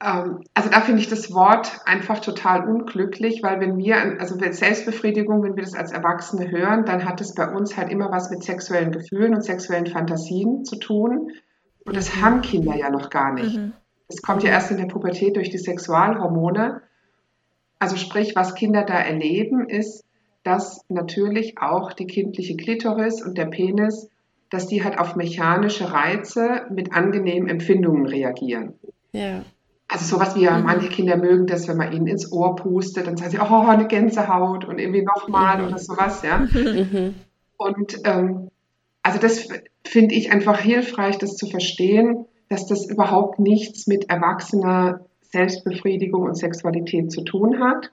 also 0.00 0.70
da 0.70 0.80
finde 0.80 1.00
ich 1.00 1.08
das 1.08 1.32
Wort 1.32 1.80
einfach 1.84 2.20
total 2.20 2.68
unglücklich, 2.68 3.42
weil 3.42 3.60
wenn 3.60 3.78
wir, 3.78 3.96
also 4.20 4.36
Selbstbefriedigung, 4.38 5.42
wenn 5.42 5.56
wir 5.56 5.64
das 5.64 5.74
als 5.74 5.90
Erwachsene 5.90 6.50
hören, 6.50 6.84
dann 6.84 7.04
hat 7.04 7.20
es 7.20 7.34
bei 7.34 7.52
uns 7.52 7.76
halt 7.76 7.90
immer 7.90 8.10
was 8.12 8.30
mit 8.30 8.44
sexuellen 8.44 8.92
Gefühlen 8.92 9.34
und 9.34 9.42
sexuellen 9.42 9.86
Fantasien 9.86 10.64
zu 10.64 10.76
tun. 10.76 11.32
Und 11.84 11.96
das 11.96 12.14
mhm. 12.14 12.22
haben 12.22 12.40
Kinder 12.42 12.76
ja 12.76 12.90
noch 12.90 13.10
gar 13.10 13.32
nicht. 13.34 13.56
Mhm. 13.56 13.72
Das 14.08 14.22
kommt 14.22 14.44
ja 14.44 14.50
erst 14.50 14.70
in 14.70 14.76
der 14.76 14.86
Pubertät 14.86 15.36
durch 15.36 15.50
die 15.50 15.58
Sexualhormone. 15.58 16.80
Also 17.80 17.96
sprich, 17.96 18.36
was 18.36 18.54
Kinder 18.54 18.84
da 18.84 18.94
erleben, 18.94 19.68
ist, 19.68 20.04
dass 20.44 20.84
natürlich 20.88 21.58
auch 21.58 21.92
die 21.92 22.06
kindliche 22.06 22.56
Klitoris 22.56 23.20
und 23.20 23.36
der 23.36 23.46
Penis, 23.46 24.08
dass 24.50 24.68
die 24.68 24.84
halt 24.84 24.98
auf 24.98 25.16
mechanische 25.16 25.92
Reize 25.92 26.66
mit 26.70 26.92
angenehmen 26.92 27.48
Empfindungen 27.48 28.06
reagieren. 28.06 28.74
Ja. 29.12 29.42
Also 29.90 30.16
sowas 30.16 30.36
wie 30.36 30.42
ja, 30.42 30.58
mhm. 30.58 30.64
manche 30.64 30.88
Kinder 30.88 31.16
mögen 31.16 31.46
das, 31.46 31.66
wenn 31.66 31.78
man 31.78 31.92
ihnen 31.92 32.06
ins 32.06 32.30
Ohr 32.30 32.56
pustet, 32.56 33.06
dann 33.06 33.16
sagen 33.16 33.30
sie, 33.30 33.38
oh, 33.38 33.66
eine 33.66 33.86
Gänsehaut 33.86 34.66
und 34.66 34.78
irgendwie 34.78 35.02
nochmal 35.02 35.58
mhm. 35.58 35.68
oder 35.68 35.78
sowas, 35.78 36.22
ja. 36.22 36.38
Mhm. 36.38 37.14
Und 37.56 37.96
ähm, 38.04 38.50
also 39.02 39.18
das 39.18 39.48
finde 39.86 40.14
ich 40.14 40.30
einfach 40.30 40.60
hilfreich, 40.60 41.16
das 41.16 41.36
zu 41.36 41.46
verstehen, 41.46 42.26
dass 42.50 42.66
das 42.66 42.86
überhaupt 42.86 43.38
nichts 43.38 43.86
mit 43.86 44.10
erwachsener 44.10 45.06
Selbstbefriedigung 45.22 46.22
und 46.22 46.34
Sexualität 46.34 47.10
zu 47.10 47.22
tun 47.22 47.60
hat. 47.60 47.90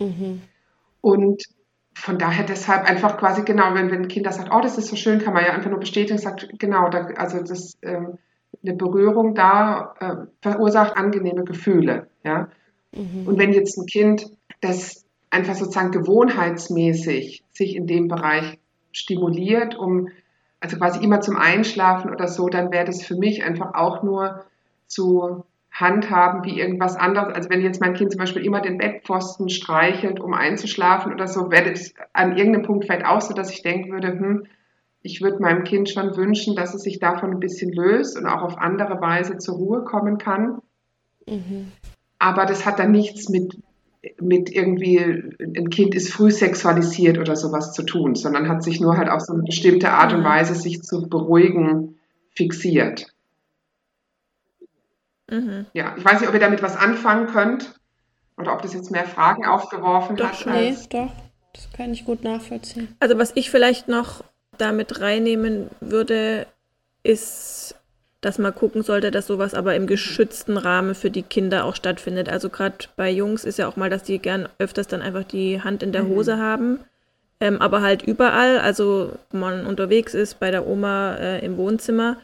Mhm. 0.00 0.40
Und 1.02 1.44
von 1.94 2.18
daher 2.18 2.44
deshalb 2.44 2.88
einfach 2.88 3.16
quasi 3.18 3.42
genau, 3.42 3.74
wenn, 3.74 3.90
wenn 3.90 4.02
ein 4.02 4.08
Kind 4.08 4.30
sagt, 4.30 4.50
oh, 4.52 4.60
das 4.60 4.76
ist 4.76 4.88
so 4.88 4.96
schön, 4.96 5.18
kann 5.18 5.32
man 5.32 5.44
ja 5.44 5.52
einfach 5.52 5.70
nur 5.70 5.80
bestätigen, 5.80 6.18
sagt, 6.18 6.48
genau, 6.58 6.88
da, 6.88 7.06
also 7.16 7.40
das 7.40 7.78
ähm, 7.82 8.18
eine 8.66 8.76
Berührung 8.76 9.34
da 9.34 9.94
äh, 10.00 10.16
verursacht 10.40 10.96
angenehme 10.96 11.44
Gefühle. 11.44 12.08
Ja? 12.24 12.48
Mhm. 12.92 13.26
Und 13.26 13.38
wenn 13.38 13.52
jetzt 13.52 13.78
ein 13.78 13.86
Kind, 13.86 14.26
das 14.60 15.04
einfach 15.30 15.54
sozusagen 15.54 15.90
gewohnheitsmäßig 15.90 17.44
sich 17.52 17.76
in 17.76 17.86
dem 17.86 18.08
Bereich 18.08 18.58
stimuliert, 18.92 19.76
um 19.76 20.08
also 20.60 20.78
quasi 20.78 21.04
immer 21.04 21.20
zum 21.20 21.36
Einschlafen 21.36 22.10
oder 22.10 22.28
so, 22.28 22.48
dann 22.48 22.72
wäre 22.72 22.86
das 22.86 23.04
für 23.04 23.16
mich 23.16 23.44
einfach 23.44 23.74
auch 23.74 24.02
nur 24.02 24.44
zu 24.86 25.44
handhaben 25.70 26.44
wie 26.44 26.58
irgendwas 26.58 26.96
anderes. 26.96 27.34
Also 27.34 27.50
wenn 27.50 27.60
jetzt 27.60 27.80
mein 27.80 27.92
Kind 27.92 28.10
zum 28.10 28.18
Beispiel 28.18 28.44
immer 28.44 28.62
den 28.62 28.78
Bettpfosten 28.78 29.50
streichelt, 29.50 30.20
um 30.20 30.32
einzuschlafen 30.32 31.12
oder 31.12 31.28
so, 31.28 31.50
wäre 31.50 31.70
das 31.70 31.94
an 32.14 32.36
irgendeinem 32.36 32.64
Punkt 32.64 32.86
vielleicht 32.86 33.04
auch 33.04 33.20
so, 33.20 33.34
dass 33.34 33.50
ich 33.50 33.62
denken 33.62 33.92
würde, 33.92 34.08
hm, 34.08 34.46
ich 35.06 35.22
würde 35.22 35.40
meinem 35.40 35.64
Kind 35.64 35.88
schon 35.88 36.16
wünschen, 36.16 36.56
dass 36.56 36.74
es 36.74 36.82
sich 36.82 36.98
davon 36.98 37.30
ein 37.30 37.40
bisschen 37.40 37.72
löst 37.72 38.18
und 38.18 38.26
auch 38.26 38.42
auf 38.42 38.58
andere 38.58 39.00
Weise 39.00 39.38
zur 39.38 39.54
Ruhe 39.54 39.84
kommen 39.84 40.18
kann. 40.18 40.60
Mhm. 41.26 41.72
Aber 42.18 42.44
das 42.44 42.66
hat 42.66 42.80
dann 42.80 42.90
nichts 42.90 43.28
mit, 43.28 43.56
mit 44.20 44.50
irgendwie, 44.50 44.98
ein 44.98 45.70
Kind 45.70 45.94
ist 45.94 46.12
früh 46.12 46.30
sexualisiert 46.30 47.18
oder 47.18 47.36
sowas 47.36 47.72
zu 47.72 47.84
tun, 47.84 48.16
sondern 48.16 48.48
hat 48.48 48.64
sich 48.64 48.80
nur 48.80 48.96
halt 48.96 49.08
auf 49.08 49.20
so 49.20 49.32
eine 49.32 49.44
bestimmte 49.44 49.90
Art 49.90 50.12
und 50.12 50.20
mhm. 50.20 50.24
Weise, 50.24 50.54
sich 50.54 50.82
zu 50.82 51.08
beruhigen, 51.08 51.98
fixiert. 52.30 53.06
Mhm. 55.30 55.66
Ja, 55.72 55.94
ich 55.96 56.04
weiß 56.04 56.20
nicht, 56.20 56.28
ob 56.28 56.34
ihr 56.34 56.40
damit 56.40 56.62
was 56.62 56.76
anfangen 56.76 57.28
könnt 57.28 57.78
oder 58.36 58.52
ob 58.52 58.62
das 58.62 58.74
jetzt 58.74 58.90
mehr 58.90 59.06
Fragen 59.06 59.46
aufgeworfen 59.46 60.16
doch, 60.16 60.26
hat. 60.26 60.46
Nee, 60.46 60.76
doch, 60.90 61.12
das 61.52 61.70
kann 61.72 61.92
ich 61.92 62.04
gut 62.04 62.24
nachvollziehen. 62.24 62.88
Also 62.98 63.18
was 63.18 63.32
ich 63.36 63.50
vielleicht 63.50 63.88
noch 63.88 64.24
damit 64.58 65.00
reinnehmen 65.00 65.70
würde, 65.80 66.46
ist, 67.02 67.74
dass 68.20 68.38
man 68.38 68.54
gucken 68.54 68.82
sollte, 68.82 69.10
dass 69.10 69.26
sowas 69.26 69.54
aber 69.54 69.76
im 69.76 69.86
geschützten 69.86 70.56
Rahmen 70.56 70.94
für 70.94 71.10
die 71.10 71.22
Kinder 71.22 71.64
auch 71.64 71.76
stattfindet. 71.76 72.28
Also 72.28 72.48
gerade 72.48 72.76
bei 72.96 73.10
Jungs 73.10 73.44
ist 73.44 73.58
ja 73.58 73.68
auch 73.68 73.76
mal, 73.76 73.90
dass 73.90 74.02
die 74.02 74.18
gern 74.18 74.48
öfters 74.58 74.88
dann 74.88 75.02
einfach 75.02 75.24
die 75.24 75.62
Hand 75.62 75.82
in 75.82 75.92
der 75.92 76.04
mhm. 76.04 76.08
Hose 76.08 76.36
mhm. 76.36 76.40
haben. 76.40 76.80
Ähm, 77.38 77.60
aber 77.60 77.82
halt 77.82 78.02
überall, 78.02 78.58
also 78.58 79.12
man 79.30 79.66
unterwegs 79.66 80.14
ist 80.14 80.40
bei 80.40 80.50
der 80.50 80.66
Oma 80.66 81.16
äh, 81.16 81.44
im 81.44 81.58
Wohnzimmer 81.58 82.16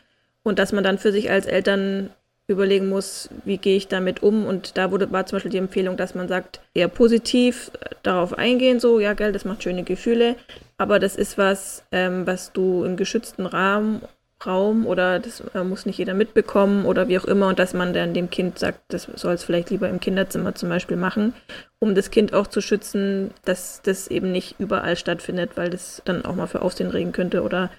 und 0.42 0.59
dass 0.59 0.73
man 0.73 0.83
dann 0.83 0.99
für 0.99 1.12
sich 1.12 1.31
als 1.31 1.47
Eltern 1.47 2.11
überlegen 2.53 2.88
muss, 2.88 3.29
wie 3.45 3.59
gehe 3.59 3.77
ich 3.77 3.88
damit 3.88 4.23
um. 4.23 4.47
Und 4.47 4.77
da 4.77 4.91
wurde, 4.91 5.11
war 5.11 5.27
zum 5.27 5.37
Beispiel 5.37 5.53
die 5.53 5.59
Empfehlung, 5.59 5.97
dass 5.97 6.15
man 6.15 6.29
sagt, 6.29 6.61
eher 6.75 6.88
positiv 6.88 7.71
äh, 7.81 7.95
darauf 8.03 8.38
eingehen, 8.38 8.81
so, 8.81 9.01
ja, 9.01 9.15
gell, 9.15 9.33
das 9.33 9.45
macht 9.45 9.62
schöne 9.62 9.83
Gefühle, 9.83 10.37
aber 10.79 10.99
das 10.99 11.17
ist 11.17 11.38
was, 11.38 11.85
ähm, 11.93 12.27
was 12.27 12.53
du 12.53 12.85
im 12.85 12.97
geschützten 12.97 13.47
Rahmen 13.47 14.03
Raum 14.47 14.87
oder 14.87 15.19
das 15.19 15.41
äh, 15.55 15.65
muss 15.65 15.87
nicht 15.87 15.99
jeder 15.99 16.15
mitbekommen 16.15 16.85
oder 16.85 17.09
wie 17.09 17.19
auch 17.19 17.25
immer 17.25 17.49
und 17.49 17.59
dass 17.59 17.75
man 17.75 17.93
dann 17.93 18.15
dem 18.15 18.31
Kind 18.31 18.59
sagt, 18.59 18.81
das 18.88 19.09
soll 19.15 19.35
es 19.35 19.45
vielleicht 19.45 19.71
lieber 19.71 19.88
im 19.88 20.01
Kinderzimmer 20.01 20.55
zum 20.55 20.69
Beispiel 20.69 20.97
machen, 20.97 21.35
um 21.79 21.95
das 21.95 22.11
Kind 22.11 22.35
auch 22.35 22.47
zu 22.47 22.61
schützen, 22.61 23.31
dass 23.45 23.83
das 23.83 24.09
eben 24.09 24.33
nicht 24.33 24.57
überall 24.59 24.97
stattfindet, 24.97 25.53
weil 25.57 25.71
das 25.71 26.03
dann 26.05 26.25
auch 26.25 26.35
mal 26.35 26.47
für 26.47 26.62
Aufsehen 26.62 26.91
regen 26.91 27.12
könnte 27.12 27.43
oder 27.43 27.71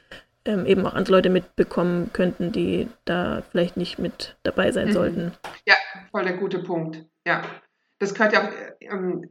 ähm, 0.45 0.65
eben 0.65 0.85
auch 0.85 0.93
andere 0.93 1.15
Leute 1.15 1.29
mitbekommen 1.29 2.11
könnten, 2.13 2.51
die 2.51 2.87
da 3.05 3.43
vielleicht 3.51 3.77
nicht 3.77 3.99
mit 3.99 4.35
dabei 4.43 4.71
sein 4.71 4.89
mhm. 4.89 4.93
sollten. 4.93 5.31
Ja, 5.65 5.75
voll 6.11 6.23
der 6.23 6.37
gute 6.37 6.59
Punkt. 6.59 7.05
Ja, 7.25 7.41
das 7.99 8.13
gehört 8.13 8.33
ja 8.33 8.43
auch 8.43 8.51
ähm, 8.81 9.29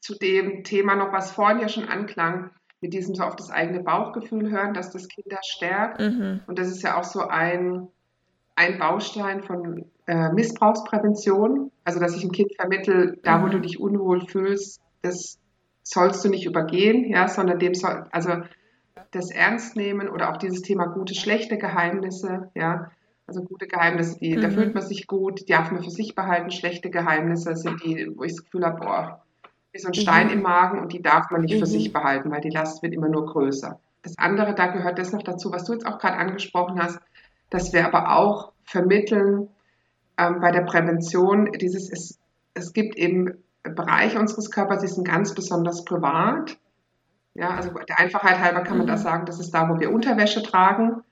zu 0.00 0.14
dem 0.14 0.64
Thema 0.64 0.96
noch, 0.96 1.12
was 1.12 1.32
vorhin 1.32 1.60
ja 1.60 1.68
schon 1.68 1.88
anklang, 1.88 2.50
mit 2.80 2.94
diesem 2.94 3.14
so 3.14 3.22
auf 3.22 3.36
das 3.36 3.50
eigene 3.50 3.82
Bauchgefühl 3.82 4.50
hören, 4.50 4.74
dass 4.74 4.90
das 4.90 5.08
Kinder 5.08 5.38
stärkt. 5.42 6.00
Mhm. 6.00 6.40
Und 6.46 6.58
das 6.58 6.68
ist 6.68 6.82
ja 6.82 6.98
auch 6.98 7.04
so 7.04 7.20
ein, 7.28 7.88
ein 8.56 8.78
Baustein 8.78 9.42
von 9.42 9.84
äh, 10.06 10.30
Missbrauchsprävention. 10.32 11.70
Also, 11.84 12.00
dass 12.00 12.16
ich 12.16 12.24
ein 12.24 12.32
Kind 12.32 12.54
vermittel, 12.56 13.18
da 13.22 13.42
wo 13.42 13.46
mhm. 13.46 13.50
du 13.52 13.60
dich 13.60 13.78
unwohl 13.78 14.26
fühlst, 14.26 14.80
das 15.02 15.38
sollst 15.82 16.24
du 16.24 16.28
nicht 16.28 16.46
übergehen, 16.46 17.10
ja, 17.10 17.28
sondern 17.28 17.58
dem 17.58 17.74
soll, 17.74 18.06
also 18.12 18.42
das 19.10 19.30
ernst 19.30 19.76
nehmen 19.76 20.08
oder 20.08 20.30
auch 20.30 20.36
dieses 20.36 20.62
Thema 20.62 20.86
gute, 20.86 21.14
schlechte 21.14 21.58
Geheimnisse, 21.58 22.50
ja. 22.54 22.90
Also 23.26 23.42
gute 23.42 23.68
Geheimnisse, 23.68 24.18
die, 24.18 24.36
mhm. 24.36 24.40
da 24.40 24.50
fühlt 24.50 24.74
man 24.74 24.82
sich 24.82 25.06
gut, 25.06 25.40
die 25.40 25.52
darf 25.52 25.70
man 25.70 25.84
für 25.84 25.90
sich 25.90 26.16
behalten. 26.16 26.50
Schlechte 26.50 26.90
Geheimnisse 26.90 27.54
sind 27.54 27.84
die, 27.84 28.10
wo 28.16 28.24
ich 28.24 28.32
das 28.32 28.44
Gefühl 28.44 28.64
habe, 28.64 28.80
boah, 28.80 29.22
wie 29.72 29.78
so 29.78 29.86
ein 29.86 29.94
Stein 29.94 30.26
mhm. 30.26 30.32
im 30.32 30.42
Magen 30.42 30.80
und 30.80 30.92
die 30.92 31.00
darf 31.00 31.30
man 31.30 31.42
nicht 31.42 31.54
mhm. 31.54 31.60
für 31.60 31.66
sich 31.66 31.92
behalten, 31.92 32.30
weil 32.32 32.40
die 32.40 32.50
Last 32.50 32.82
wird 32.82 32.92
immer 32.92 33.08
nur 33.08 33.26
größer. 33.26 33.78
Das 34.02 34.18
andere, 34.18 34.54
da 34.54 34.66
gehört 34.66 34.98
das 34.98 35.12
noch 35.12 35.22
dazu, 35.22 35.52
was 35.52 35.64
du 35.64 35.74
jetzt 35.74 35.86
auch 35.86 35.98
gerade 35.98 36.16
angesprochen 36.16 36.82
hast, 36.82 36.98
dass 37.50 37.72
wir 37.72 37.86
aber 37.86 38.16
auch 38.16 38.52
vermitteln 38.64 39.48
ähm, 40.16 40.40
bei 40.40 40.50
der 40.50 40.62
Prävention, 40.62 41.52
dieses, 41.52 41.90
es, 41.90 42.18
es 42.54 42.72
gibt 42.72 42.96
eben 42.96 43.34
Bereiche 43.62 44.18
unseres 44.18 44.50
Körpers, 44.50 44.80
die 44.80 44.88
sind 44.88 45.06
ganz 45.06 45.34
besonders 45.34 45.84
privat. 45.84 46.58
Ja, 47.40 47.50
also 47.56 47.70
der 47.70 47.98
Einfachheit 47.98 48.38
halber 48.38 48.60
kann 48.60 48.78
man 48.78 48.86
mhm. 48.86 48.90
das 48.90 49.02
sagen, 49.02 49.26
das 49.26 49.40
ist 49.40 49.52
da, 49.52 49.68
wo 49.68 49.80
wir 49.80 49.92
Unterwäsche 49.92 50.42
tragen. 50.42 51.02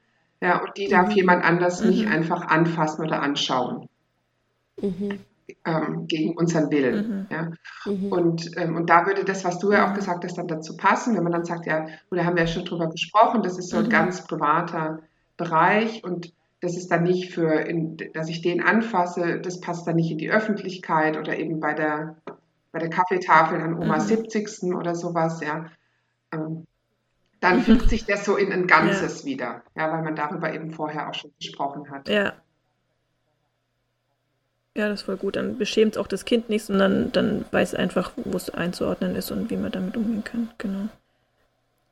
Ja, 0.41 0.63
und 0.63 0.77
die 0.77 0.89
darf 0.89 1.09
mhm. 1.09 1.15
jemand 1.15 1.45
anders 1.45 1.83
nicht 1.83 2.07
mhm. 2.07 2.13
einfach 2.13 2.47
anfassen 2.47 3.05
oder 3.05 3.23
anschauen. 3.23 3.89
Mhm 4.81 5.19
ähm, 5.65 6.07
gegen 6.07 6.37
unseren 6.37 6.71
Willen. 6.71 7.09
Mhm. 7.09 7.27
Ja? 7.31 7.51
Mhm. 7.87 8.13
Und, 8.13 8.51
ähm, 8.57 8.77
und 8.77 8.91
da 8.91 9.07
würde 9.07 9.25
das, 9.25 9.45
was 9.45 9.59
du 9.59 9.73
ja 9.73 9.89
auch 9.89 9.95
gesagt 9.95 10.25
hast, 10.25 10.37
dann 10.39 10.49
dazu 10.49 10.77
passen, 10.77 11.17
wenn 11.17 11.23
man 11.23 11.33
dann 11.33 11.45
sagt, 11.45 11.67
ja, 11.67 11.87
oder 12.11 12.25
haben 12.25 12.37
wir 12.37 12.45
ja 12.45 12.49
schon 12.49 12.65
drüber 12.65 12.89
gesprochen, 12.89 13.43
das 13.43 13.59
ist 13.59 13.71
so 13.71 13.79
ein 13.79 13.87
mhm. 13.87 13.91
ganz 13.91 14.27
privater 14.27 15.01
Bereich 15.37 16.05
und 16.05 16.33
das 16.61 16.77
ist 16.77 16.91
dann 16.91 17.05
nicht 17.05 17.33
für, 17.33 17.53
in, 17.61 17.97
dass 18.15 18.29
ich 18.29 18.43
den 18.43 18.63
anfasse, 18.63 19.41
das 19.41 19.61
passt 19.61 19.87
dann 19.87 19.97
nicht 19.97 20.11
in 20.11 20.19
die 20.19 20.31
Öffentlichkeit 20.31 21.17
oder 21.17 21.39
eben 21.39 21.61
bei 21.61 21.73
der, 21.73 22.17
bei 22.73 22.81
der 22.81 22.91
Kaffeetafel 22.91 23.61
an 23.61 23.75
Oma 23.75 23.97
mhm. 23.97 24.01
70. 24.01 24.75
oder 24.75 24.95
sowas, 24.95 25.41
ja. 25.41 25.67
Ähm, 26.33 26.67
dann 27.41 27.63
fügt 27.63 27.89
sich 27.89 28.05
das 28.05 28.25
so 28.25 28.37
in 28.37 28.53
ein 28.53 28.67
Ganzes 28.69 29.21
ja. 29.21 29.27
wieder, 29.27 29.63
ja, 29.77 29.93
weil 29.93 30.03
man 30.03 30.17
darüber 30.17 30.53
eben 30.53 30.73
vorher 30.73 31.09
auch 31.09 31.15
schon 31.15 31.33
gesprochen 31.39 31.91
hat. 31.91 32.09
Ja, 32.09 32.35
ja, 34.79 34.89
das 34.89 35.01
ist 35.01 35.07
voll 35.07 35.17
gut. 35.17 35.35
Dann 35.35 35.59
beschämt 35.59 35.95
es 35.95 35.99
auch 35.99 36.07
das 36.07 36.25
Kind 36.25 36.49
nicht, 36.49 36.65
sondern 36.65 37.11
dann 37.11 37.45
weiß 37.51 37.75
einfach, 37.75 38.13
wo 38.15 38.37
es 38.37 38.49
einzuordnen 38.49 39.17
ist 39.17 39.33
und 39.33 39.51
wie 39.51 39.57
man 39.57 39.73
damit 39.73 39.97
umgehen 39.97 40.23
kann. 40.23 40.51
Genau. 40.57 40.89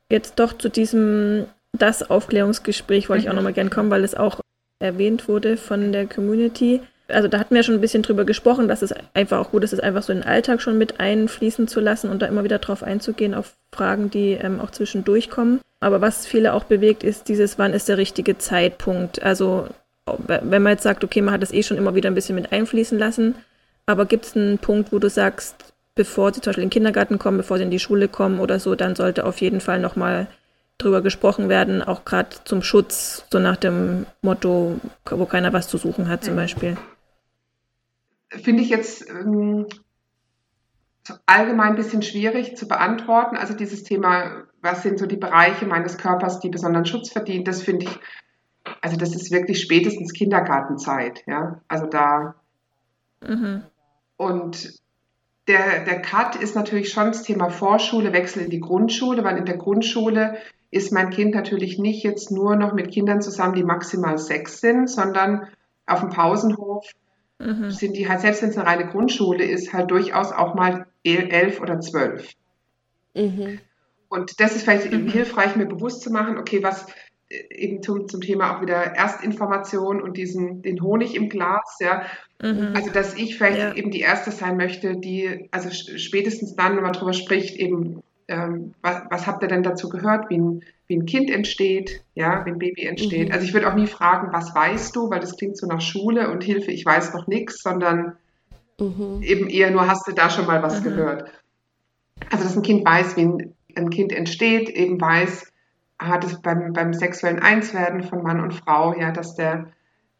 Jetzt 0.09 0.39
doch 0.39 0.57
zu 0.57 0.69
diesem, 0.69 1.47
das 1.73 2.09
Aufklärungsgespräch 2.09 3.09
wollte 3.09 3.23
mhm. 3.23 3.23
ich 3.25 3.29
auch 3.29 3.33
mhm. 3.33 3.37
nochmal 3.39 3.53
gerne 3.53 3.69
kommen, 3.69 3.91
weil 3.91 4.05
es 4.05 4.15
auch 4.15 4.39
erwähnt 4.79 5.27
wurde 5.27 5.57
von 5.57 5.91
der 5.91 6.07
Community. 6.07 6.81
Also 7.09 7.27
da 7.27 7.39
hatten 7.39 7.55
wir 7.55 7.63
schon 7.63 7.75
ein 7.75 7.81
bisschen 7.81 8.03
drüber 8.03 8.25
gesprochen, 8.25 8.67
dass 8.67 8.81
es 8.81 8.93
einfach 9.13 9.39
auch 9.39 9.51
gut 9.51 9.63
ist, 9.63 9.73
es 9.73 9.79
einfach 9.79 10.03
so 10.03 10.11
in 10.11 10.19
den 10.19 10.27
Alltag 10.27 10.61
schon 10.61 10.77
mit 10.77 10.99
einfließen 10.99 11.67
zu 11.67 11.79
lassen 11.79 12.09
und 12.09 12.21
da 12.21 12.25
immer 12.25 12.43
wieder 12.43 12.59
drauf 12.59 12.83
einzugehen, 12.83 13.33
auf 13.33 13.55
Fragen, 13.73 14.09
die 14.09 14.31
ähm, 14.33 14.59
auch 14.59 14.71
zwischendurch 14.71 15.29
kommen. 15.29 15.61
Aber 15.79 16.01
was 16.01 16.25
viele 16.25 16.53
auch 16.53 16.65
bewegt, 16.65 17.03
ist 17.03 17.29
dieses, 17.29 17.57
wann 17.57 17.73
ist 17.73 17.87
der 17.87 17.97
richtige 17.97 18.37
Zeitpunkt? 18.37 19.21
Also 19.23 19.67
wenn 20.17 20.63
man 20.63 20.73
jetzt 20.73 20.83
sagt, 20.83 21.03
okay, 21.03 21.21
man 21.21 21.33
hat 21.33 21.41
das 21.41 21.53
eh 21.53 21.63
schon 21.63 21.77
immer 21.77 21.95
wieder 21.95 22.09
ein 22.09 22.15
bisschen 22.15 22.35
mit 22.35 22.51
einfließen 22.51 22.97
lassen, 22.97 23.35
aber 23.85 24.05
gibt 24.05 24.25
es 24.25 24.35
einen 24.35 24.57
Punkt, 24.57 24.91
wo 24.91 24.99
du 24.99 25.09
sagst, 25.09 25.55
bevor 25.95 26.33
sie 26.33 26.41
zum 26.41 26.51
Beispiel 26.51 26.63
in 26.63 26.69
den 26.69 26.73
Kindergarten 26.73 27.19
kommen, 27.19 27.37
bevor 27.37 27.57
sie 27.57 27.63
in 27.63 27.71
die 27.71 27.79
Schule 27.79 28.07
kommen 28.07 28.39
oder 28.39 28.59
so, 28.59 28.75
dann 28.75 28.95
sollte 28.95 29.25
auf 29.25 29.41
jeden 29.41 29.61
Fall 29.61 29.79
nochmal 29.79 30.27
drüber 30.77 31.01
gesprochen 31.01 31.49
werden, 31.49 31.81
auch 31.81 32.05
gerade 32.05 32.29
zum 32.45 32.61
Schutz, 32.61 33.25
so 33.31 33.39
nach 33.39 33.57
dem 33.57 34.05
Motto, 34.21 34.79
wo 35.09 35.25
keiner 35.25 35.51
was 35.53 35.67
zu 35.67 35.77
suchen 35.77 36.07
hat 36.07 36.23
zum 36.23 36.35
Beispiel. 36.35 36.77
Finde 38.29 38.63
ich 38.63 38.69
jetzt 38.69 39.09
ähm, 39.09 39.67
allgemein 41.25 41.69
ein 41.69 41.75
bisschen 41.75 42.01
schwierig 42.01 42.57
zu 42.57 42.67
beantworten. 42.67 43.37
Also 43.37 43.53
dieses 43.53 43.83
Thema, 43.83 44.43
was 44.61 44.83
sind 44.83 44.99
so 44.99 45.05
die 45.05 45.17
Bereiche 45.17 45.65
meines 45.65 45.97
Körpers, 45.97 46.39
die 46.39 46.49
besonderen 46.49 46.85
Schutz 46.85 47.09
verdienen, 47.09 47.45
das 47.45 47.61
finde 47.61 47.85
ich 47.85 47.99
also 48.81 48.97
das 48.97 49.15
ist 49.15 49.31
wirklich 49.31 49.61
spätestens 49.61 50.13
Kindergartenzeit, 50.13 51.23
ja. 51.27 51.61
Also 51.67 51.85
da. 51.87 52.35
Mhm. 53.21 53.63
Und 54.17 54.81
der, 55.47 55.85
der 55.85 56.01
Cut 56.01 56.35
ist 56.35 56.55
natürlich 56.55 56.91
schon 56.91 57.07
das 57.07 57.23
Thema 57.23 57.49
Vorschule, 57.49 58.13
Wechsel 58.13 58.43
in 58.43 58.49
die 58.49 58.59
Grundschule, 58.59 59.23
weil 59.23 59.37
in 59.37 59.45
der 59.45 59.57
Grundschule 59.57 60.37
ist 60.69 60.91
mein 60.91 61.11
Kind 61.11 61.33
natürlich 61.33 61.79
nicht 61.79 62.03
jetzt 62.03 62.31
nur 62.31 62.55
noch 62.55 62.73
mit 62.73 62.91
Kindern 62.91 63.21
zusammen, 63.21 63.55
die 63.55 63.63
maximal 63.63 64.17
sechs 64.17 64.59
sind, 64.59 64.89
sondern 64.89 65.47
auf 65.85 66.01
dem 66.01 66.09
Pausenhof 66.09 66.85
mhm. 67.39 67.71
sind 67.71 67.95
die 67.95 68.07
halt, 68.07 68.21
selbst 68.21 68.41
wenn 68.41 68.49
es 68.49 68.57
eine 68.57 68.67
reine 68.67 68.87
Grundschule 68.87 69.43
ist, 69.43 69.73
halt 69.73 69.91
durchaus 69.91 70.31
auch 70.31 70.55
mal 70.55 70.87
elf 71.03 71.61
oder 71.61 71.79
zwölf. 71.79 72.31
Mhm. 73.15 73.59
Und 74.09 74.39
das 74.39 74.55
ist 74.55 74.63
vielleicht 74.63 74.91
mhm. 74.91 75.09
hilfreich, 75.09 75.55
mir 75.55 75.65
bewusst 75.65 76.01
zu 76.01 76.11
machen, 76.11 76.37
okay, 76.37 76.63
was, 76.63 76.85
eben 77.29 77.81
zum, 77.81 78.07
zum 78.07 78.21
Thema 78.21 78.55
auch 78.55 78.61
wieder 78.61 78.75
Erstinformation 78.75 80.01
und 80.01 80.17
diesen, 80.17 80.61
den 80.61 80.81
Honig 80.81 81.15
im 81.15 81.29
Glas, 81.29 81.77
ja. 81.79 82.05
Mhm. 82.41 82.73
Also, 82.73 82.91
dass 82.91 83.15
ich 83.15 83.37
vielleicht 83.37 83.57
ja. 83.57 83.73
eben 83.73 83.91
die 83.91 83.99
Erste 83.99 84.31
sein 84.31 84.57
möchte, 84.57 84.97
die, 84.97 85.49
also 85.51 85.69
spätestens 85.71 86.55
dann, 86.55 86.75
wenn 86.75 86.83
man 86.83 86.93
darüber 86.93 87.13
spricht, 87.13 87.55
eben, 87.57 88.01
ähm, 88.27 88.73
was, 88.81 89.03
was 89.09 89.27
habt 89.27 89.41
ihr 89.43 89.47
denn 89.47 89.63
dazu 89.63 89.89
gehört, 89.89 90.29
wie 90.29 90.37
ein, 90.37 90.63
wie 90.87 90.97
ein 90.97 91.05
Kind 91.05 91.29
entsteht, 91.29 92.03
ja, 92.15 92.45
wie 92.45 92.51
ein 92.51 92.59
Baby 92.59 92.83
entsteht. 92.83 93.29
Mhm. 93.29 93.33
Also, 93.33 93.45
ich 93.45 93.53
würde 93.53 93.69
auch 93.69 93.75
nie 93.75 93.87
fragen, 93.87 94.33
was 94.33 94.53
weißt 94.53 94.95
du, 94.95 95.09
weil 95.09 95.19
das 95.19 95.37
klingt 95.37 95.57
so 95.57 95.67
nach 95.67 95.81
Schule 95.81 96.29
und 96.29 96.43
Hilfe, 96.43 96.71
ich 96.71 96.85
weiß 96.85 97.13
noch 97.13 97.27
nichts, 97.27 97.61
sondern 97.61 98.17
mhm. 98.79 99.21
eben 99.21 99.47
eher 99.47 99.71
nur, 99.71 99.87
hast 99.87 100.07
du 100.07 100.11
da 100.11 100.29
schon 100.29 100.45
mal 100.45 100.61
was 100.61 100.81
mhm. 100.81 100.83
gehört. 100.85 101.31
Also, 102.31 102.43
dass 102.43 102.57
ein 102.57 102.63
Kind 102.63 102.85
weiß, 102.85 103.15
wie 103.15 103.21
ein, 103.21 103.53
ein 103.75 103.89
Kind 103.89 104.11
entsteht, 104.11 104.69
eben 104.69 104.99
weiß, 104.99 105.51
hat 105.99 106.23
es 106.23 106.41
beim, 106.41 106.73
beim 106.73 106.93
sexuellen 106.93 107.39
Einswerden 107.39 108.03
von 108.03 108.23
Mann 108.23 108.41
und 108.41 108.53
Frau, 108.53 108.93
ja, 108.97 109.11
dass 109.11 109.35
der, 109.35 109.71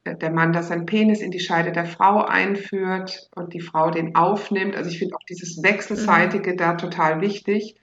der 0.05 0.31
Mann 0.31 0.53
da 0.53 0.63
seinen 0.63 0.85
Penis 0.85 1.21
in 1.21 1.31
die 1.31 1.39
Scheide 1.39 1.71
der 1.71 1.85
Frau 1.85 2.23
einführt 2.23 3.29
und 3.35 3.53
die 3.53 3.59
Frau 3.59 3.91
den 3.91 4.15
aufnimmt. 4.15 4.75
Also 4.75 4.89
ich 4.89 4.97
finde 4.97 5.15
auch 5.15 5.25
dieses 5.29 5.61
Wechselseitige 5.61 6.53
mhm. 6.53 6.57
da 6.57 6.73
total 6.73 7.21
wichtig. 7.21 7.75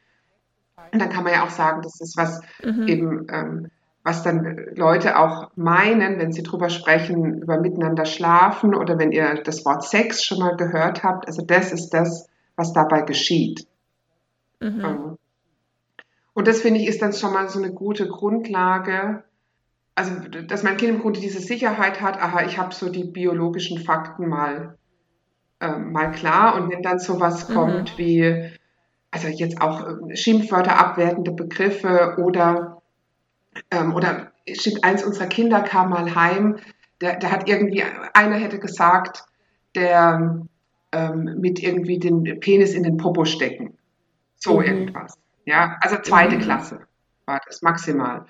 Und 0.95 1.01
dann 1.01 1.11
kann 1.11 1.25
man 1.25 1.33
ja 1.33 1.45
auch 1.45 1.51
sagen, 1.51 1.83
das 1.83 2.01
ist 2.01 2.17
was 2.17 2.41
mhm. 2.63 2.89
eben, 2.89 3.27
ähm, 3.31 3.71
was 4.05 4.23
dann 4.23 4.67
Leute 4.77 5.19
auch 5.19 5.51
meinen, 5.57 6.19
wenn 6.19 6.33
sie 6.33 6.43
drüber 6.43 6.69
sprechen, 6.71 7.43
über 7.43 7.59
miteinander 7.59 8.05
schlafen 8.05 8.75
oder 8.75 8.99
wenn 8.99 9.13
ihr 9.13 9.43
das 9.43 9.65
Wort 9.65 9.83
Sex 9.85 10.25
schon 10.25 10.39
mal 10.39 10.57
gehört 10.57 11.03
habt. 11.03 11.27
Also 11.27 11.43
das 11.45 11.73
ist 11.73 11.91
das, 11.91 12.29
was 12.55 12.73
dabei 12.73 13.03
geschieht. 13.03 13.67
Mhm. 14.61 14.85
Ähm, 14.85 15.19
und 16.35 16.49
das 16.49 16.61
finde 16.61 16.81
ich 16.81 16.87
ist 16.87 17.03
dann 17.03 17.13
schon 17.13 17.33
mal 17.33 17.49
so 17.49 17.61
eine 17.61 17.73
gute 17.73 18.09
Grundlage. 18.09 19.25
Also, 19.95 20.15
dass 20.47 20.65
mein 20.65 20.77
Kind 20.77 20.95
im 20.95 21.01
Grunde 21.01 21.21
diese 21.21 21.41
Sicherheit 21.41 22.01
hat, 22.01 22.21
aha, 22.21 22.45
ich 22.45 22.59
habe 22.59 22.75
so 22.75 22.91
die 22.91 23.05
biologischen 23.05 23.79
Fakten 23.79 24.29
mal, 24.29 24.77
äh, 25.61 25.77
mal 25.77 26.11
klar. 26.11 26.57
Und 26.57 26.71
wenn 26.71 26.83
dann 26.83 26.99
sowas 26.99 27.49
mhm. 27.49 27.55
kommt 27.55 27.99
wie, 27.99 28.51
also 29.15 29.29
jetzt 29.29 29.61
auch 29.61 29.87
äh, 29.87 30.17
Schimpfwörter, 30.17 30.77
abwertende 30.77 31.31
Begriffe 31.31 32.17
oder, 32.19 32.83
ähm, 33.71 33.95
oder 33.95 34.33
eins 34.83 35.05
unserer 35.05 35.27
Kinder 35.27 35.62
kam 35.62 35.91
mal 35.91 36.15
heim, 36.17 36.57
der, 37.01 37.17
der 37.17 37.31
hat 37.31 37.49
irgendwie, 37.49 37.85
einer 38.12 38.37
hätte 38.37 38.59
gesagt, 38.59 39.25
der 39.77 40.43
ähm, 40.91 41.37
mit 41.41 41.62
irgendwie 41.62 41.99
den 42.01 42.41
Penis 42.41 42.75
in 42.75 42.83
den 42.83 42.97
Popo 42.97 43.25
stecken. 43.25 43.79
So 44.37 44.61
mhm. 44.61 44.67
irgendwas. 44.67 45.17
Ja, 45.45 45.77
also 45.81 45.97
zweite 46.03 46.37
mhm. 46.37 46.41
Klasse 46.41 46.81
war 47.27 47.41
das 47.47 47.62
maximal. 47.62 48.27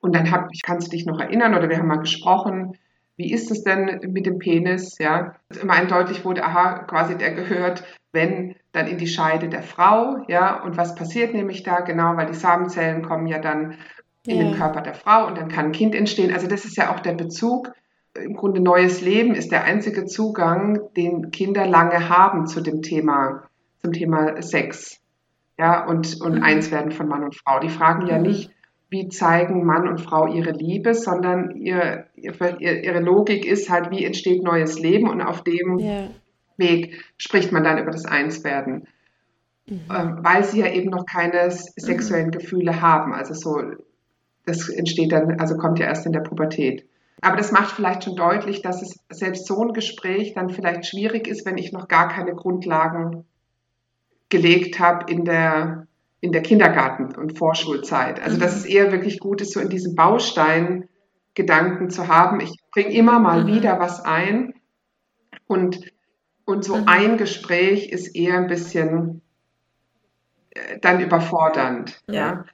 Und 0.00 0.14
dann 0.14 0.30
hab, 0.30 0.48
ich 0.52 0.62
kannst 0.62 0.88
du 0.88 0.90
dich 0.90 1.06
noch 1.06 1.20
erinnern 1.20 1.54
oder 1.54 1.70
wir 1.70 1.78
haben 1.78 1.88
mal 1.88 1.96
gesprochen, 1.96 2.76
wie 3.16 3.32
ist 3.32 3.50
es 3.50 3.62
denn 3.62 4.00
mit 4.12 4.26
dem 4.26 4.38
Penis? 4.38 4.98
Ja, 4.98 5.36
immer 5.60 5.74
eindeutig 5.74 6.24
wurde, 6.24 6.44
aha, 6.44 6.80
quasi 6.84 7.16
der 7.16 7.32
gehört, 7.32 7.84
wenn 8.12 8.56
dann 8.72 8.86
in 8.86 8.98
die 8.98 9.06
Scheide 9.06 9.48
der 9.48 9.62
Frau, 9.62 10.24
ja, 10.28 10.62
und 10.62 10.76
was 10.76 10.94
passiert 10.94 11.34
nämlich 11.34 11.62
da 11.62 11.80
genau, 11.80 12.16
weil 12.16 12.26
die 12.26 12.34
Samenzellen 12.34 13.02
kommen 13.02 13.26
ja 13.26 13.38
dann 13.38 13.76
in 14.26 14.36
ja. 14.36 14.44
den 14.44 14.54
Körper 14.54 14.80
der 14.80 14.94
Frau 14.94 15.26
und 15.26 15.36
dann 15.36 15.48
kann 15.48 15.66
ein 15.66 15.72
Kind 15.72 15.94
entstehen. 15.94 16.32
Also 16.32 16.46
das 16.46 16.64
ist 16.64 16.76
ja 16.76 16.92
auch 16.94 17.00
der 17.00 17.14
Bezug. 17.14 17.72
Im 18.14 18.36
Grunde 18.36 18.60
neues 18.60 19.00
Leben 19.00 19.34
ist 19.34 19.52
der 19.52 19.64
einzige 19.64 20.04
Zugang, 20.04 20.80
den 20.96 21.30
Kinder 21.30 21.66
lange 21.66 22.08
haben 22.08 22.46
zu 22.46 22.60
dem 22.60 22.82
Thema, 22.82 23.44
zum 23.80 23.92
Thema 23.92 24.40
Sex. 24.42 25.00
Ja, 25.58 25.86
und, 25.86 26.20
und 26.20 26.36
mhm. 26.36 26.42
eins 26.42 26.70
werden 26.70 26.92
von 26.92 27.08
Mann 27.08 27.24
und 27.24 27.36
Frau. 27.36 27.58
Die 27.58 27.68
fragen 27.68 28.06
ja 28.06 28.16
mhm. 28.16 28.22
nicht, 28.24 28.50
wie 28.92 29.08
zeigen 29.08 29.64
Mann 29.64 29.88
und 29.88 30.00
Frau 30.00 30.26
ihre 30.26 30.52
Liebe, 30.52 30.94
sondern 30.94 31.56
ihr, 31.56 32.06
ihr, 32.14 32.34
ihre 32.60 33.00
Logik 33.00 33.44
ist 33.44 33.70
halt, 33.70 33.90
wie 33.90 34.04
entsteht 34.04 34.44
neues 34.44 34.78
Leben 34.78 35.08
und 35.08 35.22
auf 35.22 35.42
dem 35.42 35.78
yeah. 35.78 36.08
Weg 36.58 37.02
spricht 37.16 37.50
man 37.50 37.64
dann 37.64 37.78
über 37.78 37.90
das 37.90 38.04
Einswerden. 38.04 38.86
Mhm. 39.66 39.80
Ähm, 39.90 40.18
weil 40.20 40.44
sie 40.44 40.60
ja 40.60 40.70
eben 40.70 40.90
noch 40.90 41.06
keine 41.06 41.50
sexuellen 41.50 42.26
mhm. 42.26 42.32
Gefühle 42.32 42.80
haben. 42.82 43.14
Also 43.14 43.34
so, 43.34 43.62
das 44.44 44.68
entsteht 44.68 45.10
dann, 45.10 45.40
also 45.40 45.56
kommt 45.56 45.78
ja 45.78 45.86
erst 45.86 46.06
in 46.06 46.12
der 46.12 46.20
Pubertät. 46.20 46.86
Aber 47.22 47.36
das 47.36 47.50
macht 47.52 47.74
vielleicht 47.74 48.04
schon 48.04 48.16
deutlich, 48.16 48.62
dass 48.62 48.82
es 48.82 48.98
selbst 49.08 49.46
so 49.46 49.62
ein 49.62 49.72
Gespräch 49.72 50.34
dann 50.34 50.50
vielleicht 50.50 50.86
schwierig 50.86 51.26
ist, 51.26 51.46
wenn 51.46 51.56
ich 51.56 51.72
noch 51.72 51.88
gar 51.88 52.08
keine 52.08 52.34
Grundlagen 52.34 53.24
gelegt 54.28 54.80
habe 54.80 55.10
in 55.10 55.24
der 55.24 55.86
in 56.22 56.30
der 56.30 56.42
Kindergarten- 56.42 57.16
und 57.16 57.36
Vorschulzeit. 57.36 58.22
Also 58.22 58.38
dass 58.38 58.54
es 58.56 58.64
eher 58.64 58.92
wirklich 58.92 59.18
gut 59.18 59.40
ist, 59.40 59.52
so 59.52 59.60
in 59.60 59.68
diesem 59.68 59.96
Baustein 59.96 60.88
Gedanken 61.34 61.90
zu 61.90 62.06
haben. 62.06 62.40
Ich 62.40 62.54
bringe 62.70 62.92
immer 62.92 63.18
mal 63.18 63.42
mhm. 63.42 63.48
wieder 63.48 63.80
was 63.80 64.04
ein 64.04 64.54
und, 65.48 65.92
und 66.44 66.64
so 66.64 66.76
mhm. 66.76 66.84
ein 66.86 67.16
Gespräch 67.18 67.88
ist 67.90 68.14
eher 68.14 68.36
ein 68.36 68.46
bisschen 68.46 69.20
äh, 70.50 70.78
dann 70.80 71.00
überfordernd. 71.00 72.00
Ja. 72.08 72.44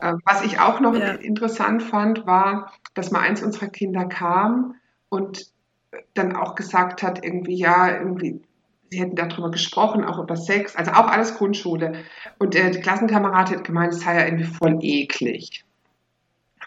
ja. 0.00 0.10
Äh, 0.12 0.14
was 0.24 0.44
ich 0.44 0.60
auch 0.60 0.78
noch 0.78 0.94
ja. 0.94 1.14
interessant 1.14 1.82
fand, 1.82 2.24
war, 2.24 2.72
dass 2.94 3.10
mal 3.10 3.20
eins 3.20 3.42
unserer 3.42 3.68
Kinder 3.68 4.04
kam 4.04 4.76
und 5.08 5.50
dann 6.14 6.36
auch 6.36 6.54
gesagt 6.54 7.02
hat, 7.02 7.24
irgendwie, 7.24 7.56
ja, 7.56 7.98
irgendwie, 7.98 8.42
sie 8.90 9.00
hätten 9.00 9.16
darüber 9.16 9.50
gesprochen, 9.50 10.04
auch 10.04 10.18
über 10.18 10.36
Sex, 10.36 10.76
also 10.76 10.92
auch 10.92 11.08
alles 11.08 11.36
Grundschule. 11.36 12.04
Und 12.38 12.54
der 12.54 12.70
Klassenkamerad 12.70 13.50
hat 13.50 13.64
gemeint, 13.64 13.92
es 13.92 14.00
sei 14.00 14.16
ja 14.16 14.24
irgendwie 14.24 14.44
voll 14.44 14.78
eklig. 14.80 15.64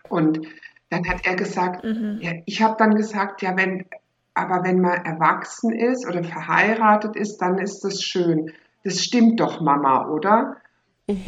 Und 0.10 0.42
dann 0.90 1.08
hat 1.08 1.26
er 1.26 1.36
gesagt, 1.36 1.84
mhm. 1.84 2.20
ja, 2.22 2.34
ich 2.46 2.62
habe 2.62 2.76
dann 2.78 2.96
gesagt, 2.96 3.42
ja, 3.42 3.56
wenn, 3.56 3.86
aber 4.34 4.64
wenn 4.64 4.82
man 4.82 5.06
erwachsen 5.06 5.74
ist 5.74 6.08
oder 6.08 6.24
verheiratet 6.24 7.16
ist, 7.16 7.38
dann 7.38 7.58
ist 7.58 7.82
das 7.84 8.02
schön. 8.02 8.52
Das 8.84 9.04
stimmt 9.04 9.40
doch, 9.40 9.62
Mama, 9.62 10.10
oder? 10.10 10.58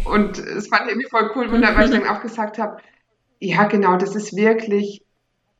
Und 0.05 0.37
es 0.37 0.67
fand 0.67 0.83
ich 0.83 0.89
irgendwie 0.89 1.09
voll 1.09 1.31
cool, 1.35 1.51
weil 1.51 1.85
ich 1.85 1.91
dann 1.91 2.07
auch 2.07 2.21
gesagt 2.21 2.57
habe, 2.57 2.77
ja, 3.39 3.65
genau, 3.65 3.97
das 3.97 4.15
ist 4.15 4.35
wirklich, 4.35 5.03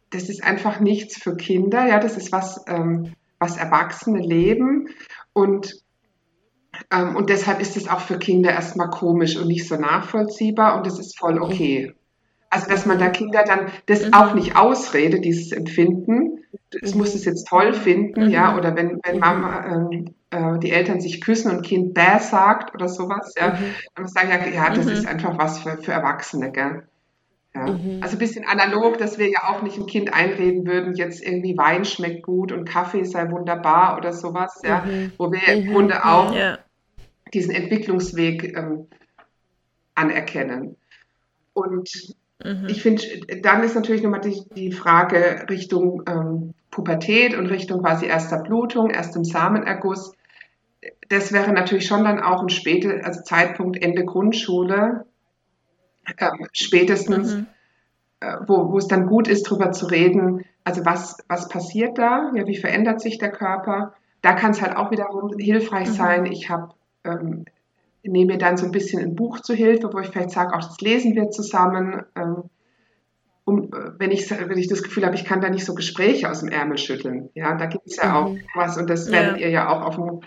das 0.10 0.30
ist 0.30 0.44
einfach 0.44 0.80
nichts 0.80 1.22
für 1.22 1.36
Kinder, 1.36 1.86
ja, 1.86 2.00
das 2.00 2.18
ist 2.18 2.32
was, 2.32 2.64
ähm, 2.68 3.14
was 3.40 3.58
Erwachsene 3.58 4.20
leben. 4.20 4.90
Und, 5.34 5.76
ähm, 6.92 7.16
und 7.16 7.30
deshalb 7.30 7.60
ist 7.60 7.78
es 7.78 7.88
auch 7.88 8.00
für 8.00 8.18
Kinder 8.18 8.52
erstmal 8.52 8.90
komisch 8.90 9.38
und 9.38 9.48
nicht 9.48 9.68
so 9.68 9.76
nachvollziehbar 9.76 10.78
und 10.78 10.86
das 10.88 11.00
ist 11.00 11.18
voll 11.18 11.42
okay. 11.42 11.94
Also, 12.50 12.70
dass 12.70 12.86
man 12.86 13.00
da 13.00 13.10
Kinder 13.10 13.44
dann 13.44 13.72
das 13.88 14.06
mhm. 14.06 14.14
auch 14.14 14.36
nicht 14.36 14.56
ausredet, 14.56 15.26
dieses 15.26 15.52
Empfinden. 15.52 16.44
Es 16.82 16.94
mhm. 16.94 17.02
muss 17.02 17.16
es 17.16 17.26
jetzt 17.26 17.48
toll 17.48 17.74
finden, 17.74 18.26
mhm. 18.26 18.30
ja, 18.30 18.56
oder 18.56 18.76
wenn, 18.76 19.00
wenn 19.04 19.20
Mama, 19.20 19.66
ähm, 19.66 20.14
äh, 20.30 20.60
die 20.60 20.70
Eltern 20.70 21.02
sich 21.02 21.20
küssen 21.22 21.50
und 21.50 21.64
Kind 21.64 21.96
bäh 21.96 22.20
sagt 22.20 22.76
oder 22.76 22.88
sowas, 22.88 23.34
ja, 23.40 23.50
mhm. 23.50 23.74
dann 23.96 24.04
muss 24.04 24.14
ich 24.16 24.22
sagen, 24.22 24.30
ja, 24.30 24.48
ja 24.48 24.70
das 24.70 24.86
ist 24.86 25.04
mhm. 25.04 25.10
einfach 25.10 25.38
was 25.40 25.60
für, 25.60 25.78
für 25.78 25.92
Erwachsene, 25.92 26.52
gell. 26.52 26.84
Ja. 27.56 27.68
Mhm. 27.68 27.99
Also 28.01 28.16
ein 28.16 28.20
bisschen 28.20 28.45
analog, 28.45 28.97
dass 28.97 29.20
wir 29.20 29.30
ja 29.30 29.43
auch 29.49 29.62
nicht 29.62 29.78
ein 29.78 29.86
Kind 29.86 30.14
einreden 30.14 30.66
würden, 30.66 30.95
jetzt 30.95 31.24
irgendwie 31.24 31.56
Wein 31.58 31.86
schmeckt 31.86 32.24
gut 32.24 32.51
und 32.51 32.66
Kaffee 32.66 33.04
sei 33.04 33.30
wunderbar 33.30 33.97
oder 33.97 34.12
sowas, 34.12 34.62
ja, 34.64 34.84
mhm. 34.86 35.12
wo 35.18 35.32
wir 35.32 35.39
mhm. 35.39 35.68
im 35.68 35.74
Grunde 35.74 36.06
auch 36.06 36.36
ja. 36.36 36.58
diesen 37.34 37.54
Entwicklungsweg 37.54 38.58
ähm, 38.58 38.88
anerkennen. 39.93 40.78
Und 41.54 41.91
mhm. 42.43 42.68
ich 42.68 42.82
finde, 42.82 43.04
dann 43.41 43.64
ist 43.64 43.76
natürlich 43.76 44.01
nochmal 44.01 44.22
die, 44.22 44.43
die 44.56 44.72
Frage 44.72 45.45
Richtung 45.49 46.01
ähm, 46.08 46.54
Pubertät 46.72 47.38
und 47.38 47.47
Richtung 47.47 47.82
quasi 47.82 48.08
erster 48.08 48.39
Blutung, 48.39 48.89
erstem 48.89 49.24
Samenerguss. 49.24 50.16
Das 51.08 51.32
wäre 51.32 51.54
natürlich 51.54 51.86
schon 51.86 52.04
dann 52.04 52.20
auch 52.20 52.41
ein 52.41 52.49
später, 52.49 53.06
also 53.06 53.22
Zeitpunkt 53.22 53.82
Ende 53.82 54.06
Grundschule, 54.06 55.06
ähm, 56.18 56.47
spätestens, 56.51 57.36
mhm. 57.36 57.47
äh, 58.20 58.38
wo, 58.47 58.72
wo 58.72 58.78
es 58.78 58.88
dann 58.88 59.08
gut 59.08 59.28
ist, 59.28 59.47
darüber 59.47 59.72
zu 59.72 59.86
reden, 59.86 60.45
also 60.64 60.86
was, 60.86 61.18
was 61.28 61.49
passiert 61.49 61.97
da, 61.97 62.32
ja, 62.36 62.47
wie 62.47 62.58
verändert 62.58 63.01
sich 63.01 63.18
der 63.18 63.32
Körper. 63.32 63.93
Da 64.22 64.34
kann 64.34 64.51
es 64.51 64.62
halt 64.62 64.76
auch 64.78 64.91
wiederum 64.91 65.38
hilfreich 65.38 65.89
mhm. 65.89 65.93
sein. 65.93 66.26
Ich 66.26 66.49
habe 66.49 66.74
ähm, 67.04 67.45
nehme 68.04 68.34
mir 68.34 68.38
dann 68.38 68.58
so 68.58 68.66
ein 68.66 68.72
bisschen 68.72 69.01
ein 69.01 69.16
Buch 69.16 69.39
zu 69.39 69.54
Hilfe, 69.54 69.91
wo 69.93 69.99
ich 69.99 70.08
vielleicht 70.08 70.32
sage, 70.32 70.54
auch 70.54 70.64
das 70.64 70.82
lesen 70.82 71.16
wir 71.16 71.30
zusammen. 71.30 72.04
Ähm, 72.16 72.43
um, 73.45 73.70
wenn, 73.97 74.12
ich, 74.12 74.30
wenn 74.32 74.58
ich 74.58 74.70
das 74.70 74.84
Gefühl 74.84 75.06
habe, 75.06 75.16
ich 75.16 75.26
kann 75.26 75.41
da 75.41 75.49
nicht 75.49 75.66
so 75.66 75.76
Gespräche 75.76 76.30
aus 76.30 76.39
dem 76.39 76.49
Ärmel 76.49 76.78
schütteln. 76.78 77.30
Ja, 77.34 77.56
da 77.56 77.66
gibt 77.66 77.88
es 77.88 77.97
ja 77.97 78.10
mhm. 78.10 78.16
auch 78.16 78.36
was 78.56 78.78
und 78.78 78.89
das 78.89 79.12
werdet 79.12 79.39
ja. 79.39 79.47
ihr 79.47 79.51
ja 79.51 79.70
auch 79.70 79.82
auf 79.82 79.95
dem, 79.95 80.22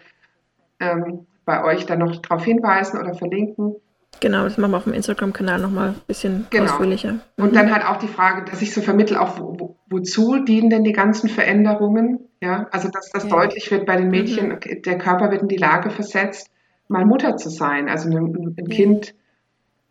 ähm, 0.81 1.27
bei 1.45 1.65
euch 1.65 1.87
dann 1.87 2.01
noch 2.01 2.17
darauf 2.17 2.45
hinweisen 2.45 2.99
oder 3.01 3.15
verlinken. 3.15 3.77
Genau, 4.21 4.45
das 4.45 4.59
machen 4.59 4.73
wir 4.73 4.77
auf 4.79 4.85
dem 4.85 4.93
Instagram-Kanal 4.93 5.61
nochmal 5.61 5.89
ein 5.89 6.01
bisschen 6.07 6.47
genau. 6.51 6.65
ausführlicher. 6.65 7.13
Mhm. 7.13 7.45
Und 7.45 7.57
dann 7.57 7.73
halt 7.73 7.87
auch 7.87 7.99
die 7.99 8.09
Frage, 8.09 8.51
dass 8.51 8.63
ich 8.63 8.73
so 8.73 8.81
vermittle, 8.81 9.21
auch 9.21 9.39
wo, 9.39 9.57
wo, 9.59 9.77
wozu 9.89 10.45
dienen 10.45 10.71
denn 10.71 10.85
die 10.85 10.93
ganzen 10.93 11.29
Veränderungen? 11.29 12.21
Ja, 12.41 12.67
also 12.71 12.89
dass 12.89 13.11
das 13.11 13.25
ja. 13.25 13.31
deutlich 13.31 13.71
wird 13.71 13.87
bei 13.87 13.97
den 13.97 14.09
Mädchen, 14.09 14.49
mhm. 14.49 14.83
der 14.83 14.99
Körper 14.99 15.31
wird 15.31 15.43
in 15.43 15.49
die 15.49 15.57
Lage 15.57 15.91
versetzt, 15.91 16.51
mal 16.89 17.05
Mutter 17.05 17.37
zu 17.37 17.51
sein, 17.51 17.89
also 17.89 18.09
einem, 18.09 18.55
einem 18.57 18.69
Kind 18.69 19.15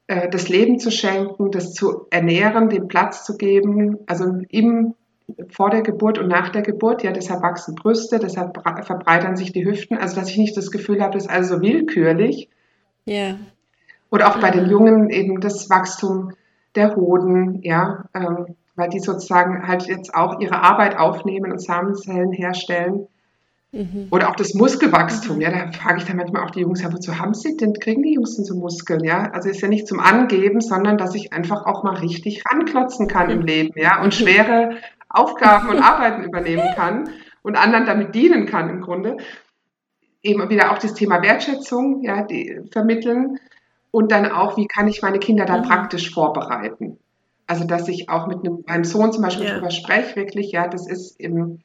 äh, 0.08 0.30
das 0.30 0.50
Leben 0.50 0.80
zu 0.80 0.92
schenken, 0.92 1.52
das 1.52 1.74
zu 1.74 2.08
ernähren, 2.10 2.70
den 2.70 2.88
Platz 2.88 3.26
zu 3.26 3.38
geben, 3.38 3.98
also 4.06 4.26
im 4.50 4.94
vor 5.50 5.72
der 5.72 5.82
Geburt 5.82 6.20
und 6.20 6.28
nach 6.28 6.50
der 6.50 6.62
Geburt, 6.62 7.04
ja, 7.04 7.12
deshalb 7.12 7.42
wachsen 7.42 7.74
Brüste, 7.74 8.20
deshalb 8.20 8.62
verbreitern 8.86 9.36
sich 9.36 9.52
die 9.52 9.66
Hüften, 9.66 9.98
also 9.98 10.16
dass 10.16 10.30
ich 10.30 10.38
nicht 10.38 10.56
das 10.56 10.70
Gefühl 10.70 11.02
habe, 11.02 11.14
das 11.14 11.24
ist 11.24 11.32
also 11.32 11.62
willkürlich. 11.62 12.50
Ja. 13.06 13.38
Oder 14.16 14.30
auch 14.30 14.40
bei 14.40 14.50
den 14.50 14.68
mhm. 14.68 14.72
Jungen 14.72 15.10
eben 15.10 15.42
das 15.42 15.70
Wachstum 15.70 16.32
der 16.74 16.96
Hoden, 16.96 17.62
ja, 17.64 18.06
ähm, 18.14 18.56
weil 18.78 18.88
die 18.88 19.00
sozusagen 19.00 19.68
halt 19.68 19.88
jetzt 19.88 20.16
auch 20.16 20.40
ihre 20.40 20.62
Arbeit 20.62 20.98
aufnehmen 20.98 21.52
und 21.52 21.60
Samenzellen 21.60 22.32
herstellen. 22.32 23.08
Mhm. 23.74 24.08
Oder 24.12 24.30
auch 24.30 24.38
das 24.38 24.54
Muskelwachstum, 24.54 25.36
mhm. 25.36 25.42
ja, 25.42 25.52
da 25.52 25.72
frage 25.74 25.98
ich 25.98 26.06
dann 26.06 26.16
manchmal 26.16 26.46
auch 26.46 26.52
die 26.52 26.62
Jungs, 26.62 26.82
ja, 26.82 26.94
wozu 26.94 27.20
haben 27.20 27.34
sie 27.34 27.58
denn, 27.58 27.74
kriegen 27.74 28.04
die 28.04 28.14
Jungs 28.14 28.38
denn 28.38 28.46
so 28.46 28.56
Muskeln, 28.56 29.04
ja? 29.04 29.32
Also 29.34 29.50
ist 29.50 29.60
ja 29.60 29.68
nicht 29.68 29.86
zum 29.86 30.00
Angeben, 30.00 30.62
sondern 30.62 30.98
dass 30.98 31.14
ich 31.14 31.34
einfach 31.34 31.66
auch 31.66 31.84
mal 31.84 31.98
richtig 31.98 32.42
ranklotzen 32.50 33.10
kann 33.10 33.30
im 33.30 33.42
Leben, 33.42 33.78
ja, 33.78 34.02
und 34.02 34.14
schwere 34.14 34.78
Aufgaben 35.10 35.68
und 35.68 35.80
Arbeiten 35.80 36.24
übernehmen 36.24 36.70
kann 36.74 37.10
und 37.42 37.58
anderen 37.58 37.86
damit 37.86 38.16
dienen 38.16 38.46
kann 38.46 38.70
im 38.70 38.80
Grunde. 38.80 39.18
Eben 40.24 40.50
wieder 40.50 40.72
auch 40.72 40.78
das 40.78 40.94
Thema 40.94 41.22
Wertschätzung, 41.22 42.02
ja, 42.02 42.24
die 42.24 42.62
vermitteln 42.72 43.40
und 43.96 44.12
dann 44.12 44.30
auch, 44.30 44.58
wie 44.58 44.68
kann 44.68 44.90
ich 44.90 45.02
meine 45.02 45.20
Kinder 45.20 45.46
dann 45.46 45.62
mhm. 45.62 45.70
praktisch 45.70 46.14
vorbereiten. 46.14 47.00
Also, 47.48 47.64
dass 47.64 47.88
ich 47.88 48.10
auch 48.10 48.28
mit 48.28 48.40
einem, 48.40 48.62
meinem 48.68 48.84
Sohn 48.84 49.14
zum 49.14 49.24
Beispiel 49.24 49.46
ja. 49.46 49.52
darüber 49.52 49.72
spreche, 49.72 50.18
wirklich, 50.18 50.52
ja, 50.52 50.68
das 50.68 50.86
ist 50.86 51.18
eben, 51.18 51.64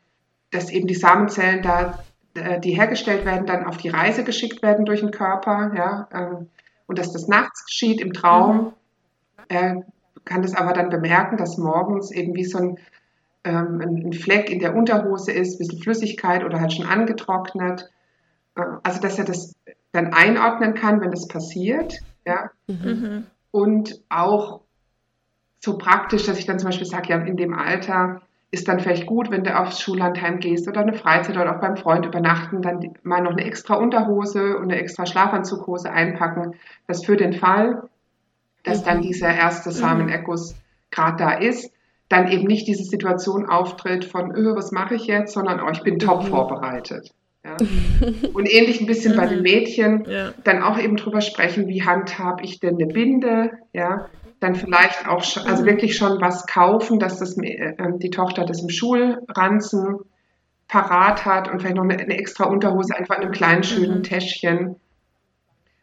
dass 0.53 0.71
eben 0.71 0.87
die 0.87 0.95
Samenzellen 0.95 1.61
da, 1.61 1.99
äh, 2.35 2.61
die 2.61 2.71
hergestellt 2.71 3.25
werden, 3.25 3.47
dann 3.47 3.67
auf 3.67 3.79
die 3.79 3.89
Reise 3.89 4.23
geschickt 4.23 4.63
werden 4.63 4.85
durch 4.85 5.01
den 5.01 5.11
Körper, 5.11 5.73
ja, 5.77 6.09
ähm, 6.13 6.47
und 6.87 7.01
dass 7.01 7.13
das 7.13 7.27
nachts 7.27 7.67
geschieht 7.67 8.01
im 8.01 8.13
Traum. 8.13 8.57
Mhm. 8.57 8.73
Äh, 9.49 9.75
kann 10.25 10.43
das 10.43 10.55
aber 10.55 10.73
dann 10.73 10.89
bemerken, 10.89 11.37
dass 11.37 11.59
morgens 11.59 12.13
eben 12.13 12.37
wie 12.37 12.45
so 12.45 12.59
ein, 12.59 12.79
ähm, 13.43 13.81
ein 13.81 14.13
Fleck 14.13 14.51
in 14.51 14.61
der 14.61 14.77
Unterhose 14.77 15.33
ist, 15.33 15.57
ein 15.57 15.67
bisschen 15.67 15.83
Flüssigkeit 15.83 16.45
oder 16.45 16.61
halt 16.61 16.73
schon 16.73 16.87
angetrocknet. 16.87 17.91
Äh, 18.55 18.63
also, 18.85 19.01
dass 19.01 19.19
er 19.19 19.25
das 19.25 19.57
dann 19.91 20.15
einordnen 20.15 20.75
kann, 20.75 21.01
wenn 21.01 21.13
es 21.13 21.27
passiert, 21.27 21.99
ja, 22.25 22.51
mhm. 22.67 23.27
und 23.51 24.01
auch 24.09 24.61
so 25.61 25.77
praktisch, 25.77 26.25
dass 26.25 26.39
ich 26.39 26.47
dann 26.47 26.59
zum 26.59 26.69
Beispiel 26.69 26.87
sage, 26.87 27.11
ja, 27.11 27.19
in 27.19 27.37
dem 27.37 27.55
Alter 27.55 28.23
ist 28.51 28.67
dann 28.67 28.81
vielleicht 28.81 29.07
gut, 29.07 29.31
wenn 29.31 29.45
du 29.45 29.57
aufs 29.57 29.81
Schullandheim 29.81 30.41
gehst 30.41 30.67
oder 30.67 30.81
eine 30.81 30.95
Freizeit 30.95 31.37
oder 31.37 31.55
auch 31.55 31.61
beim 31.61 31.77
Freund 31.77 32.05
übernachten, 32.05 32.63
dann 32.63 32.95
mal 33.03 33.23
noch 33.23 33.33
eine 33.33 33.45
extra 33.45 33.75
Unterhose 33.75 34.57
und 34.57 34.65
eine 34.65 34.81
extra 34.81 35.07
Schlafanzughose 35.07 35.91
einpacken. 35.91 36.55
Das 36.89 37.05
für 37.05 37.17
den 37.17 37.33
Fall, 37.33 37.89
dass 38.65 38.83
dann 38.83 38.99
mhm. 38.99 39.03
dieser 39.03 39.33
erste 39.33 39.71
Samenerguss 39.71 40.57
gerade 40.91 41.17
da 41.17 41.33
ist, 41.35 41.73
dann 42.09 42.27
eben 42.27 42.49
nicht 42.49 42.67
diese 42.67 42.83
Situation 42.83 43.49
auftritt 43.49 44.05
von, 44.05 44.35
öh, 44.35 44.57
was 44.57 44.73
mache 44.73 44.97
ich 44.97 45.07
jetzt, 45.07 45.33
sondern 45.33 45.61
oh, 45.61 45.71
ich 45.71 45.83
bin 45.83 46.01
top 46.01 46.25
mhm. 46.25 46.29
vorbereitet. 46.29 47.13
Ja. 47.59 47.67
Und 48.33 48.53
ähnlich 48.53 48.81
ein 48.81 48.87
bisschen 48.87 49.17
bei 49.17 49.27
den 49.27 49.39
mhm. 49.39 49.43
Mädchen, 49.43 50.05
ja. 50.09 50.33
dann 50.45 50.63
auch 50.63 50.79
eben 50.79 50.97
drüber 50.97 51.21
sprechen, 51.21 51.67
wie 51.69 51.83
handhab 51.83 52.43
ich 52.43 52.61
denn 52.61 52.77
eine 52.77 52.87
Binde, 52.87 53.53
ja, 53.73 54.09
dann 54.41 54.55
vielleicht 54.55 55.07
auch, 55.07 55.23
also 55.47 55.67
wirklich 55.67 55.97
schon 55.97 56.21
was 56.21 56.47
kaufen, 56.47 56.99
dass 56.99 57.19
das, 57.19 57.37
äh, 57.39 57.75
die 57.99 58.11
Tochter 58.11 58.45
das 58.45 58.63
im 58.63 58.71
Schulranzen 58.71 59.99
parat 60.67 61.27
hat 61.27 61.49
und 61.49 61.61
vielleicht 61.61 61.77
noch 61.77 61.85
eine, 61.85 61.99
eine 61.99 62.19
extra 62.19 62.45
Unterhose 62.45 62.97
einfach 62.97 63.17
in 63.17 63.25
einem 63.25 63.33
kleinen 63.33 63.63
schönen 63.63 63.99
mhm. 63.99 64.03
Täschchen. 64.03 64.77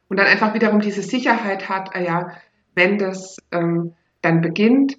Und 0.09 0.17
dann 0.17 0.27
einfach 0.27 0.53
wiederum 0.53 0.79
diese 0.79 1.03
Sicherheit 1.03 1.69
hat, 1.69 1.93
ah 1.93 2.01
ja, 2.01 2.31
wenn 2.73 2.97
das 2.97 3.37
ähm, 3.51 3.93
dann 4.21 4.41
beginnt 4.41 4.97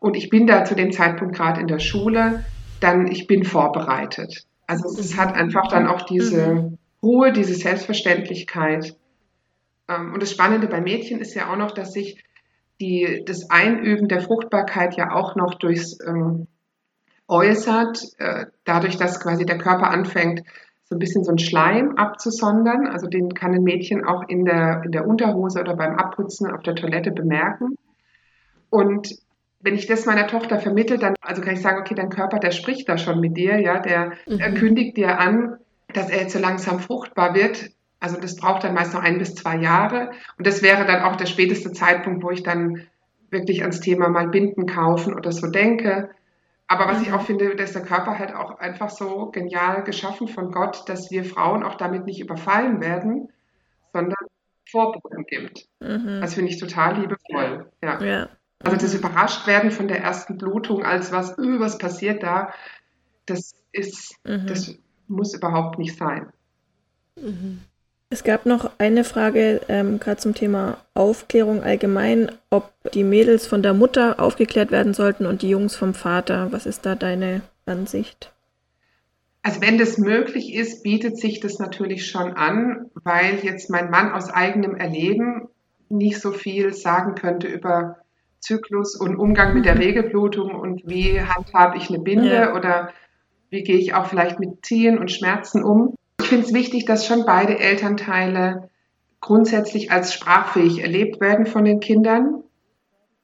und 0.00 0.16
ich 0.16 0.28
bin 0.28 0.46
da 0.46 0.64
zu 0.64 0.74
dem 0.74 0.92
Zeitpunkt 0.92 1.34
gerade 1.34 1.60
in 1.60 1.66
der 1.66 1.78
Schule, 1.78 2.44
dann 2.80 3.06
ich 3.06 3.26
bin 3.26 3.44
vorbereitet. 3.44 4.46
Also 4.66 4.88
es 4.98 5.16
hat 5.16 5.34
einfach 5.34 5.68
dann 5.68 5.86
auch 5.86 6.02
diese 6.02 6.54
mhm. 6.54 6.78
Ruhe, 7.02 7.32
diese 7.32 7.54
Selbstverständlichkeit. 7.54 8.96
Ähm, 9.88 10.12
und 10.14 10.22
das 10.22 10.30
Spannende 10.30 10.66
bei 10.68 10.80
Mädchen 10.80 11.20
ist 11.20 11.34
ja 11.34 11.52
auch 11.52 11.56
noch, 11.56 11.72
dass 11.72 11.92
sich 11.92 12.22
die, 12.80 13.22
das 13.26 13.50
Einüben 13.50 14.08
der 14.08 14.20
Fruchtbarkeit 14.20 14.96
ja 14.96 15.12
auch 15.12 15.36
noch 15.36 15.54
durchs 15.54 15.98
ähm, 16.06 16.46
äußert, 17.28 18.02
äh, 18.18 18.46
dadurch, 18.64 18.96
dass 18.96 19.20
quasi 19.20 19.46
der 19.46 19.58
Körper 19.58 19.90
anfängt, 19.90 20.42
so 20.84 20.96
ein 20.96 20.98
bisschen 20.98 21.24
so 21.24 21.32
ein 21.32 21.38
Schleim 21.38 21.96
abzusondern. 21.96 22.86
Also 22.86 23.06
den 23.06 23.32
kann 23.34 23.54
ein 23.54 23.62
Mädchen 23.62 24.04
auch 24.04 24.28
in 24.28 24.44
der, 24.44 24.82
in 24.84 24.92
der 24.92 25.06
Unterhose 25.06 25.60
oder 25.60 25.76
beim 25.76 25.96
Abputzen 25.96 26.50
auf 26.50 26.62
der 26.62 26.74
Toilette 26.74 27.10
bemerken. 27.10 27.76
Und 28.68 29.14
wenn 29.64 29.74
ich 29.74 29.86
das 29.86 30.04
meiner 30.04 30.26
Tochter 30.26 30.60
vermittle, 30.60 30.98
dann 30.98 31.14
also 31.22 31.40
kann 31.40 31.54
ich 31.54 31.62
sagen, 31.62 31.80
okay, 31.80 31.94
dein 31.94 32.10
Körper, 32.10 32.38
der 32.38 32.50
spricht 32.50 32.86
da 32.88 32.98
schon 32.98 33.18
mit 33.20 33.36
dir, 33.36 33.58
ja, 33.58 33.80
der, 33.80 34.12
mhm. 34.26 34.54
kündigt 34.54 34.98
dir 34.98 35.18
an, 35.18 35.56
dass 35.88 36.10
er 36.10 36.20
jetzt 36.20 36.34
so 36.34 36.38
langsam 36.38 36.80
fruchtbar 36.80 37.34
wird. 37.34 37.70
Also 37.98 38.20
das 38.20 38.36
braucht 38.36 38.64
dann 38.64 38.74
meist 38.74 38.92
noch 38.92 39.02
ein 39.02 39.18
bis 39.18 39.34
zwei 39.34 39.56
Jahre. 39.56 40.10
Und 40.36 40.46
das 40.46 40.62
wäre 40.62 40.84
dann 40.84 41.02
auch 41.02 41.16
der 41.16 41.24
späteste 41.24 41.72
Zeitpunkt, 41.72 42.22
wo 42.22 42.30
ich 42.30 42.42
dann 42.42 42.82
wirklich 43.30 43.62
ans 43.62 43.80
Thema 43.80 44.10
mal 44.10 44.28
Binden 44.28 44.66
kaufen 44.66 45.14
oder 45.14 45.32
so 45.32 45.50
denke. 45.50 46.10
Aber 46.66 46.86
was 46.86 47.00
ich 47.00 47.08
mhm. 47.08 47.14
auch 47.14 47.22
finde, 47.22 47.56
dass 47.56 47.72
der 47.72 47.82
Körper 47.82 48.18
halt 48.18 48.34
auch 48.34 48.58
einfach 48.58 48.90
so 48.90 49.30
genial 49.30 49.82
geschaffen 49.82 50.28
von 50.28 50.52
Gott, 50.52 50.86
dass 50.90 51.10
wir 51.10 51.24
Frauen 51.24 51.62
auch 51.62 51.76
damit 51.76 52.04
nicht 52.04 52.20
überfallen 52.20 52.82
werden, 52.82 53.32
sondern 53.94 54.26
Vorboten 54.70 55.24
gibt. 55.24 55.66
Mhm. 55.80 56.20
Das 56.20 56.34
finde 56.34 56.50
ich 56.50 56.60
total 56.60 57.00
liebevoll. 57.00 57.70
Ja. 57.82 58.02
ja. 58.02 58.28
Also 58.64 58.76
das 58.78 58.94
Überraschtwerden 58.94 59.70
von 59.70 59.88
der 59.88 60.00
ersten 60.00 60.38
Blutung 60.38 60.84
als 60.84 61.12
was, 61.12 61.38
öh, 61.38 61.60
was 61.60 61.78
passiert 61.78 62.22
da, 62.22 62.52
das 63.26 63.54
ist, 63.72 64.14
mhm. 64.24 64.46
das 64.46 64.74
muss 65.08 65.34
überhaupt 65.34 65.78
nicht 65.78 65.96
sein. 65.98 66.32
Mhm. 67.20 67.60
Es 68.10 68.22
gab 68.22 68.46
noch 68.46 68.70
eine 68.78 69.02
Frage, 69.02 69.60
ähm, 69.68 69.98
gerade 69.98 70.18
zum 70.18 70.34
Thema 70.34 70.78
Aufklärung 70.94 71.62
allgemein, 71.62 72.30
ob 72.48 72.72
die 72.92 73.02
Mädels 73.02 73.46
von 73.46 73.62
der 73.62 73.74
Mutter 73.74 74.20
aufgeklärt 74.20 74.70
werden 74.70 74.94
sollten 74.94 75.26
und 75.26 75.42
die 75.42 75.48
Jungs 75.48 75.74
vom 75.74 75.94
Vater. 75.94 76.52
Was 76.52 76.64
ist 76.64 76.86
da 76.86 76.94
deine 76.94 77.42
Ansicht? 77.66 78.32
Also 79.42 79.60
wenn 79.60 79.78
das 79.78 79.98
möglich 79.98 80.54
ist, 80.54 80.82
bietet 80.82 81.18
sich 81.18 81.40
das 81.40 81.58
natürlich 81.58 82.06
schon 82.06 82.32
an, 82.34 82.90
weil 83.02 83.40
jetzt 83.42 83.68
mein 83.68 83.90
Mann 83.90 84.12
aus 84.12 84.30
eigenem 84.30 84.76
Erleben 84.76 85.48
nicht 85.88 86.20
so 86.20 86.30
viel 86.30 86.72
sagen 86.72 87.14
könnte 87.14 87.48
über 87.48 87.98
Zyklus 88.44 88.94
und 88.94 89.16
Umgang 89.16 89.54
mit 89.54 89.64
der 89.64 89.78
Regelblutung 89.78 90.54
und 90.54 90.82
wie 90.86 91.20
handhabe 91.20 91.78
ich 91.78 91.88
eine 91.88 91.98
Binde 91.98 92.34
ja. 92.34 92.54
oder 92.54 92.90
wie 93.50 93.62
gehe 93.62 93.78
ich 93.78 93.94
auch 93.94 94.06
vielleicht 94.06 94.38
mit 94.38 94.64
Ziehen 94.64 94.98
und 94.98 95.10
Schmerzen 95.10 95.64
um. 95.64 95.94
Ich 96.20 96.28
finde 96.28 96.46
es 96.46 96.52
wichtig, 96.52 96.84
dass 96.84 97.06
schon 97.06 97.24
beide 97.24 97.58
Elternteile 97.58 98.68
grundsätzlich 99.20 99.90
als 99.90 100.12
sprachfähig 100.12 100.82
erlebt 100.82 101.20
werden 101.20 101.46
von 101.46 101.64
den 101.64 101.80
Kindern. 101.80 102.42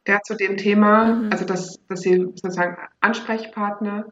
Ja, 0.06 0.22
zu 0.22 0.34
dem 0.34 0.56
Thema, 0.56 1.14
mhm. 1.14 1.28
also 1.30 1.44
dass, 1.44 1.78
dass 1.86 2.00
sie 2.00 2.16
sozusagen 2.16 2.78
Ansprechpartner 3.00 4.06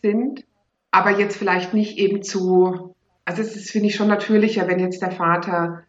sind, 0.00 0.44
aber 0.92 1.18
jetzt 1.18 1.36
vielleicht 1.36 1.74
nicht 1.74 1.98
eben 1.98 2.22
zu, 2.22 2.94
also 3.24 3.42
es 3.42 3.56
ist, 3.56 3.72
finde 3.72 3.88
ich, 3.88 3.96
schon 3.96 4.08
natürlicher, 4.08 4.68
wenn 4.68 4.78
jetzt 4.78 5.02
der 5.02 5.10
Vater 5.10 5.82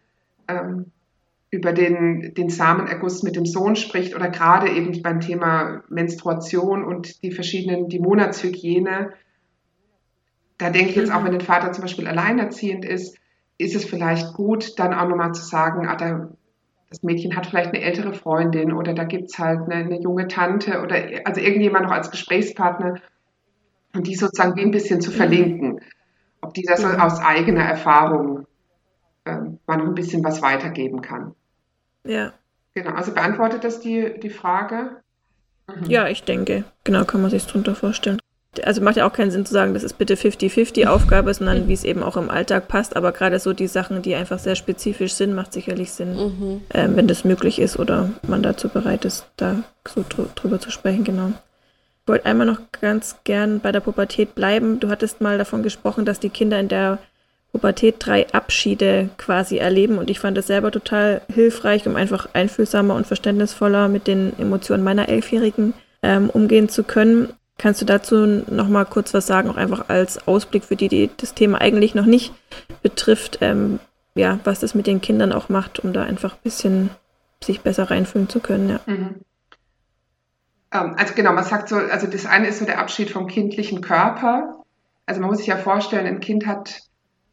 ähm, 0.47 0.91
über 1.53 1.71
den, 1.71 2.33
den 2.33 2.49
Samenerguss 2.49 3.21
mit 3.21 3.35
dem 3.35 3.45
Sohn 3.45 3.75
spricht 3.75 4.15
oder 4.15 4.29
gerade 4.29 4.71
eben 4.71 4.99
beim 5.03 5.19
Thema 5.19 5.83
Menstruation 5.87 6.83
und 6.83 7.21
die 7.21 7.31
verschiedenen, 7.31 7.89
die 7.89 7.99
Monatshygiene, 7.99 9.13
da 10.57 10.69
denke 10.71 10.89
ich 10.89 10.95
jetzt 10.95 11.11
auch, 11.11 11.23
wenn 11.23 11.33
ein 11.33 11.41
Vater 11.41 11.71
zum 11.71 11.83
Beispiel 11.83 12.07
alleinerziehend 12.07 12.85
ist, 12.85 13.17
ist 13.59 13.75
es 13.75 13.85
vielleicht 13.85 14.33
gut, 14.33 14.79
dann 14.79 14.95
auch 14.95 15.07
nochmal 15.07 15.33
zu 15.33 15.43
sagen, 15.43 15.87
ah, 15.87 15.95
da, 15.95 16.31
das 16.89 17.03
Mädchen 17.03 17.35
hat 17.35 17.45
vielleicht 17.45 17.69
eine 17.69 17.83
ältere 17.83 18.13
Freundin 18.13 18.73
oder 18.73 18.95
da 18.95 19.03
gibt 19.03 19.29
es 19.29 19.37
halt 19.37 19.69
eine, 19.69 19.85
eine, 19.85 20.01
junge 20.01 20.27
Tante 20.27 20.81
oder 20.81 20.95
also 21.25 21.39
irgendjemand 21.39 21.85
noch 21.85 21.91
als 21.91 22.09
Gesprächspartner 22.09 22.95
und 23.93 24.07
die 24.07 24.15
sozusagen 24.15 24.55
wie 24.55 24.63
ein 24.63 24.71
bisschen 24.71 25.01
zu 25.01 25.11
verlinken. 25.11 25.81
Ob 26.41 26.55
die 26.55 26.63
das 26.63 26.83
aus 26.83 27.19
eigener 27.19 27.63
Erfahrung 27.63 28.47
äh, 29.25 29.37
mal 29.67 29.77
noch 29.77 29.85
ein 29.85 29.93
bisschen 29.93 30.23
was 30.23 30.41
weitergeben 30.41 31.01
kann. 31.01 31.35
Ja. 32.03 32.33
Genau, 32.73 32.91
also 32.91 33.13
beantwortet 33.13 33.63
das 33.63 33.79
die, 33.79 34.19
die 34.19 34.29
Frage? 34.29 34.97
Mhm. 35.67 35.89
Ja, 35.89 36.07
ich 36.07 36.23
denke, 36.23 36.63
genau 36.83 37.05
kann 37.05 37.21
man 37.21 37.31
sich 37.31 37.45
drunter 37.45 37.75
vorstellen 37.75 38.19
also 38.61 38.81
macht 38.81 38.97
ja 38.97 39.07
auch 39.07 39.13
keinen 39.13 39.31
Sinn 39.31 39.45
zu 39.45 39.53
sagen, 39.53 39.73
das 39.73 39.83
ist 39.83 39.97
bitte 39.97 40.15
50-50 40.15 40.85
Aufgabe, 40.85 41.33
sondern 41.33 41.67
wie 41.67 41.73
es 41.73 41.83
eben 41.83 42.03
auch 42.03 42.17
im 42.17 42.29
Alltag 42.29 42.67
passt. 42.67 42.95
Aber 42.95 43.11
gerade 43.11 43.39
so 43.39 43.53
die 43.53 43.67
Sachen, 43.67 44.01
die 44.01 44.15
einfach 44.15 44.39
sehr 44.39 44.55
spezifisch 44.55 45.13
sind, 45.13 45.33
macht 45.33 45.53
sicherlich 45.53 45.91
Sinn, 45.91 46.15
mhm. 46.15 46.61
äh, 46.69 46.87
wenn 46.89 47.07
das 47.07 47.23
möglich 47.23 47.59
ist 47.59 47.79
oder 47.79 48.09
man 48.27 48.43
dazu 48.43 48.69
bereit 48.69 49.05
ist, 49.05 49.25
da 49.37 49.63
so 49.87 50.05
dr 50.07 50.27
drüber 50.35 50.59
zu 50.59 50.69
sprechen, 50.69 51.03
genau. 51.03 51.31
Ich 52.03 52.07
wollte 52.07 52.25
einmal 52.25 52.45
noch 52.45 52.59
ganz 52.81 53.15
gern 53.23 53.61
bei 53.61 53.71
der 53.71 53.79
Pubertät 53.79 54.35
bleiben. 54.35 54.79
Du 54.81 54.89
hattest 54.89 55.21
mal 55.21 55.37
davon 55.37 55.63
gesprochen, 55.63 56.03
dass 56.03 56.19
die 56.19 56.29
Kinder 56.29 56.59
in 56.59 56.67
der 56.67 56.99
Pubertät 57.53 57.95
drei 57.99 58.27
Abschiede 58.33 59.09
quasi 59.17 59.57
erleben 59.57 59.99
und 59.99 60.09
ich 60.09 60.19
fand 60.19 60.35
das 60.35 60.47
selber 60.47 60.71
total 60.71 61.21
hilfreich, 61.31 61.87
um 61.87 61.95
einfach 61.95 62.27
einfühlsamer 62.33 62.95
und 62.95 63.05
verständnisvoller 63.05 63.87
mit 63.87 64.07
den 64.07 64.37
Emotionen 64.39 64.83
meiner 64.83 65.07
Elfjährigen 65.07 65.75
ähm, 66.01 66.31
umgehen 66.31 66.67
zu 66.67 66.83
können. 66.83 67.31
Kannst 67.59 67.79
du 67.79 67.85
dazu 67.85 68.25
noch 68.25 68.67
mal 68.67 68.85
kurz 68.85 69.13
was 69.13 69.27
sagen, 69.27 69.49
auch 69.49 69.57
einfach 69.57 69.87
als 69.87 70.27
Ausblick 70.27 70.63
für 70.63 70.75
die, 70.75 70.87
die 70.87 71.11
das 71.15 71.35
Thema 71.35 71.61
eigentlich 71.61 71.93
noch 71.93 72.07
nicht 72.07 72.33
betrifft, 72.81 73.37
ähm, 73.41 73.79
ja, 74.15 74.39
was 74.43 74.59
das 74.59 74.73
mit 74.73 74.87
den 74.87 75.01
Kindern 75.01 75.31
auch 75.31 75.47
macht, 75.47 75.79
um 75.79 75.93
da 75.93 76.03
einfach 76.03 76.33
ein 76.33 76.43
bisschen 76.43 76.89
sich 77.43 77.61
besser 77.61 77.91
reinfühlen 77.91 78.29
zu 78.29 78.39
können, 78.39 78.69
ja. 78.69 78.79
Mhm. 78.87 79.15
Ähm, 80.71 80.95
also 80.97 81.13
genau, 81.13 81.33
man 81.33 81.43
sagt 81.43 81.69
so, 81.69 81.75
also 81.75 82.07
das 82.07 82.25
eine 82.25 82.47
ist 82.47 82.57
so 82.57 82.65
der 82.65 82.79
Abschied 82.79 83.11
vom 83.11 83.27
kindlichen 83.27 83.81
Körper. 83.81 84.63
Also 85.05 85.21
man 85.21 85.29
muss 85.29 85.37
sich 85.37 85.47
ja 85.47 85.57
vorstellen, 85.57 86.07
ein 86.07 86.19
Kind 86.19 86.47
hat 86.47 86.81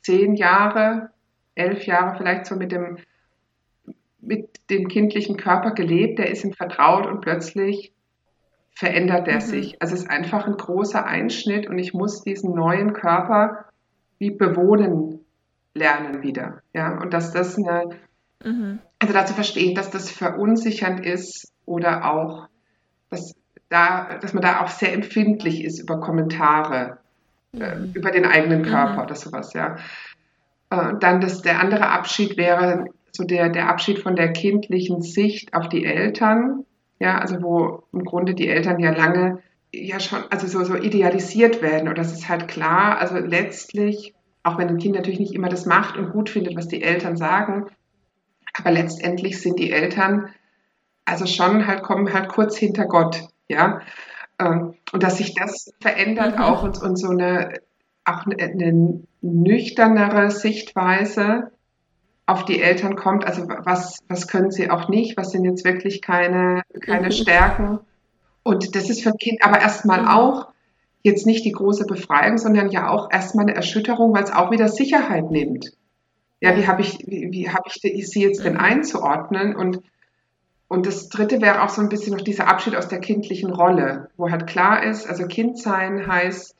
zehn 0.02 0.34
Jahre, 0.34 1.10
elf 1.54 1.86
Jahre 1.86 2.16
vielleicht 2.16 2.46
so 2.46 2.56
mit 2.56 2.72
dem, 2.72 2.98
mit 4.20 4.48
dem 4.70 4.88
kindlichen 4.88 5.36
Körper 5.36 5.72
gelebt, 5.72 6.18
der 6.18 6.30
ist 6.30 6.44
ihm 6.44 6.52
vertraut 6.52 7.06
und 7.06 7.20
plötzlich 7.20 7.92
verändert 8.74 9.28
er 9.28 9.36
mhm. 9.36 9.40
sich. 9.40 9.82
Also 9.82 9.94
es 9.94 10.02
ist 10.02 10.10
einfach 10.10 10.46
ein 10.46 10.56
großer 10.56 11.04
Einschnitt 11.04 11.68
und 11.68 11.78
ich 11.78 11.92
muss 11.92 12.22
diesen 12.22 12.54
neuen 12.54 12.92
Körper 12.92 13.66
wie 14.18 14.30
bewohnen 14.30 15.20
lernen 15.74 16.22
wieder. 16.22 16.62
Ja, 16.72 16.98
und 16.98 17.12
dass 17.12 17.32
das 17.32 17.56
eine, 17.56 17.96
mhm. 18.44 18.78
also 18.98 19.12
dazu 19.12 19.34
verstehen, 19.34 19.74
dass 19.74 19.90
das 19.90 20.10
verunsichernd 20.10 21.04
ist 21.04 21.52
oder 21.66 22.10
auch, 22.10 22.48
dass, 23.10 23.34
da, 23.68 24.18
dass 24.18 24.32
man 24.32 24.42
da 24.42 24.62
auch 24.62 24.68
sehr 24.68 24.92
empfindlich 24.92 25.64
ist 25.64 25.80
über 25.80 26.00
Kommentare, 26.00 26.99
äh, 27.58 27.74
mhm. 27.74 27.92
über 27.94 28.10
den 28.10 28.24
eigenen 28.24 28.62
Körper 28.62 28.94
mhm. 28.94 29.02
oder 29.02 29.14
sowas, 29.14 29.52
ja. 29.52 29.76
Äh, 30.70 30.94
dann 31.00 31.20
das, 31.20 31.42
der 31.42 31.60
andere 31.60 31.88
Abschied 31.88 32.36
wäre 32.36 32.86
so 33.12 33.24
der, 33.24 33.48
der 33.48 33.68
Abschied 33.68 33.98
von 33.98 34.16
der 34.16 34.32
kindlichen 34.32 35.02
Sicht 35.02 35.54
auf 35.54 35.68
die 35.68 35.84
Eltern, 35.84 36.64
ja, 36.98 37.18
also 37.18 37.42
wo 37.42 37.82
im 37.92 38.04
Grunde 38.04 38.34
die 38.34 38.48
Eltern 38.48 38.78
ja 38.78 38.92
lange 38.92 39.42
ja 39.72 40.00
schon, 40.00 40.24
also 40.30 40.46
so, 40.46 40.64
so 40.64 40.74
idealisiert 40.76 41.62
werden. 41.62 41.88
Und 41.88 41.96
das 41.96 42.12
ist 42.12 42.28
halt 42.28 42.48
klar, 42.48 42.98
also 42.98 43.16
letztlich 43.18 44.14
auch 44.42 44.58
wenn 44.58 44.68
ein 44.68 44.78
Kind 44.78 44.94
natürlich 44.94 45.20
nicht 45.20 45.34
immer 45.34 45.48
das 45.48 45.66
macht 45.66 45.96
und 45.96 46.12
gut 46.12 46.30
findet, 46.30 46.56
was 46.56 46.66
die 46.66 46.82
Eltern 46.82 47.16
sagen. 47.16 47.66
Aber 48.54 48.70
letztendlich 48.70 49.40
sind 49.40 49.58
die 49.58 49.70
Eltern 49.70 50.30
also 51.04 51.26
schon 51.26 51.66
halt 51.66 51.82
kommen 51.82 52.12
halt 52.12 52.28
kurz 52.28 52.56
hinter 52.56 52.86
Gott, 52.86 53.22
ja. 53.48 53.80
Ähm, 54.40 54.74
und 54.92 55.02
dass 55.02 55.18
sich 55.18 55.34
das 55.34 55.72
verändert 55.80 56.36
mhm. 56.36 56.42
auch 56.42 56.62
und, 56.62 56.82
und 56.82 56.96
so 56.96 57.10
eine 57.10 57.60
auch 58.04 58.26
eine, 58.26 58.42
eine 58.42 59.02
nüchternere 59.20 60.30
Sichtweise 60.30 61.52
auf 62.26 62.44
die 62.44 62.60
Eltern 62.60 62.96
kommt. 62.96 63.26
Also 63.26 63.46
was, 63.48 63.98
was 64.08 64.28
können 64.28 64.50
sie 64.50 64.70
auch 64.70 64.88
nicht, 64.88 65.16
was 65.16 65.32
sind 65.32 65.44
jetzt 65.44 65.64
wirklich 65.64 66.00
keine, 66.00 66.62
keine 66.80 67.06
mhm. 67.06 67.12
Stärken. 67.12 67.80
Und 68.42 68.74
das 68.74 68.88
ist 68.88 69.02
für 69.02 69.10
ein 69.10 69.18
Kind 69.18 69.44
aber 69.44 69.60
erstmal 69.60 70.02
mhm. 70.02 70.08
auch 70.08 70.48
jetzt 71.02 71.26
nicht 71.26 71.44
die 71.44 71.52
große 71.52 71.86
Befreiung, 71.86 72.38
sondern 72.38 72.70
ja 72.70 72.90
auch 72.90 73.10
erstmal 73.10 73.46
eine 73.46 73.54
Erschütterung, 73.54 74.14
weil 74.14 74.24
es 74.24 74.32
auch 74.32 74.50
wieder 74.50 74.68
Sicherheit 74.68 75.30
nimmt. 75.30 75.72
Ja, 76.40 76.56
wie 76.56 76.66
habe 76.66 76.82
ich, 76.82 76.98
wie, 77.06 77.30
wie 77.32 77.50
habe 77.50 77.64
ich 77.66 78.08
sie 78.08 78.22
jetzt 78.22 78.44
denn 78.44 78.54
mhm. 78.54 78.60
einzuordnen? 78.60 79.54
Und, 79.54 79.82
und 80.70 80.86
das 80.86 81.08
dritte 81.08 81.42
wäre 81.42 81.64
auch 81.64 81.68
so 81.68 81.82
ein 81.82 81.88
bisschen 81.88 82.16
noch 82.16 82.22
dieser 82.22 82.46
Abschied 82.46 82.76
aus 82.76 82.86
der 82.86 83.00
kindlichen 83.00 83.50
Rolle, 83.50 84.08
wo 84.16 84.30
halt 84.30 84.46
klar 84.46 84.84
ist, 84.84 85.04
also 85.04 85.26
Kind 85.26 85.58
sein 85.58 86.06
heißt, 86.06 86.54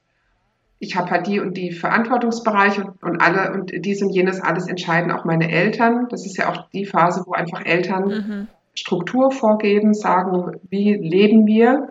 ich 0.80 0.96
habe 0.96 1.10
halt 1.12 1.28
die 1.28 1.38
und 1.38 1.56
die 1.56 1.70
Verantwortungsbereiche 1.70 2.82
und, 2.82 3.02
und 3.04 3.20
alle 3.20 3.52
und 3.52 3.70
dies 3.72 4.02
und 4.02 4.10
jenes 4.10 4.40
alles 4.40 4.66
entscheiden 4.66 5.12
auch 5.12 5.24
meine 5.24 5.48
Eltern. 5.48 6.08
Das 6.08 6.26
ist 6.26 6.36
ja 6.36 6.50
auch 6.50 6.68
die 6.70 6.86
Phase, 6.86 7.22
wo 7.24 7.34
einfach 7.34 7.64
Eltern 7.64 8.08
mhm. 8.08 8.48
Struktur 8.74 9.30
vorgeben, 9.30 9.94
sagen, 9.94 10.58
wie 10.68 10.94
leben 10.94 11.46
wir. 11.46 11.90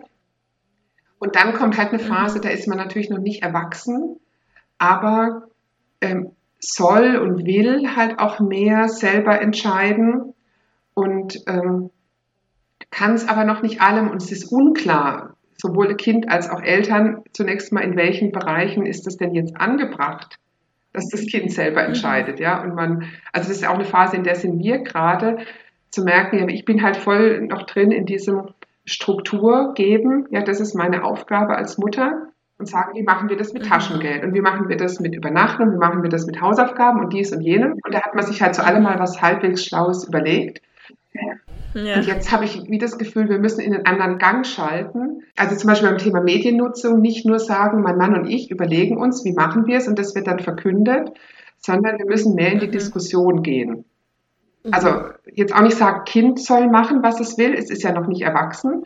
Und 1.20 1.36
dann 1.36 1.54
kommt 1.54 1.78
halt 1.78 1.94
eine 1.94 2.02
mhm. 2.02 2.06
Phase, 2.06 2.42
da 2.42 2.50
ist 2.50 2.68
man 2.68 2.76
natürlich 2.76 3.08
noch 3.08 3.18
nicht 3.18 3.42
erwachsen, 3.42 4.20
aber 4.76 5.44
ähm, 6.02 6.32
soll 6.58 7.16
und 7.16 7.46
will 7.46 7.96
halt 7.96 8.18
auch 8.18 8.40
mehr 8.40 8.90
selber 8.90 9.40
entscheiden 9.40 10.34
und 10.92 11.42
ähm, 11.46 11.88
kann 12.90 13.14
es 13.14 13.28
aber 13.28 13.44
noch 13.44 13.62
nicht 13.62 13.80
allem 13.80 14.10
und 14.10 14.22
es 14.22 14.32
ist 14.32 14.50
unklar, 14.50 15.34
sowohl 15.56 15.94
Kind 15.96 16.30
als 16.30 16.50
auch 16.50 16.62
Eltern 16.62 17.22
zunächst 17.32 17.72
mal, 17.72 17.80
in 17.80 17.96
welchen 17.96 18.32
Bereichen 18.32 18.86
ist 18.86 19.06
das 19.06 19.16
denn 19.16 19.34
jetzt 19.34 19.56
angebracht, 19.56 20.38
dass 20.92 21.08
das 21.08 21.26
Kind 21.26 21.52
selber 21.52 21.82
mhm. 21.82 21.88
entscheidet, 21.88 22.40
ja. 22.40 22.62
Und 22.62 22.74
man, 22.74 23.04
also 23.32 23.48
das 23.48 23.58
ist 23.58 23.68
auch 23.68 23.74
eine 23.74 23.84
Phase, 23.84 24.16
in 24.16 24.24
der 24.24 24.34
sind 24.34 24.58
wir 24.58 24.78
gerade, 24.78 25.38
zu 25.90 26.02
merken, 26.04 26.38
ja, 26.38 26.46
ich 26.48 26.64
bin 26.64 26.82
halt 26.82 26.96
voll 26.96 27.42
noch 27.42 27.64
drin 27.64 27.90
in 27.90 28.06
diesem 28.06 28.48
Struktur 28.84 29.74
geben, 29.74 30.26
ja, 30.30 30.42
das 30.42 30.60
ist 30.60 30.74
meine 30.74 31.04
Aufgabe 31.04 31.56
als 31.56 31.78
Mutter 31.78 32.28
und 32.58 32.66
sagen, 32.66 32.94
wie 32.94 33.02
machen 33.02 33.28
wir 33.28 33.36
das 33.36 33.52
mit 33.52 33.64
mhm. 33.64 33.68
Taschengeld 33.68 34.24
und 34.24 34.34
wie 34.34 34.40
machen 34.40 34.68
wir 34.68 34.76
das 34.76 35.00
mit 35.00 35.14
Übernachtung, 35.14 35.72
wie 35.72 35.78
machen 35.78 36.02
wir 36.02 36.10
das 36.10 36.26
mit 36.26 36.40
Hausaufgaben 36.40 37.00
und 37.00 37.12
dies 37.12 37.32
und 37.32 37.40
jenem. 37.40 37.72
Und 37.84 37.94
da 37.94 38.02
hat 38.02 38.14
man 38.14 38.24
sich 38.24 38.40
halt 38.42 38.54
zu 38.54 38.64
allem 38.64 38.82
mal 38.82 38.98
was 38.98 39.20
halbwegs 39.20 39.64
Schlaues 39.64 40.06
überlegt. 40.06 40.60
Ja. 41.74 41.96
Und 41.96 42.06
jetzt 42.06 42.32
habe 42.32 42.44
ich 42.44 42.62
wie 42.68 42.78
das 42.78 42.98
Gefühl, 42.98 43.28
wir 43.28 43.38
müssen 43.38 43.60
in 43.60 43.74
einen 43.74 43.86
anderen 43.86 44.18
Gang 44.18 44.46
schalten. 44.46 45.22
Also 45.36 45.56
zum 45.56 45.68
Beispiel 45.68 45.88
beim 45.88 45.98
Thema 45.98 46.20
Mediennutzung 46.20 47.00
nicht 47.00 47.26
nur 47.26 47.38
sagen, 47.38 47.82
mein 47.82 47.96
Mann 47.96 48.14
und 48.14 48.26
ich 48.26 48.50
überlegen 48.50 48.96
uns, 48.98 49.24
wie 49.24 49.32
machen 49.32 49.66
wir 49.66 49.78
es 49.78 49.88
und 49.88 49.98
das 49.98 50.14
wird 50.14 50.26
dann 50.26 50.40
verkündet, 50.40 51.12
sondern 51.58 51.98
wir 51.98 52.06
müssen 52.06 52.34
mehr 52.34 52.52
in 52.52 52.58
die 52.58 52.66
mhm. 52.66 52.72
Diskussion 52.72 53.42
gehen. 53.42 53.84
Mhm. 54.64 54.74
Also 54.74 54.94
jetzt 55.32 55.54
auch 55.54 55.62
nicht 55.62 55.76
sagen, 55.76 56.04
Kind 56.04 56.40
soll 56.40 56.68
machen, 56.68 57.02
was 57.02 57.20
es 57.20 57.38
will, 57.38 57.54
es 57.54 57.70
ist 57.70 57.82
ja 57.82 57.92
noch 57.92 58.06
nicht 58.06 58.22
erwachsen, 58.22 58.82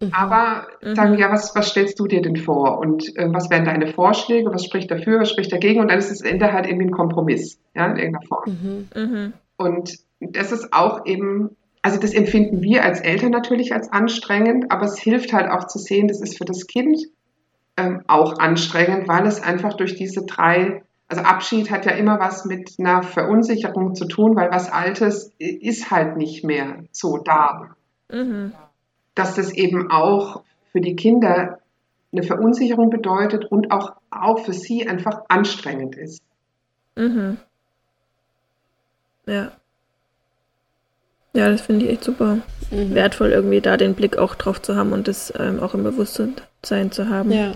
mhm. 0.00 0.10
aber 0.12 0.66
sagen, 0.94 1.18
ja, 1.18 1.30
was, 1.32 1.56
was 1.56 1.70
stellst 1.70 1.98
du 1.98 2.06
dir 2.06 2.22
denn 2.22 2.36
vor 2.36 2.78
und 2.78 3.16
äh, 3.16 3.32
was 3.32 3.50
wären 3.50 3.64
deine 3.64 3.88
Vorschläge, 3.88 4.52
was 4.52 4.64
spricht 4.64 4.90
dafür, 4.90 5.20
was 5.20 5.30
spricht 5.30 5.52
dagegen 5.52 5.80
und 5.80 5.90
dann 5.90 5.98
ist 5.98 6.10
das 6.10 6.20
Ende 6.20 6.52
halt 6.52 6.66
irgendwie 6.66 6.86
ein 6.86 6.92
Kompromiss, 6.92 7.58
ja, 7.74 7.86
in 7.86 7.96
irgendeiner 7.96 8.26
Form. 8.26 8.92
Mhm. 8.94 9.32
Und 9.56 9.98
das 10.20 10.52
ist 10.52 10.72
auch 10.72 11.04
eben 11.04 11.56
also 11.82 11.98
das 11.98 12.14
empfinden 12.14 12.62
wir 12.62 12.84
als 12.84 13.00
Eltern 13.00 13.32
natürlich 13.32 13.74
als 13.74 13.92
anstrengend, 13.92 14.70
aber 14.70 14.86
es 14.86 14.98
hilft 14.98 15.32
halt 15.32 15.50
auch 15.50 15.66
zu 15.66 15.78
sehen, 15.78 16.06
das 16.06 16.20
ist 16.20 16.38
für 16.38 16.44
das 16.44 16.68
Kind 16.68 16.98
ähm, 17.76 18.02
auch 18.06 18.38
anstrengend, 18.38 19.08
weil 19.08 19.26
es 19.26 19.42
einfach 19.42 19.74
durch 19.74 19.96
diese 19.96 20.24
drei, 20.24 20.84
also 21.08 21.22
Abschied 21.22 21.72
hat 21.72 21.84
ja 21.84 21.92
immer 21.92 22.20
was 22.20 22.44
mit 22.44 22.76
einer 22.78 23.02
Verunsicherung 23.02 23.96
zu 23.96 24.06
tun, 24.06 24.36
weil 24.36 24.50
was 24.52 24.70
Altes 24.70 25.32
ist 25.38 25.90
halt 25.90 26.16
nicht 26.16 26.44
mehr 26.44 26.84
so 26.92 27.18
da. 27.18 27.74
Mhm. 28.10 28.52
Dass 29.16 29.34
das 29.34 29.52
eben 29.52 29.90
auch 29.90 30.42
für 30.70 30.80
die 30.80 30.94
Kinder 30.94 31.58
eine 32.12 32.22
Verunsicherung 32.22 32.90
bedeutet 32.90 33.44
und 33.50 33.72
auch, 33.72 33.94
auch 34.10 34.44
für 34.44 34.52
sie 34.52 34.86
einfach 34.86 35.22
anstrengend 35.28 35.96
ist. 35.96 36.22
Mhm. 36.94 37.38
Ja. 39.26 39.52
Ja, 41.34 41.48
das 41.48 41.62
finde 41.62 41.86
ich 41.86 41.92
echt 41.92 42.04
super. 42.04 42.38
Mhm. 42.70 42.94
Wertvoll, 42.94 43.30
irgendwie 43.30 43.60
da 43.60 43.76
den 43.76 43.94
Blick 43.94 44.18
auch 44.18 44.34
drauf 44.34 44.60
zu 44.60 44.76
haben 44.76 44.92
und 44.92 45.08
das 45.08 45.32
ähm, 45.38 45.60
auch 45.60 45.74
im 45.74 45.82
Bewusstsein 45.82 46.90
zu 46.90 47.08
haben. 47.08 47.32
Ja. 47.32 47.52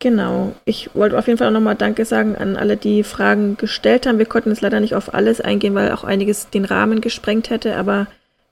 Genau. 0.00 0.54
Ich 0.64 0.94
wollte 0.94 1.18
auf 1.18 1.26
jeden 1.26 1.38
Fall 1.38 1.48
auch 1.48 1.52
nochmal 1.52 1.76
Danke 1.76 2.06
sagen 2.06 2.34
an 2.34 2.56
alle, 2.56 2.78
die 2.78 3.02
Fragen 3.04 3.58
gestellt 3.58 4.06
haben. 4.06 4.18
Wir 4.18 4.26
konnten 4.26 4.48
jetzt 4.48 4.62
leider 4.62 4.80
nicht 4.80 4.94
auf 4.94 5.12
alles 5.12 5.42
eingehen, 5.42 5.74
weil 5.74 5.92
auch 5.92 6.04
einiges 6.04 6.48
den 6.48 6.64
Rahmen 6.64 7.02
gesprengt 7.02 7.50
hätte, 7.50 7.76
aber 7.76 8.06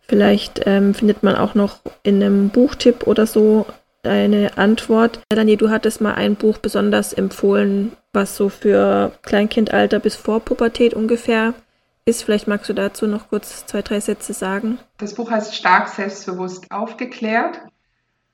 vielleicht 0.06 0.62
ähm, 0.66 0.92
findet 0.92 1.22
man 1.22 1.36
auch 1.36 1.54
noch 1.54 1.78
in 2.02 2.22
einem 2.22 2.50
Buchtipp 2.50 3.06
oder 3.06 3.26
so 3.26 3.64
eine 4.02 4.58
Antwort. 4.58 5.20
Dani, 5.30 5.56
du 5.56 5.70
hattest 5.70 6.02
mal 6.02 6.14
ein 6.14 6.36
Buch 6.36 6.58
besonders 6.58 7.14
empfohlen, 7.14 7.92
was 8.12 8.36
so 8.36 8.50
für 8.50 9.12
Kleinkindalter 9.22 10.00
bis 10.00 10.16
vor 10.16 10.40
Pubertät 10.40 10.92
ungefähr 10.92 11.54
ist. 12.08 12.22
Vielleicht 12.22 12.48
magst 12.48 12.68
du 12.68 12.72
dazu 12.72 13.06
noch 13.06 13.28
kurz 13.28 13.66
zwei, 13.66 13.82
drei 13.82 14.00
Sätze 14.00 14.32
sagen. 14.32 14.78
Das 14.96 15.14
Buch 15.14 15.30
heißt 15.30 15.54
Stark 15.54 15.88
selbstbewusst 15.88 16.70
aufgeklärt, 16.70 17.60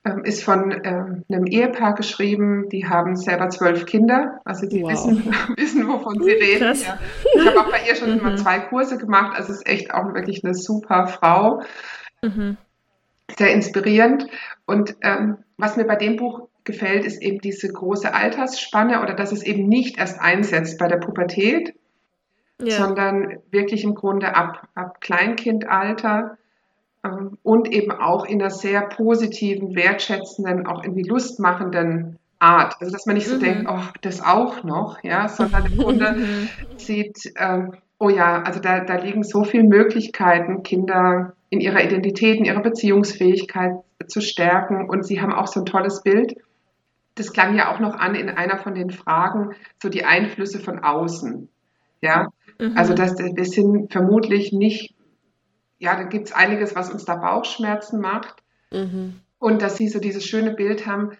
ähm, 0.05 0.25
ist 0.25 0.45
von 0.45 0.71
ähm, 0.85 1.25
einem 1.29 1.47
Ehepaar 1.47 1.95
geschrieben, 1.95 2.69
die 2.71 2.87
haben 2.87 3.17
selber 3.17 3.49
zwölf 3.51 3.85
Kinder, 3.87 4.41
also 4.45 4.67
die 4.67 4.83
wow. 4.83 4.93
wissen, 4.93 5.35
wissen, 5.57 5.89
wovon 5.89 6.23
sie 6.23 6.31
reden. 6.31 6.75
Ja. 6.81 6.99
Ich 7.35 7.47
habe 7.47 7.61
auch 7.61 7.71
bei 7.71 7.81
ihr 7.89 7.97
schon 7.97 8.17
mhm. 8.17 8.23
mal 8.23 8.39
zwei 8.39 8.61
Kurse 8.61 8.97
gemacht, 8.97 9.37
also 9.37 9.53
ist 9.53 9.67
echt 9.67 9.93
auch 9.93 10.15
wirklich 10.15 10.45
eine 10.45 10.55
super 10.55 11.07
Frau. 11.07 11.63
Mhm. 12.23 12.57
Sehr 13.37 13.53
inspirierend. 13.53 14.27
Und 14.67 14.97
ähm, 15.03 15.39
was 15.57 15.77
mir 15.77 15.85
bei 15.85 15.97
dem 15.97 16.17
Buch 16.17 16.49
gefällt, 16.65 17.05
ist 17.05 17.23
eben 17.23 17.41
diese 17.41 17.69
große 17.69 18.13
Altersspanne 18.13 19.03
oder 19.03 19.15
dass 19.15 19.33
es 19.33 19.43
eben 19.43 19.69
nicht 19.69 19.99
erst 19.99 20.21
einsetzt 20.21 20.79
bei 20.79 20.89
der 20.89 20.97
Pubertät, 20.97 21.75
ja. 22.63 22.77
sondern 22.77 23.39
wirklich 23.51 23.85
im 23.85 23.95
Grunde 23.95 24.35
ab, 24.35 24.69
ab 24.75 25.01
Kleinkindalter 25.01 26.39
ähm, 27.05 27.39
und 27.43 27.73
eben 27.73 27.93
auch 27.93 28.25
in 28.25 28.41
einer 28.41 28.51
sehr 28.51 28.83
positiven, 28.83 29.75
wertschätzenden, 29.75 30.67
auch 30.67 30.83
irgendwie 30.83 31.03
lustmachenden 31.03 32.19
Art. 32.39 32.77
Also 32.81 32.93
dass 32.93 33.07
man 33.07 33.17
nicht 33.17 33.29
so 33.29 33.37
mhm. 33.37 33.41
denkt, 33.41 33.67
oh, 33.69 33.83
das 34.03 34.23
auch 34.23 34.63
noch, 34.65 35.03
ja, 35.03 35.29
sondern 35.29 35.67
im 35.67 35.79
Grunde 35.79 36.17
sieht, 36.77 37.33
ähm, 37.37 37.75
oh 37.99 38.09
ja, 38.09 38.43
also 38.43 38.61
da, 38.61 38.81
da 38.81 38.97
liegen 38.97 39.23
so 39.23 39.45
viele 39.45 39.65
Möglichkeiten, 39.65 40.63
Kinder 40.63 41.35
in 41.51 41.61
ihrer 41.61 41.85
Identität, 41.85 42.39
in 42.39 42.45
ihrer 42.45 42.63
Beziehungsfähigkeit 42.63 43.73
zu 44.07 44.21
stärken. 44.21 44.89
Und 44.89 45.07
sie 45.07 45.21
haben 45.21 45.33
auch 45.33 45.47
so 45.47 45.61
ein 45.61 45.67
tolles 45.67 46.03
Bild. 46.03 46.37
Das 47.15 47.33
klang 47.33 47.57
ja 47.57 47.73
auch 47.73 47.79
noch 47.79 47.95
an 47.95 48.15
in 48.15 48.29
einer 48.29 48.59
von 48.59 48.75
den 48.75 48.91
Fragen, 48.91 49.55
so 49.81 49.89
die 49.89 50.05
Einflüsse 50.05 50.59
von 50.59 50.81
außen. 50.81 51.49
Ja, 52.01 52.29
Mhm. 52.59 52.77
Also 52.77 52.95
das, 52.95 53.17
wir 53.19 53.45
sind 53.45 53.93
vermutlich 53.93 54.53
nicht, 54.53 54.95
ja, 55.79 55.97
da 55.97 56.05
gibt 56.05 56.29
es 56.29 56.33
einiges, 56.33 56.75
was 56.75 56.91
uns 56.91 57.05
da 57.05 57.17
Bauchschmerzen 57.17 58.01
macht. 58.01 58.43
Mhm. 58.73 59.21
Und 59.39 59.61
dass 59.63 59.77
sie 59.77 59.89
so 59.89 59.99
dieses 59.99 60.25
schöne 60.25 60.53
Bild 60.53 60.87
haben, 60.87 61.13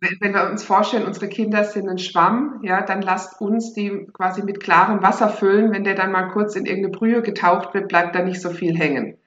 wenn 0.00 0.32
wir 0.32 0.48
uns 0.48 0.62
vorstellen, 0.62 1.06
unsere 1.06 1.28
Kinder 1.28 1.64
sind 1.64 1.88
ein 1.88 1.98
Schwamm, 1.98 2.60
ja, 2.62 2.82
dann 2.82 3.02
lasst 3.02 3.40
uns 3.40 3.72
die 3.72 4.06
quasi 4.12 4.42
mit 4.42 4.60
klarem 4.60 5.02
Wasser 5.02 5.28
füllen. 5.28 5.72
Wenn 5.72 5.84
der 5.84 5.94
dann 5.94 6.12
mal 6.12 6.28
kurz 6.28 6.54
in 6.54 6.66
irgendeine 6.66 6.96
Brühe 6.96 7.22
getaucht 7.22 7.74
wird, 7.74 7.88
bleibt 7.88 8.14
da 8.14 8.22
nicht 8.22 8.40
so 8.40 8.50
viel 8.50 8.76
hängen. 8.76 9.18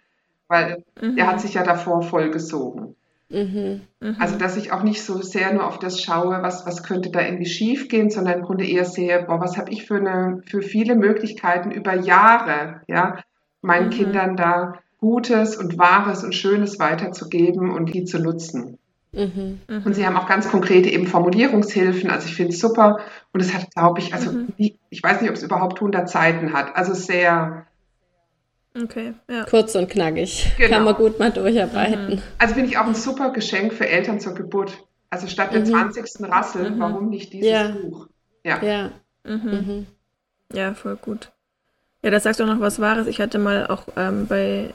Weil 0.47 0.83
mhm. 1.01 1.15
der 1.17 1.27
hat 1.27 1.41
sich 1.41 1.55
ja 1.55 1.63
davor 1.63 2.01
vollgesogen. 2.03 2.95
Mhm. 3.31 3.81
Mhm. 3.99 4.15
Also, 4.19 4.37
dass 4.37 4.57
ich 4.57 4.71
auch 4.71 4.83
nicht 4.83 5.03
so 5.03 5.21
sehr 5.21 5.53
nur 5.53 5.65
auf 5.65 5.79
das 5.79 6.01
schaue, 6.01 6.41
was, 6.41 6.65
was 6.65 6.83
könnte 6.83 7.11
da 7.11 7.21
irgendwie 7.21 7.45
schief 7.45 7.87
gehen, 7.87 8.09
sondern 8.09 8.39
im 8.39 8.45
Grunde 8.45 8.65
eher 8.65 8.85
sehe, 8.85 9.23
boah, 9.23 9.39
was 9.39 9.57
habe 9.57 9.71
ich 9.71 9.85
für, 9.85 9.95
eine, 9.95 10.41
für 10.45 10.61
viele 10.61 10.95
Möglichkeiten 10.95 11.71
über 11.71 11.95
Jahre, 11.95 12.81
ja, 12.87 13.17
meinen 13.61 13.87
mhm. 13.87 13.91
Kindern 13.91 14.35
da 14.35 14.79
Gutes 14.97 15.55
und 15.55 15.77
Wahres 15.77 16.23
und 16.23 16.35
Schönes 16.35 16.77
weiterzugeben 16.79 17.71
und 17.71 17.93
die 17.93 18.05
zu 18.05 18.19
nutzen. 18.19 18.77
Mhm. 19.13 19.59
Und 19.83 19.93
sie 19.93 20.05
haben 20.05 20.15
auch 20.15 20.27
ganz 20.27 20.49
konkrete 20.49 20.89
eben 20.89 21.07
Formulierungshilfen. 21.07 22.09
Also 22.09 22.27
ich 22.27 22.35
finde 22.35 22.53
es 22.53 22.59
super. 22.59 22.99
Und 23.33 23.41
es 23.41 23.53
hat, 23.53 23.71
glaube 23.71 23.99
ich, 23.99 24.13
also 24.13 24.31
mhm. 24.31 24.53
ich 24.57 25.03
weiß 25.03 25.21
nicht, 25.21 25.29
ob 25.29 25.35
es 25.35 25.43
überhaupt 25.43 25.79
100 25.79 26.09
Seiten 26.09 26.53
hat. 26.53 26.75
Also 26.75 26.93
sehr, 26.93 27.65
Okay, 28.73 29.13
ja. 29.29 29.43
Kurz 29.43 29.75
und 29.75 29.89
knackig. 29.89 30.53
Genau. 30.57 30.75
Kann 30.75 30.83
man 30.85 30.95
gut 30.95 31.19
mal 31.19 31.31
durcharbeiten. 31.31 32.15
Mhm. 32.15 32.21
Also 32.37 32.53
finde 32.53 32.69
ich 32.69 32.77
auch 32.77 32.85
ein 32.85 32.95
super 32.95 33.31
Geschenk 33.31 33.73
für 33.73 33.87
Eltern 33.87 34.19
zur 34.19 34.33
Geburt. 34.33 34.77
Also 35.09 35.27
statt 35.27 35.51
mhm. 35.51 35.55
der 35.55 35.65
20. 35.65 36.31
Rassel, 36.31 36.71
mhm. 36.71 36.79
warum 36.79 37.09
nicht 37.09 37.33
dieses 37.33 37.49
ja. 37.49 37.67
Buch? 37.69 38.07
Ja. 38.43 38.63
ja. 38.63 38.91
Mhm. 39.23 39.51
mhm. 39.51 39.87
Ja, 40.53 40.73
voll 40.73 40.95
gut. 40.95 41.31
Ja, 42.03 42.11
da 42.11 42.19
sagst 42.19 42.39
du 42.39 42.43
auch 42.43 42.47
noch 42.47 42.59
was 42.59 42.79
Wahres. 42.79 43.07
Ich 43.07 43.21
hatte 43.21 43.39
mal 43.39 43.67
auch 43.67 43.83
ähm, 43.95 44.27
bei 44.27 44.73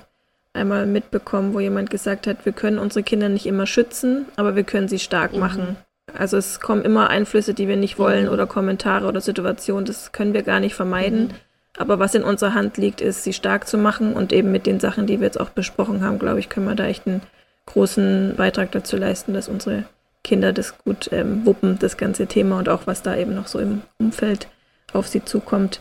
einmal 0.53 0.87
mitbekommen, 0.87 1.55
wo 1.55 1.61
jemand 1.61 1.91
gesagt 1.91 2.27
hat, 2.27 2.45
wir 2.45 2.53
können 2.53 2.79
unsere 2.79 3.03
Kinder 3.03 3.29
nicht 3.29 3.47
immer 3.47 3.67
schützen, 3.67 4.27
aber 4.37 4.57
wir 4.57 4.65
können 4.65 4.89
sie 4.89 4.99
stark 4.99 5.33
mhm. 5.33 5.41
machen. 5.41 5.77
Also 6.15 6.37
es 6.37 6.61
kommen 6.61 6.83
immer 6.83 7.11
Einflüsse, 7.11 7.53
die 7.53 7.69
wir 7.69 7.77
nicht 7.77 7.99
wollen 7.99 8.27
mhm. 8.27 8.33
oder 8.33 8.47
Kommentare 8.47 9.07
oder 9.07 9.21
Situationen, 9.21 9.85
das 9.85 10.13
können 10.13 10.35
wir 10.35 10.43
gar 10.43 10.61
nicht 10.61 10.75
vermeiden. 10.75 11.35
Aber 11.77 11.99
was 11.99 12.15
in 12.15 12.23
unserer 12.23 12.55
Hand 12.55 12.77
liegt, 12.77 13.01
ist, 13.01 13.25
sie 13.25 13.33
stark 13.33 13.69
zu 13.69 13.79
machen 13.79 14.15
und 14.15 14.33
eben 14.33 14.51
mit 14.51 14.67
den 14.67 14.81
Sachen, 14.81 15.07
die 15.07 15.21
wir 15.21 15.27
jetzt 15.27 15.41
auch 15.41 15.51
besprochen 15.51 16.03
haben, 16.03 16.19
glaube 16.19 16.41
ich, 16.41 16.49
können 16.49 16.67
wir 16.67 16.75
da 16.75 16.87
echt 16.87 17.07
einen 17.07 17.23
großen 17.67 18.35
Beitrag 18.37 18.73
dazu 18.73 18.97
leisten, 18.97 19.35
dass 19.35 19.49
unsere 19.49 19.85
Kinder 20.25 20.53
das 20.53 20.79
gut 20.79 21.11
ähm, 21.13 21.45
wuppen, 21.45 21.79
das 21.79 21.97
ganze 21.97 22.27
Thema 22.27 22.59
und 22.59 22.69
auch 22.69 22.87
was 22.87 23.03
da 23.03 23.17
eben 23.17 23.35
noch 23.35 23.47
so 23.47 23.59
im 23.59 23.83
Umfeld 23.99 24.49
auf 24.93 25.07
sie 25.07 25.25
zukommt. 25.25 25.81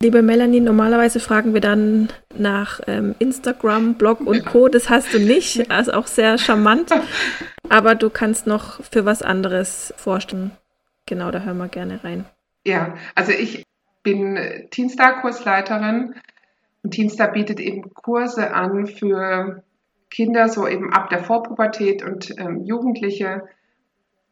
Liebe 0.00 0.22
Melanie, 0.22 0.60
normalerweise 0.60 1.18
fragen 1.18 1.54
wir 1.54 1.60
dann 1.60 2.08
nach 2.36 2.80
ähm, 2.86 3.16
Instagram, 3.18 3.94
Blog 3.94 4.20
und 4.20 4.44
Co. 4.46 4.68
Das 4.68 4.90
hast 4.90 5.12
du 5.12 5.18
nicht, 5.18 5.70
also 5.72 5.92
auch 5.92 6.06
sehr 6.06 6.38
charmant. 6.38 6.90
Aber 7.68 7.94
du 7.94 8.08
kannst 8.08 8.46
noch 8.46 8.82
für 8.84 9.04
was 9.04 9.22
anderes 9.22 9.92
vorstellen. 9.96 10.52
Genau, 11.06 11.30
da 11.30 11.40
hören 11.40 11.58
wir 11.58 11.68
gerne 11.68 12.04
rein. 12.04 12.26
Ja, 12.64 12.94
also 13.14 13.32
ich 13.32 13.64
bin 14.08 14.38
Teenstar-Kursleiterin 14.70 16.14
und 16.82 16.90
Teenstar 16.92 17.32
bietet 17.32 17.60
eben 17.60 17.92
Kurse 17.92 18.54
an 18.54 18.86
für 18.86 19.62
Kinder, 20.10 20.48
so 20.48 20.66
eben 20.66 20.92
ab 20.92 21.10
der 21.10 21.18
Vorpubertät 21.18 22.02
und 22.02 22.34
ähm, 22.38 22.64
Jugendliche, 22.64 23.42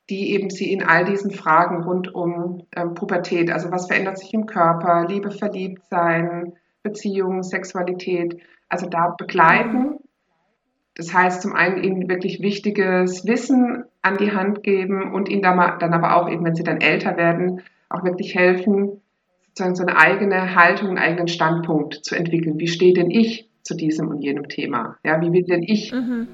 die 0.09 0.33
eben 0.33 0.49
sie 0.49 0.73
in 0.73 0.83
all 0.83 1.05
diesen 1.05 1.31
Fragen 1.31 1.83
rund 1.83 2.15
um 2.15 2.63
ähm, 2.75 2.95
Pubertät, 2.95 3.51
also 3.51 3.71
was 3.71 3.89
verändert 3.89 4.19
sich 4.19 4.33
im 4.33 4.47
Körper, 4.47 5.07
Liebe, 5.09 5.31
Verliebtsein, 5.31 6.55
Beziehungen, 6.83 7.43
Sexualität, 7.43 8.39
also 8.71 8.89
da 8.89 9.15
begleiten. 9.19 9.99
Das 10.95 11.13
heißt, 11.13 11.43
zum 11.43 11.55
einen 11.55 11.85
ihnen 11.85 12.09
wirklich 12.09 12.41
wichtiges 12.41 13.27
Wissen 13.27 13.85
an 14.01 14.17
die 14.17 14.33
Hand 14.33 14.63
geben 14.63 15.13
und 15.13 15.29
ihnen 15.29 15.43
dann 15.43 15.93
aber 15.93 16.17
auch 16.17 16.31
eben, 16.31 16.47
wenn 16.47 16.55
sie 16.55 16.65
dann 16.65 16.81
älter 16.81 17.19
werden, 17.19 17.61
auch 17.91 18.03
wirklich 18.03 18.35
helfen, 18.35 19.03
sozusagen 19.57 19.75
so 19.75 19.85
eine 19.85 19.97
eigene 19.97 20.55
Haltung, 20.55 20.91
einen 20.91 20.99
eigenen 20.99 21.29
Standpunkt 21.29 22.05
zu 22.05 22.15
entwickeln. 22.15 22.59
Wie 22.59 22.69
stehe 22.69 22.93
denn 22.93 23.11
ich 23.11 23.49
zu 23.63 23.75
diesem 23.75 24.09
und 24.09 24.21
jenem 24.23 24.49
Thema? 24.49 24.99
Ja, 25.03 25.21
wie 25.23 25.33
will 25.33 25.45
denn 25.45 25.63
ich 25.63 25.93
mhm. 25.93 26.29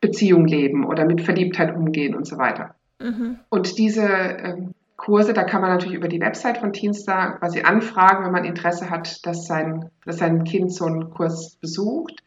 Beziehung 0.00 0.46
leben 0.46 0.86
oder 0.86 1.04
mit 1.04 1.20
Verliebtheit 1.20 1.76
umgehen 1.76 2.14
und 2.14 2.26
so 2.26 2.38
weiter? 2.38 2.74
Mhm. 3.00 3.38
Und 3.50 3.76
diese 3.76 4.06
ähm, 4.06 4.70
Kurse, 4.96 5.34
da 5.34 5.44
kann 5.44 5.60
man 5.60 5.70
natürlich 5.70 5.96
über 5.96 6.08
die 6.08 6.20
Website 6.20 6.56
von 6.58 6.72
Teenstar 6.72 7.38
quasi 7.38 7.60
anfragen, 7.60 8.24
wenn 8.24 8.32
man 8.32 8.44
Interesse 8.46 8.88
hat, 8.88 9.26
dass 9.26 9.46
sein, 9.46 9.90
dass 10.06 10.18
sein 10.18 10.44
Kind 10.44 10.72
so 10.72 10.86
einen 10.86 11.10
Kurs 11.10 11.56
besucht. 11.60 12.22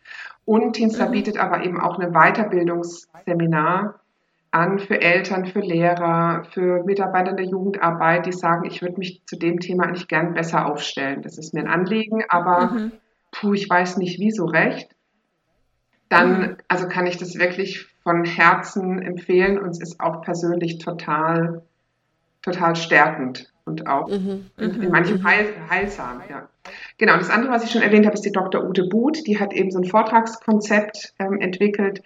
Und 0.46 0.74
Teenstar 0.74 1.08
mhm. 1.08 1.14
bietet 1.14 1.40
aber 1.40 1.66
eben 1.66 1.82
auch 1.82 1.98
ein 1.98 2.12
Weiterbildungsseminar 2.12 4.00
an 4.58 4.80
für 4.80 5.00
Eltern, 5.02 5.46
für 5.46 5.60
Lehrer, 5.60 6.46
für 6.52 6.84
Mitarbeiter 6.84 7.32
in 7.32 7.38
der 7.38 7.46
Jugendarbeit, 7.46 8.26
die 8.26 8.32
sagen, 8.32 8.66
ich 8.66 8.82
würde 8.82 8.98
mich 8.98 9.22
zu 9.26 9.38
dem 9.38 9.60
Thema 9.60 9.86
eigentlich 9.86 10.08
gern 10.08 10.34
besser 10.34 10.66
aufstellen. 10.66 11.22
Das 11.22 11.38
ist 11.38 11.54
mir 11.54 11.62
ein 11.62 11.68
Anliegen, 11.68 12.24
aber 12.30 12.72
mhm. 12.72 12.92
puh, 13.32 13.54
ich 13.54 13.70
weiß 13.70 13.98
nicht, 13.98 14.20
wie 14.20 14.32
so 14.32 14.46
recht. 14.46 14.90
Dann, 16.10 16.40
mhm. 16.40 16.58
also 16.68 16.88
kann 16.88 17.06
ich 17.06 17.18
das 17.18 17.36
wirklich 17.36 17.88
von 18.04 18.26
Herzen 18.26 19.02
empfehlen 19.02 19.60
und 19.60 19.70
es 19.70 19.82
ist 19.82 20.00
auch 20.00 20.22
persönlich 20.22 20.80
total, 20.80 21.64
total 22.42 22.76
stärkend 22.76 23.52
und 23.66 23.86
auch 23.88 24.08
mhm, 24.08 24.50
in, 24.58 24.72
in, 24.72 24.80
mhm, 24.80 24.90
manchem 24.90 25.18
mhm. 25.18 25.24
heil, 25.26 25.54
heilsam. 25.70 26.22
Ja. 26.30 26.48
Genau, 26.98 27.18
das 27.18 27.30
andere, 27.30 27.52
was 27.52 27.64
ich 27.64 27.72
schon 27.72 27.82
erwähnt 27.82 28.06
habe, 28.06 28.16
ist 28.16 28.26
die 28.26 28.32
Dr. 28.32 28.64
Ute 28.64 28.86
Buth. 28.86 29.28
Die 29.28 29.40
hat 29.40 29.54
eben 29.54 29.70
so 29.70 29.80
ein 29.80 29.86
Vortragskonzept 29.86 31.14
ähm, 31.20 31.40
entwickelt, 31.40 32.02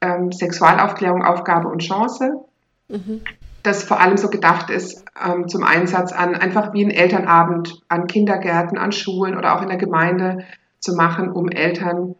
ähm, 0.00 0.32
Sexualaufklärung, 0.32 1.24
Aufgabe 1.24 1.68
und 1.68 1.82
Chance. 1.82 2.44
Mhm. 2.88 3.22
Das 3.62 3.84
vor 3.84 4.00
allem 4.00 4.16
so 4.16 4.28
gedacht 4.30 4.70
ist 4.70 5.04
ähm, 5.22 5.46
zum 5.48 5.64
Einsatz 5.64 6.12
an 6.12 6.34
einfach 6.34 6.72
wie 6.72 6.84
ein 6.84 6.90
Elternabend 6.90 7.82
an 7.88 8.06
Kindergärten, 8.06 8.78
an 8.78 8.92
Schulen 8.92 9.36
oder 9.36 9.56
auch 9.56 9.62
in 9.62 9.68
der 9.68 9.76
Gemeinde 9.76 10.44
zu 10.78 10.94
machen, 10.94 11.30
um 11.30 11.48
Eltern 11.48 12.14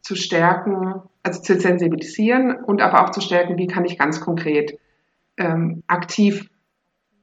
zu 0.00 0.14
stärken, 0.14 1.02
also 1.24 1.42
zu 1.42 1.58
sensibilisieren 1.58 2.54
und 2.64 2.80
aber 2.80 3.04
auch 3.04 3.10
zu 3.10 3.20
stärken, 3.20 3.58
wie 3.58 3.66
kann 3.66 3.84
ich 3.84 3.98
ganz 3.98 4.20
konkret 4.20 4.78
ähm, 5.36 5.82
aktiv 5.88 6.48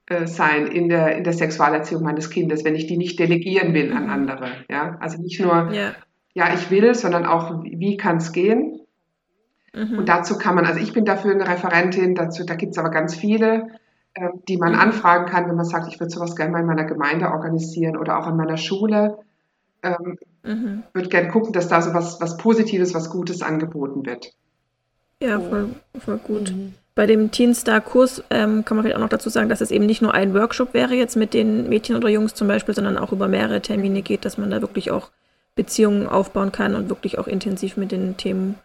äh, 0.07 0.27
sein 0.27 0.67
in 0.67 0.89
der, 0.89 1.15
in 1.15 1.23
der 1.23 1.31
Sexualerziehung 1.31 2.03
meines 2.03 2.29
Kindes, 2.29 2.65
wenn 2.65 2.75
ich 2.75 2.87
die 2.87 2.97
nicht 2.97 3.17
delegieren 3.19 3.73
will 3.73 3.93
an 3.93 4.03
mhm. 4.03 4.09
andere. 4.09 4.51
Ja? 4.69 4.97
Also 4.99 5.21
nicht 5.21 5.39
nur, 5.39 5.71
ja, 5.71 5.93
ja 6.33 6.53
ich 6.53 6.69
will, 6.69 6.93
sondern 6.93 7.25
auch, 7.25 7.63
wie 7.63 7.95
kann 7.95 8.17
es 8.17 8.33
gehen? 8.33 8.81
Mhm. 9.75 9.99
Und 9.99 10.09
dazu 10.09 10.37
kann 10.37 10.55
man, 10.55 10.65
also 10.65 10.79
ich 10.79 10.93
bin 10.93 11.05
dafür 11.05 11.31
eine 11.31 11.47
Referentin, 11.47 12.15
dazu, 12.15 12.45
da 12.45 12.55
gibt 12.55 12.73
es 12.73 12.77
aber 12.77 12.89
ganz 12.89 13.15
viele, 13.15 13.69
äh, 14.13 14.29
die 14.47 14.57
man 14.57 14.75
anfragen 14.75 15.25
kann, 15.25 15.47
wenn 15.47 15.55
man 15.55 15.65
sagt, 15.65 15.87
ich 15.87 15.99
würde 15.99 16.11
sowas 16.11 16.35
gerne 16.35 16.51
mal 16.51 16.59
in 16.59 16.67
meiner 16.67 16.85
Gemeinde 16.85 17.31
organisieren 17.31 17.97
oder 17.97 18.19
auch 18.19 18.27
in 18.27 18.35
meiner 18.35 18.57
Schule 18.57 19.17
ähm, 19.83 20.17
mhm. 20.43 20.83
würde 20.93 21.09
gerne 21.09 21.29
gucken, 21.29 21.53
dass 21.53 21.67
da 21.67 21.81
so 21.81 21.93
was, 21.93 22.19
was 22.19 22.37
Positives, 22.37 22.93
was 22.93 23.09
Gutes 23.09 23.41
angeboten 23.41 24.05
wird. 24.05 24.33
Ja, 25.21 25.39
voll, 25.39 25.69
voll 25.99 26.17
gut. 26.17 26.51
Mhm. 26.51 26.73
Bei 26.95 27.07
dem 27.07 27.31
Teenstar-Kurs 27.31 28.23
ähm, 28.29 28.65
kann 28.65 28.77
man 28.77 28.83
vielleicht 28.83 28.97
auch 28.97 29.01
noch 29.01 29.09
dazu 29.09 29.29
sagen, 29.29 29.49
dass 29.49 29.61
es 29.61 29.71
eben 29.71 29.85
nicht 29.85 30.01
nur 30.01 30.13
ein 30.13 30.33
Workshop 30.33 30.73
wäre 30.73 30.93
jetzt 30.93 31.15
mit 31.15 31.33
den 31.33 31.67
Mädchen 31.69 31.95
oder 31.95 32.09
Jungs 32.09 32.35
zum 32.35 32.47
Beispiel, 32.47 32.75
sondern 32.75 32.97
auch 32.97 33.11
über 33.11 33.27
mehrere 33.27 33.61
Termine 33.61 34.03
geht, 34.03 34.25
dass 34.25 34.37
man 34.37 34.51
da 34.51 34.61
wirklich 34.61 34.91
auch 34.91 35.09
Beziehungen 35.55 36.07
aufbauen 36.07 36.51
kann 36.51 36.75
und 36.75 36.89
wirklich 36.89 37.17
auch 37.17 37.27
intensiv 37.27 37.77
mit 37.77 37.91
den 37.91 38.17
Themen 38.17 38.55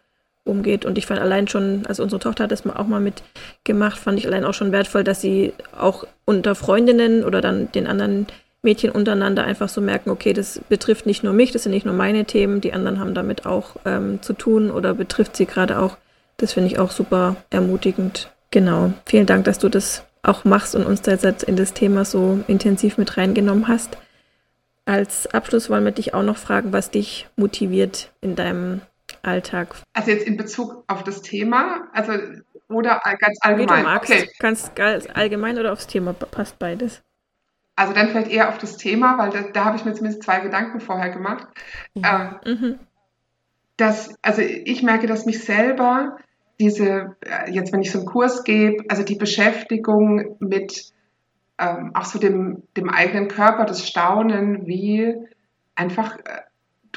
umgeht. 0.48 0.84
Und 0.84 0.98
ich 0.98 1.06
fand 1.06 1.20
allein 1.20 1.46
schon, 1.48 1.84
also 1.86 2.02
unsere 2.02 2.20
Tochter 2.20 2.44
hat 2.44 2.50
das 2.50 2.66
auch 2.66 2.86
mal 2.86 3.00
mitgemacht, 3.00 3.98
fand 3.98 4.18
ich 4.18 4.26
allein 4.26 4.44
auch 4.44 4.54
schon 4.54 4.72
wertvoll, 4.72 5.04
dass 5.04 5.20
sie 5.20 5.52
auch 5.78 6.04
unter 6.24 6.54
Freundinnen 6.54 7.24
oder 7.24 7.40
dann 7.40 7.70
den 7.72 7.86
anderen 7.86 8.26
Mädchen 8.62 8.90
untereinander 8.90 9.44
einfach 9.44 9.68
so 9.68 9.80
merken, 9.80 10.10
okay, 10.10 10.32
das 10.32 10.60
betrifft 10.68 11.06
nicht 11.06 11.22
nur 11.22 11.32
mich, 11.32 11.52
das 11.52 11.62
sind 11.62 11.72
nicht 11.72 11.86
nur 11.86 11.94
meine 11.94 12.24
Themen, 12.24 12.60
die 12.60 12.72
anderen 12.72 12.98
haben 12.98 13.14
damit 13.14 13.46
auch 13.46 13.76
ähm, 13.84 14.20
zu 14.20 14.32
tun 14.32 14.70
oder 14.70 14.94
betrifft 14.94 15.36
sie 15.36 15.46
gerade 15.46 15.78
auch. 15.78 15.96
Das 16.38 16.54
finde 16.54 16.68
ich 16.68 16.78
auch 16.78 16.90
super 16.90 17.36
ermutigend. 17.50 18.30
Genau. 18.50 18.92
Vielen 19.06 19.26
Dank, 19.26 19.44
dass 19.44 19.58
du 19.58 19.68
das 19.68 20.04
auch 20.22 20.44
machst 20.44 20.74
und 20.74 20.84
uns 20.84 21.02
da 21.02 21.12
jetzt 21.12 21.42
in 21.44 21.56
das 21.56 21.72
Thema 21.72 22.04
so 22.04 22.40
intensiv 22.48 22.98
mit 22.98 23.16
reingenommen 23.16 23.68
hast. 23.68 23.96
Als 24.84 25.26
Abschluss 25.32 25.68
wollen 25.68 25.84
wir 25.84 25.92
dich 25.92 26.14
auch 26.14 26.22
noch 26.22 26.38
fragen, 26.38 26.72
was 26.72 26.90
dich 26.90 27.28
motiviert 27.36 28.10
in 28.20 28.36
deinem 28.36 28.80
Alltag. 29.22 29.74
Also 29.92 30.10
jetzt 30.10 30.26
in 30.26 30.36
Bezug 30.36 30.84
auf 30.86 31.04
das 31.04 31.22
Thema, 31.22 31.88
also 31.92 32.12
oder 32.68 33.00
ganz 33.18 33.38
allgemein. 33.40 33.78
Wie 33.78 33.82
du 33.82 33.88
magst. 33.88 34.10
Okay. 34.10 34.30
Ganz 34.38 34.70
allgemein 35.14 35.58
oder 35.58 35.72
aufs 35.72 35.86
Thema 35.86 36.12
passt 36.12 36.58
beides. 36.58 37.02
Also 37.76 37.92
dann 37.92 38.08
vielleicht 38.08 38.30
eher 38.30 38.48
auf 38.48 38.58
das 38.58 38.76
Thema, 38.76 39.18
weil 39.18 39.30
da, 39.30 39.42
da 39.52 39.64
habe 39.64 39.76
ich 39.76 39.84
mir 39.84 39.94
zumindest 39.94 40.24
zwei 40.24 40.40
Gedanken 40.40 40.80
vorher 40.80 41.10
gemacht. 41.10 41.46
Mhm. 41.94 42.02
Ähm, 42.04 42.36
mhm. 42.44 42.78
dass, 43.76 44.14
also 44.20 44.42
ich 44.42 44.82
merke, 44.82 45.06
dass 45.06 45.26
mich 45.26 45.44
selber 45.44 46.18
diese, 46.58 47.16
äh, 47.20 47.50
jetzt 47.50 47.72
wenn 47.72 47.80
ich 47.80 47.92
so 47.92 47.98
einen 47.98 48.08
Kurs 48.08 48.42
gebe, 48.42 48.84
also 48.88 49.04
die 49.04 49.14
Beschäftigung 49.14 50.36
mit 50.40 50.92
ähm, 51.58 51.92
auch 51.94 52.04
so 52.04 52.18
dem, 52.18 52.64
dem 52.76 52.88
eigenen 52.88 53.28
Körper, 53.28 53.64
das 53.64 53.86
Staunen, 53.86 54.66
wie 54.66 55.14
einfach 55.74 56.18
äh, 56.18 56.42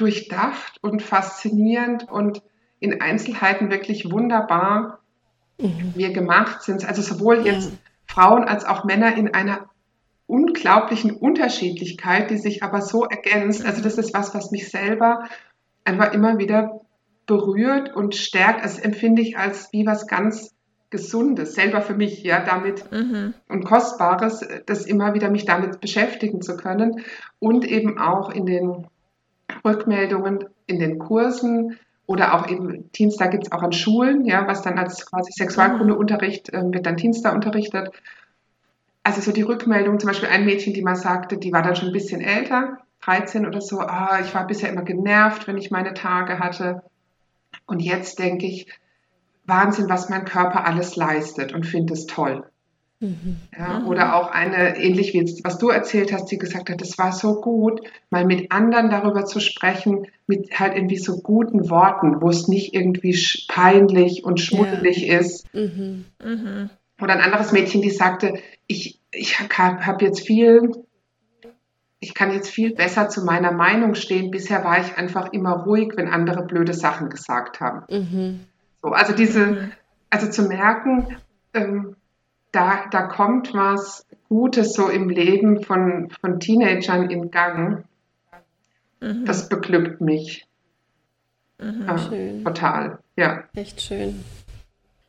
durchdacht 0.02 0.78
und 0.82 1.00
faszinierend 1.02 2.10
und 2.10 2.42
in 2.80 3.00
Einzelheiten 3.00 3.70
wirklich 3.70 4.10
wunderbar 4.10 4.98
mhm. 5.58 5.92
wir 5.94 6.12
gemacht 6.12 6.62
sind. 6.62 6.86
Also 6.86 7.02
sowohl 7.02 7.46
jetzt. 7.46 7.72
Frauen 8.12 8.44
als 8.44 8.66
auch 8.66 8.84
Männer 8.84 9.16
in 9.16 9.32
einer 9.32 9.70
unglaublichen 10.26 11.12
Unterschiedlichkeit, 11.12 12.30
die 12.30 12.36
sich 12.36 12.62
aber 12.62 12.82
so 12.82 13.04
ergänzt. 13.04 13.64
Also 13.64 13.82
das 13.82 13.96
ist 13.96 14.12
was, 14.12 14.34
was 14.34 14.50
mich 14.50 14.70
selber 14.70 15.24
einfach 15.84 16.12
immer 16.12 16.38
wieder 16.38 16.82
berührt 17.26 17.94
und 17.94 18.14
stärkt. 18.14 18.64
Das 18.64 18.78
empfinde 18.78 19.22
ich 19.22 19.38
als 19.38 19.72
wie 19.72 19.86
was 19.86 20.06
ganz 20.06 20.54
Gesundes, 20.90 21.54
selber 21.54 21.80
für 21.80 21.94
mich, 21.94 22.22
ja, 22.22 22.44
damit 22.44 22.92
mhm. 22.92 23.32
und 23.48 23.64
Kostbares, 23.64 24.46
das 24.66 24.84
immer 24.84 25.14
wieder 25.14 25.30
mich 25.30 25.46
damit 25.46 25.80
beschäftigen 25.80 26.42
zu 26.42 26.54
können 26.58 27.00
und 27.38 27.64
eben 27.64 27.98
auch 27.98 28.28
in 28.28 28.44
den 28.44 28.86
Rückmeldungen, 29.64 30.44
in 30.66 30.78
den 30.78 30.98
Kursen 30.98 31.78
oder 32.06 32.34
auch 32.34 32.48
eben 32.48 32.90
Dienstag 32.92 33.30
gibt 33.30 33.46
es 33.46 33.52
auch 33.52 33.62
an 33.62 33.72
Schulen, 33.72 34.24
ja, 34.24 34.46
was 34.46 34.62
dann 34.62 34.78
als 34.78 35.06
quasi 35.06 35.32
Sexualkundeunterricht 35.32 36.52
äh, 36.52 36.62
wird 36.72 36.86
dann 36.86 36.96
Dienstag 36.96 37.34
unterrichtet 37.34 37.90
also 39.02 39.20
so 39.20 39.32
die 39.32 39.42
Rückmeldung, 39.42 39.98
zum 39.98 40.08
Beispiel 40.08 40.28
ein 40.28 40.44
Mädchen, 40.44 40.74
die 40.74 40.82
mal 40.82 40.96
sagte, 40.96 41.36
die 41.36 41.52
war 41.52 41.62
dann 41.62 41.76
schon 41.76 41.88
ein 41.88 41.92
bisschen 41.92 42.20
älter, 42.20 42.78
13 43.02 43.46
oder 43.46 43.60
so, 43.60 43.80
ah, 43.80 44.20
ich 44.22 44.34
war 44.34 44.46
bisher 44.46 44.70
immer 44.70 44.82
genervt, 44.82 45.48
wenn 45.48 45.58
ich 45.58 45.70
meine 45.70 45.94
Tage 45.94 46.38
hatte. 46.38 46.82
Und 47.66 47.80
jetzt 47.80 48.18
denke 48.18 48.46
ich, 48.46 48.68
Wahnsinn, 49.44 49.88
was 49.88 50.08
mein 50.08 50.24
Körper 50.24 50.64
alles 50.64 50.94
leistet 50.94 51.52
und 51.52 51.66
finde 51.66 51.94
es 51.94 52.06
toll. 52.06 52.46
Mhm. 53.02 53.36
Ja, 53.58 53.84
oder 53.84 54.14
auch 54.14 54.30
eine, 54.30 54.76
ähnlich 54.78 55.12
wie 55.12 55.18
jetzt, 55.18 55.42
was 55.44 55.58
du 55.58 55.70
erzählt 55.70 56.12
hast, 56.12 56.26
die 56.30 56.38
gesagt 56.38 56.70
hat, 56.70 56.80
es 56.80 56.96
war 56.98 57.10
so 57.10 57.40
gut, 57.40 57.80
mal 58.10 58.24
mit 58.24 58.52
anderen 58.52 58.90
darüber 58.90 59.24
zu 59.24 59.40
sprechen, 59.40 60.06
mit 60.28 60.60
halt 60.60 60.76
irgendwie 60.76 60.98
so 60.98 61.20
guten 61.20 61.68
Worten, 61.68 62.22
wo 62.22 62.28
es 62.28 62.46
nicht 62.46 62.74
irgendwie 62.74 63.18
peinlich 63.48 64.22
und 64.22 64.40
schmuddelig 64.40 64.98
ja. 64.98 65.18
ist. 65.18 65.52
Mhm. 65.52 66.04
Mhm. 66.24 66.70
Oder 67.00 67.14
ein 67.14 67.20
anderes 67.20 67.50
Mädchen, 67.50 67.82
die 67.82 67.90
sagte, 67.90 68.34
ich, 68.68 69.00
ich 69.10 69.40
habe 69.40 69.84
hab 69.84 70.00
jetzt 70.00 70.24
viel, 70.24 70.70
ich 71.98 72.14
kann 72.14 72.32
jetzt 72.32 72.50
viel 72.50 72.72
besser 72.72 73.08
zu 73.08 73.24
meiner 73.24 73.50
Meinung 73.50 73.96
stehen. 73.96 74.30
Bisher 74.30 74.62
war 74.62 74.80
ich 74.80 74.96
einfach 74.96 75.32
immer 75.32 75.64
ruhig, 75.64 75.94
wenn 75.96 76.06
andere 76.06 76.44
blöde 76.44 76.72
Sachen 76.72 77.10
gesagt 77.10 77.58
haben. 77.60 77.82
Mhm. 77.90 78.40
So, 78.80 78.90
also 78.90 79.12
diese, 79.12 79.46
mhm. 79.46 79.72
also 80.08 80.30
zu 80.30 80.42
merken, 80.42 81.16
ähm, 81.52 81.96
da, 82.52 82.84
da 82.90 83.02
kommt 83.02 83.52
was 83.54 84.06
Gutes 84.28 84.74
so 84.74 84.88
im 84.88 85.08
Leben 85.10 85.62
von, 85.62 86.10
von 86.20 86.40
Teenagern 86.40 87.10
in 87.10 87.30
Gang. 87.30 87.84
Mhm. 89.00 89.24
Das 89.24 89.48
beglückt 89.48 90.00
mich. 90.00 90.46
Mhm, 91.58 91.88
äh, 91.88 92.42
total, 92.42 92.98
ja. 93.16 93.44
Echt 93.54 93.80
schön. 93.80 94.24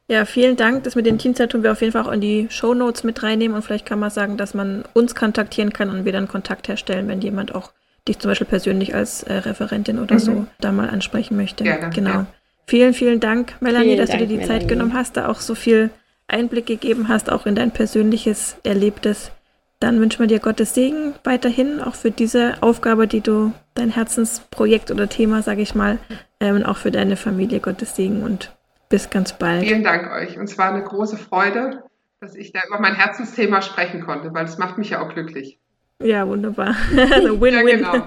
Ja, 0.10 0.26
vielen 0.26 0.58
Dank. 0.58 0.84
Das 0.84 0.96
mit 0.96 1.06
den 1.06 1.18
Teenzeit 1.18 1.52
tun 1.52 1.64
wir 1.64 1.72
auf 1.72 1.82
jeden 1.82 1.94
Fall 1.94 2.04
auch 2.04 2.12
in 2.12 2.22
die 2.22 2.48
Show 2.50 2.74
Notes 2.74 3.04
mit 3.04 3.24
reinnehmen 3.24 3.56
und 3.56 3.64
vielleicht 3.64 3.86
kann 3.86 4.00
man 4.00 4.10
sagen, 4.10 4.36
dass 4.38 4.54
man 4.54 4.84
uns 4.94 5.16
kontaktieren 5.16 5.72
kann 5.72 5.90
und 5.90 6.06
wir 6.06 6.12
dann 6.12 6.28
Kontakt 6.28 6.68
herstellen, 6.68 7.08
wenn 7.08 7.22
jemand 7.22 7.56
auch 7.56 7.72
dich 8.08 8.20
zum 8.20 8.30
Beispiel 8.30 8.48
persönlich 8.48 8.94
als 8.94 9.24
äh, 9.24 9.34
Referentin 9.34 10.00
oder 10.00 10.16
mhm. 10.16 10.20
so 10.20 10.48
da 10.60 10.72
mal 10.72 10.90
ansprechen 10.90 11.38
möchte. 11.38 11.64
Gerne, 11.64 11.90
genau. 11.90 12.10
Ja. 12.10 12.26
Vielen, 12.68 12.94
vielen 12.94 13.20
Dank, 13.20 13.56
Melanie, 13.62 13.86
vielen 13.86 13.98
dass 13.98 14.10
Dank, 14.10 14.20
du 14.20 14.28
dir 14.28 14.38
die 14.38 14.42
Melanie. 14.42 14.60
Zeit 14.60 14.68
genommen 14.68 14.94
hast, 14.94 15.18
da 15.18 15.30
auch 15.30 15.40
so 15.40 15.56
viel 15.56 15.90
Einblick 16.28 16.66
gegeben 16.66 17.08
hast, 17.08 17.32
auch 17.32 17.46
in 17.46 17.56
dein 17.56 17.72
persönliches 17.72 18.58
Erlebtes. 18.64 19.32
Dann 19.80 20.00
wünschen 20.00 20.20
wir 20.20 20.28
dir 20.28 20.40
Gottes 20.40 20.74
Segen 20.74 21.14
weiterhin, 21.24 21.82
auch 21.82 21.96
für 21.96 22.12
diese 22.12 22.56
Aufgabe, 22.62 23.08
die 23.08 23.22
du, 23.22 23.52
dein 23.74 23.90
Herzensprojekt 23.90 24.92
oder 24.92 25.10
Thema, 25.10 25.42
sage 25.42 25.62
ich 25.62 25.76
mal, 25.76 26.00
ähm, 26.40 26.56
und 26.56 26.64
auch 26.64 26.78
für 26.78 26.92
deine 26.92 27.18
Familie 27.18 27.60
Gottes 27.60 27.96
Segen 27.96 28.24
und 28.24 28.56
bis 28.90 29.10
ganz 29.10 29.34
bald. 29.34 29.64
Vielen 29.64 29.84
Dank 29.84 30.12
euch. 30.12 30.38
Und 30.38 30.46
es 30.46 30.58
war 30.58 30.74
eine 30.74 30.84
große 30.84 31.18
Freude, 31.18 31.84
dass 32.22 32.36
ich 32.36 32.54
da 32.54 32.62
über 32.68 32.80
mein 32.80 32.96
Herzensthema 32.96 33.62
sprechen 33.62 34.02
konnte, 34.02 34.34
weil 34.34 34.46
es 34.46 34.58
macht 34.58 34.78
mich 34.78 34.92
ja 34.92 35.02
auch 35.02 35.14
glücklich. 35.14 35.60
Ja, 36.02 36.28
wunderbar. 36.28 36.76
also 37.12 37.42
Win-Win. 37.42 37.82
ja, 37.82 37.92
genau. 37.92 38.06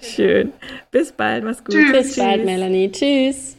Schön. 0.00 0.52
Bis 0.90 1.12
bald, 1.12 1.44
mach's 1.44 1.64
gut. 1.64 1.74
Tschüss. 1.74 1.92
Bis 1.92 2.16
bald, 2.16 2.44
Melanie. 2.44 2.90
Tschüss. 2.90 3.56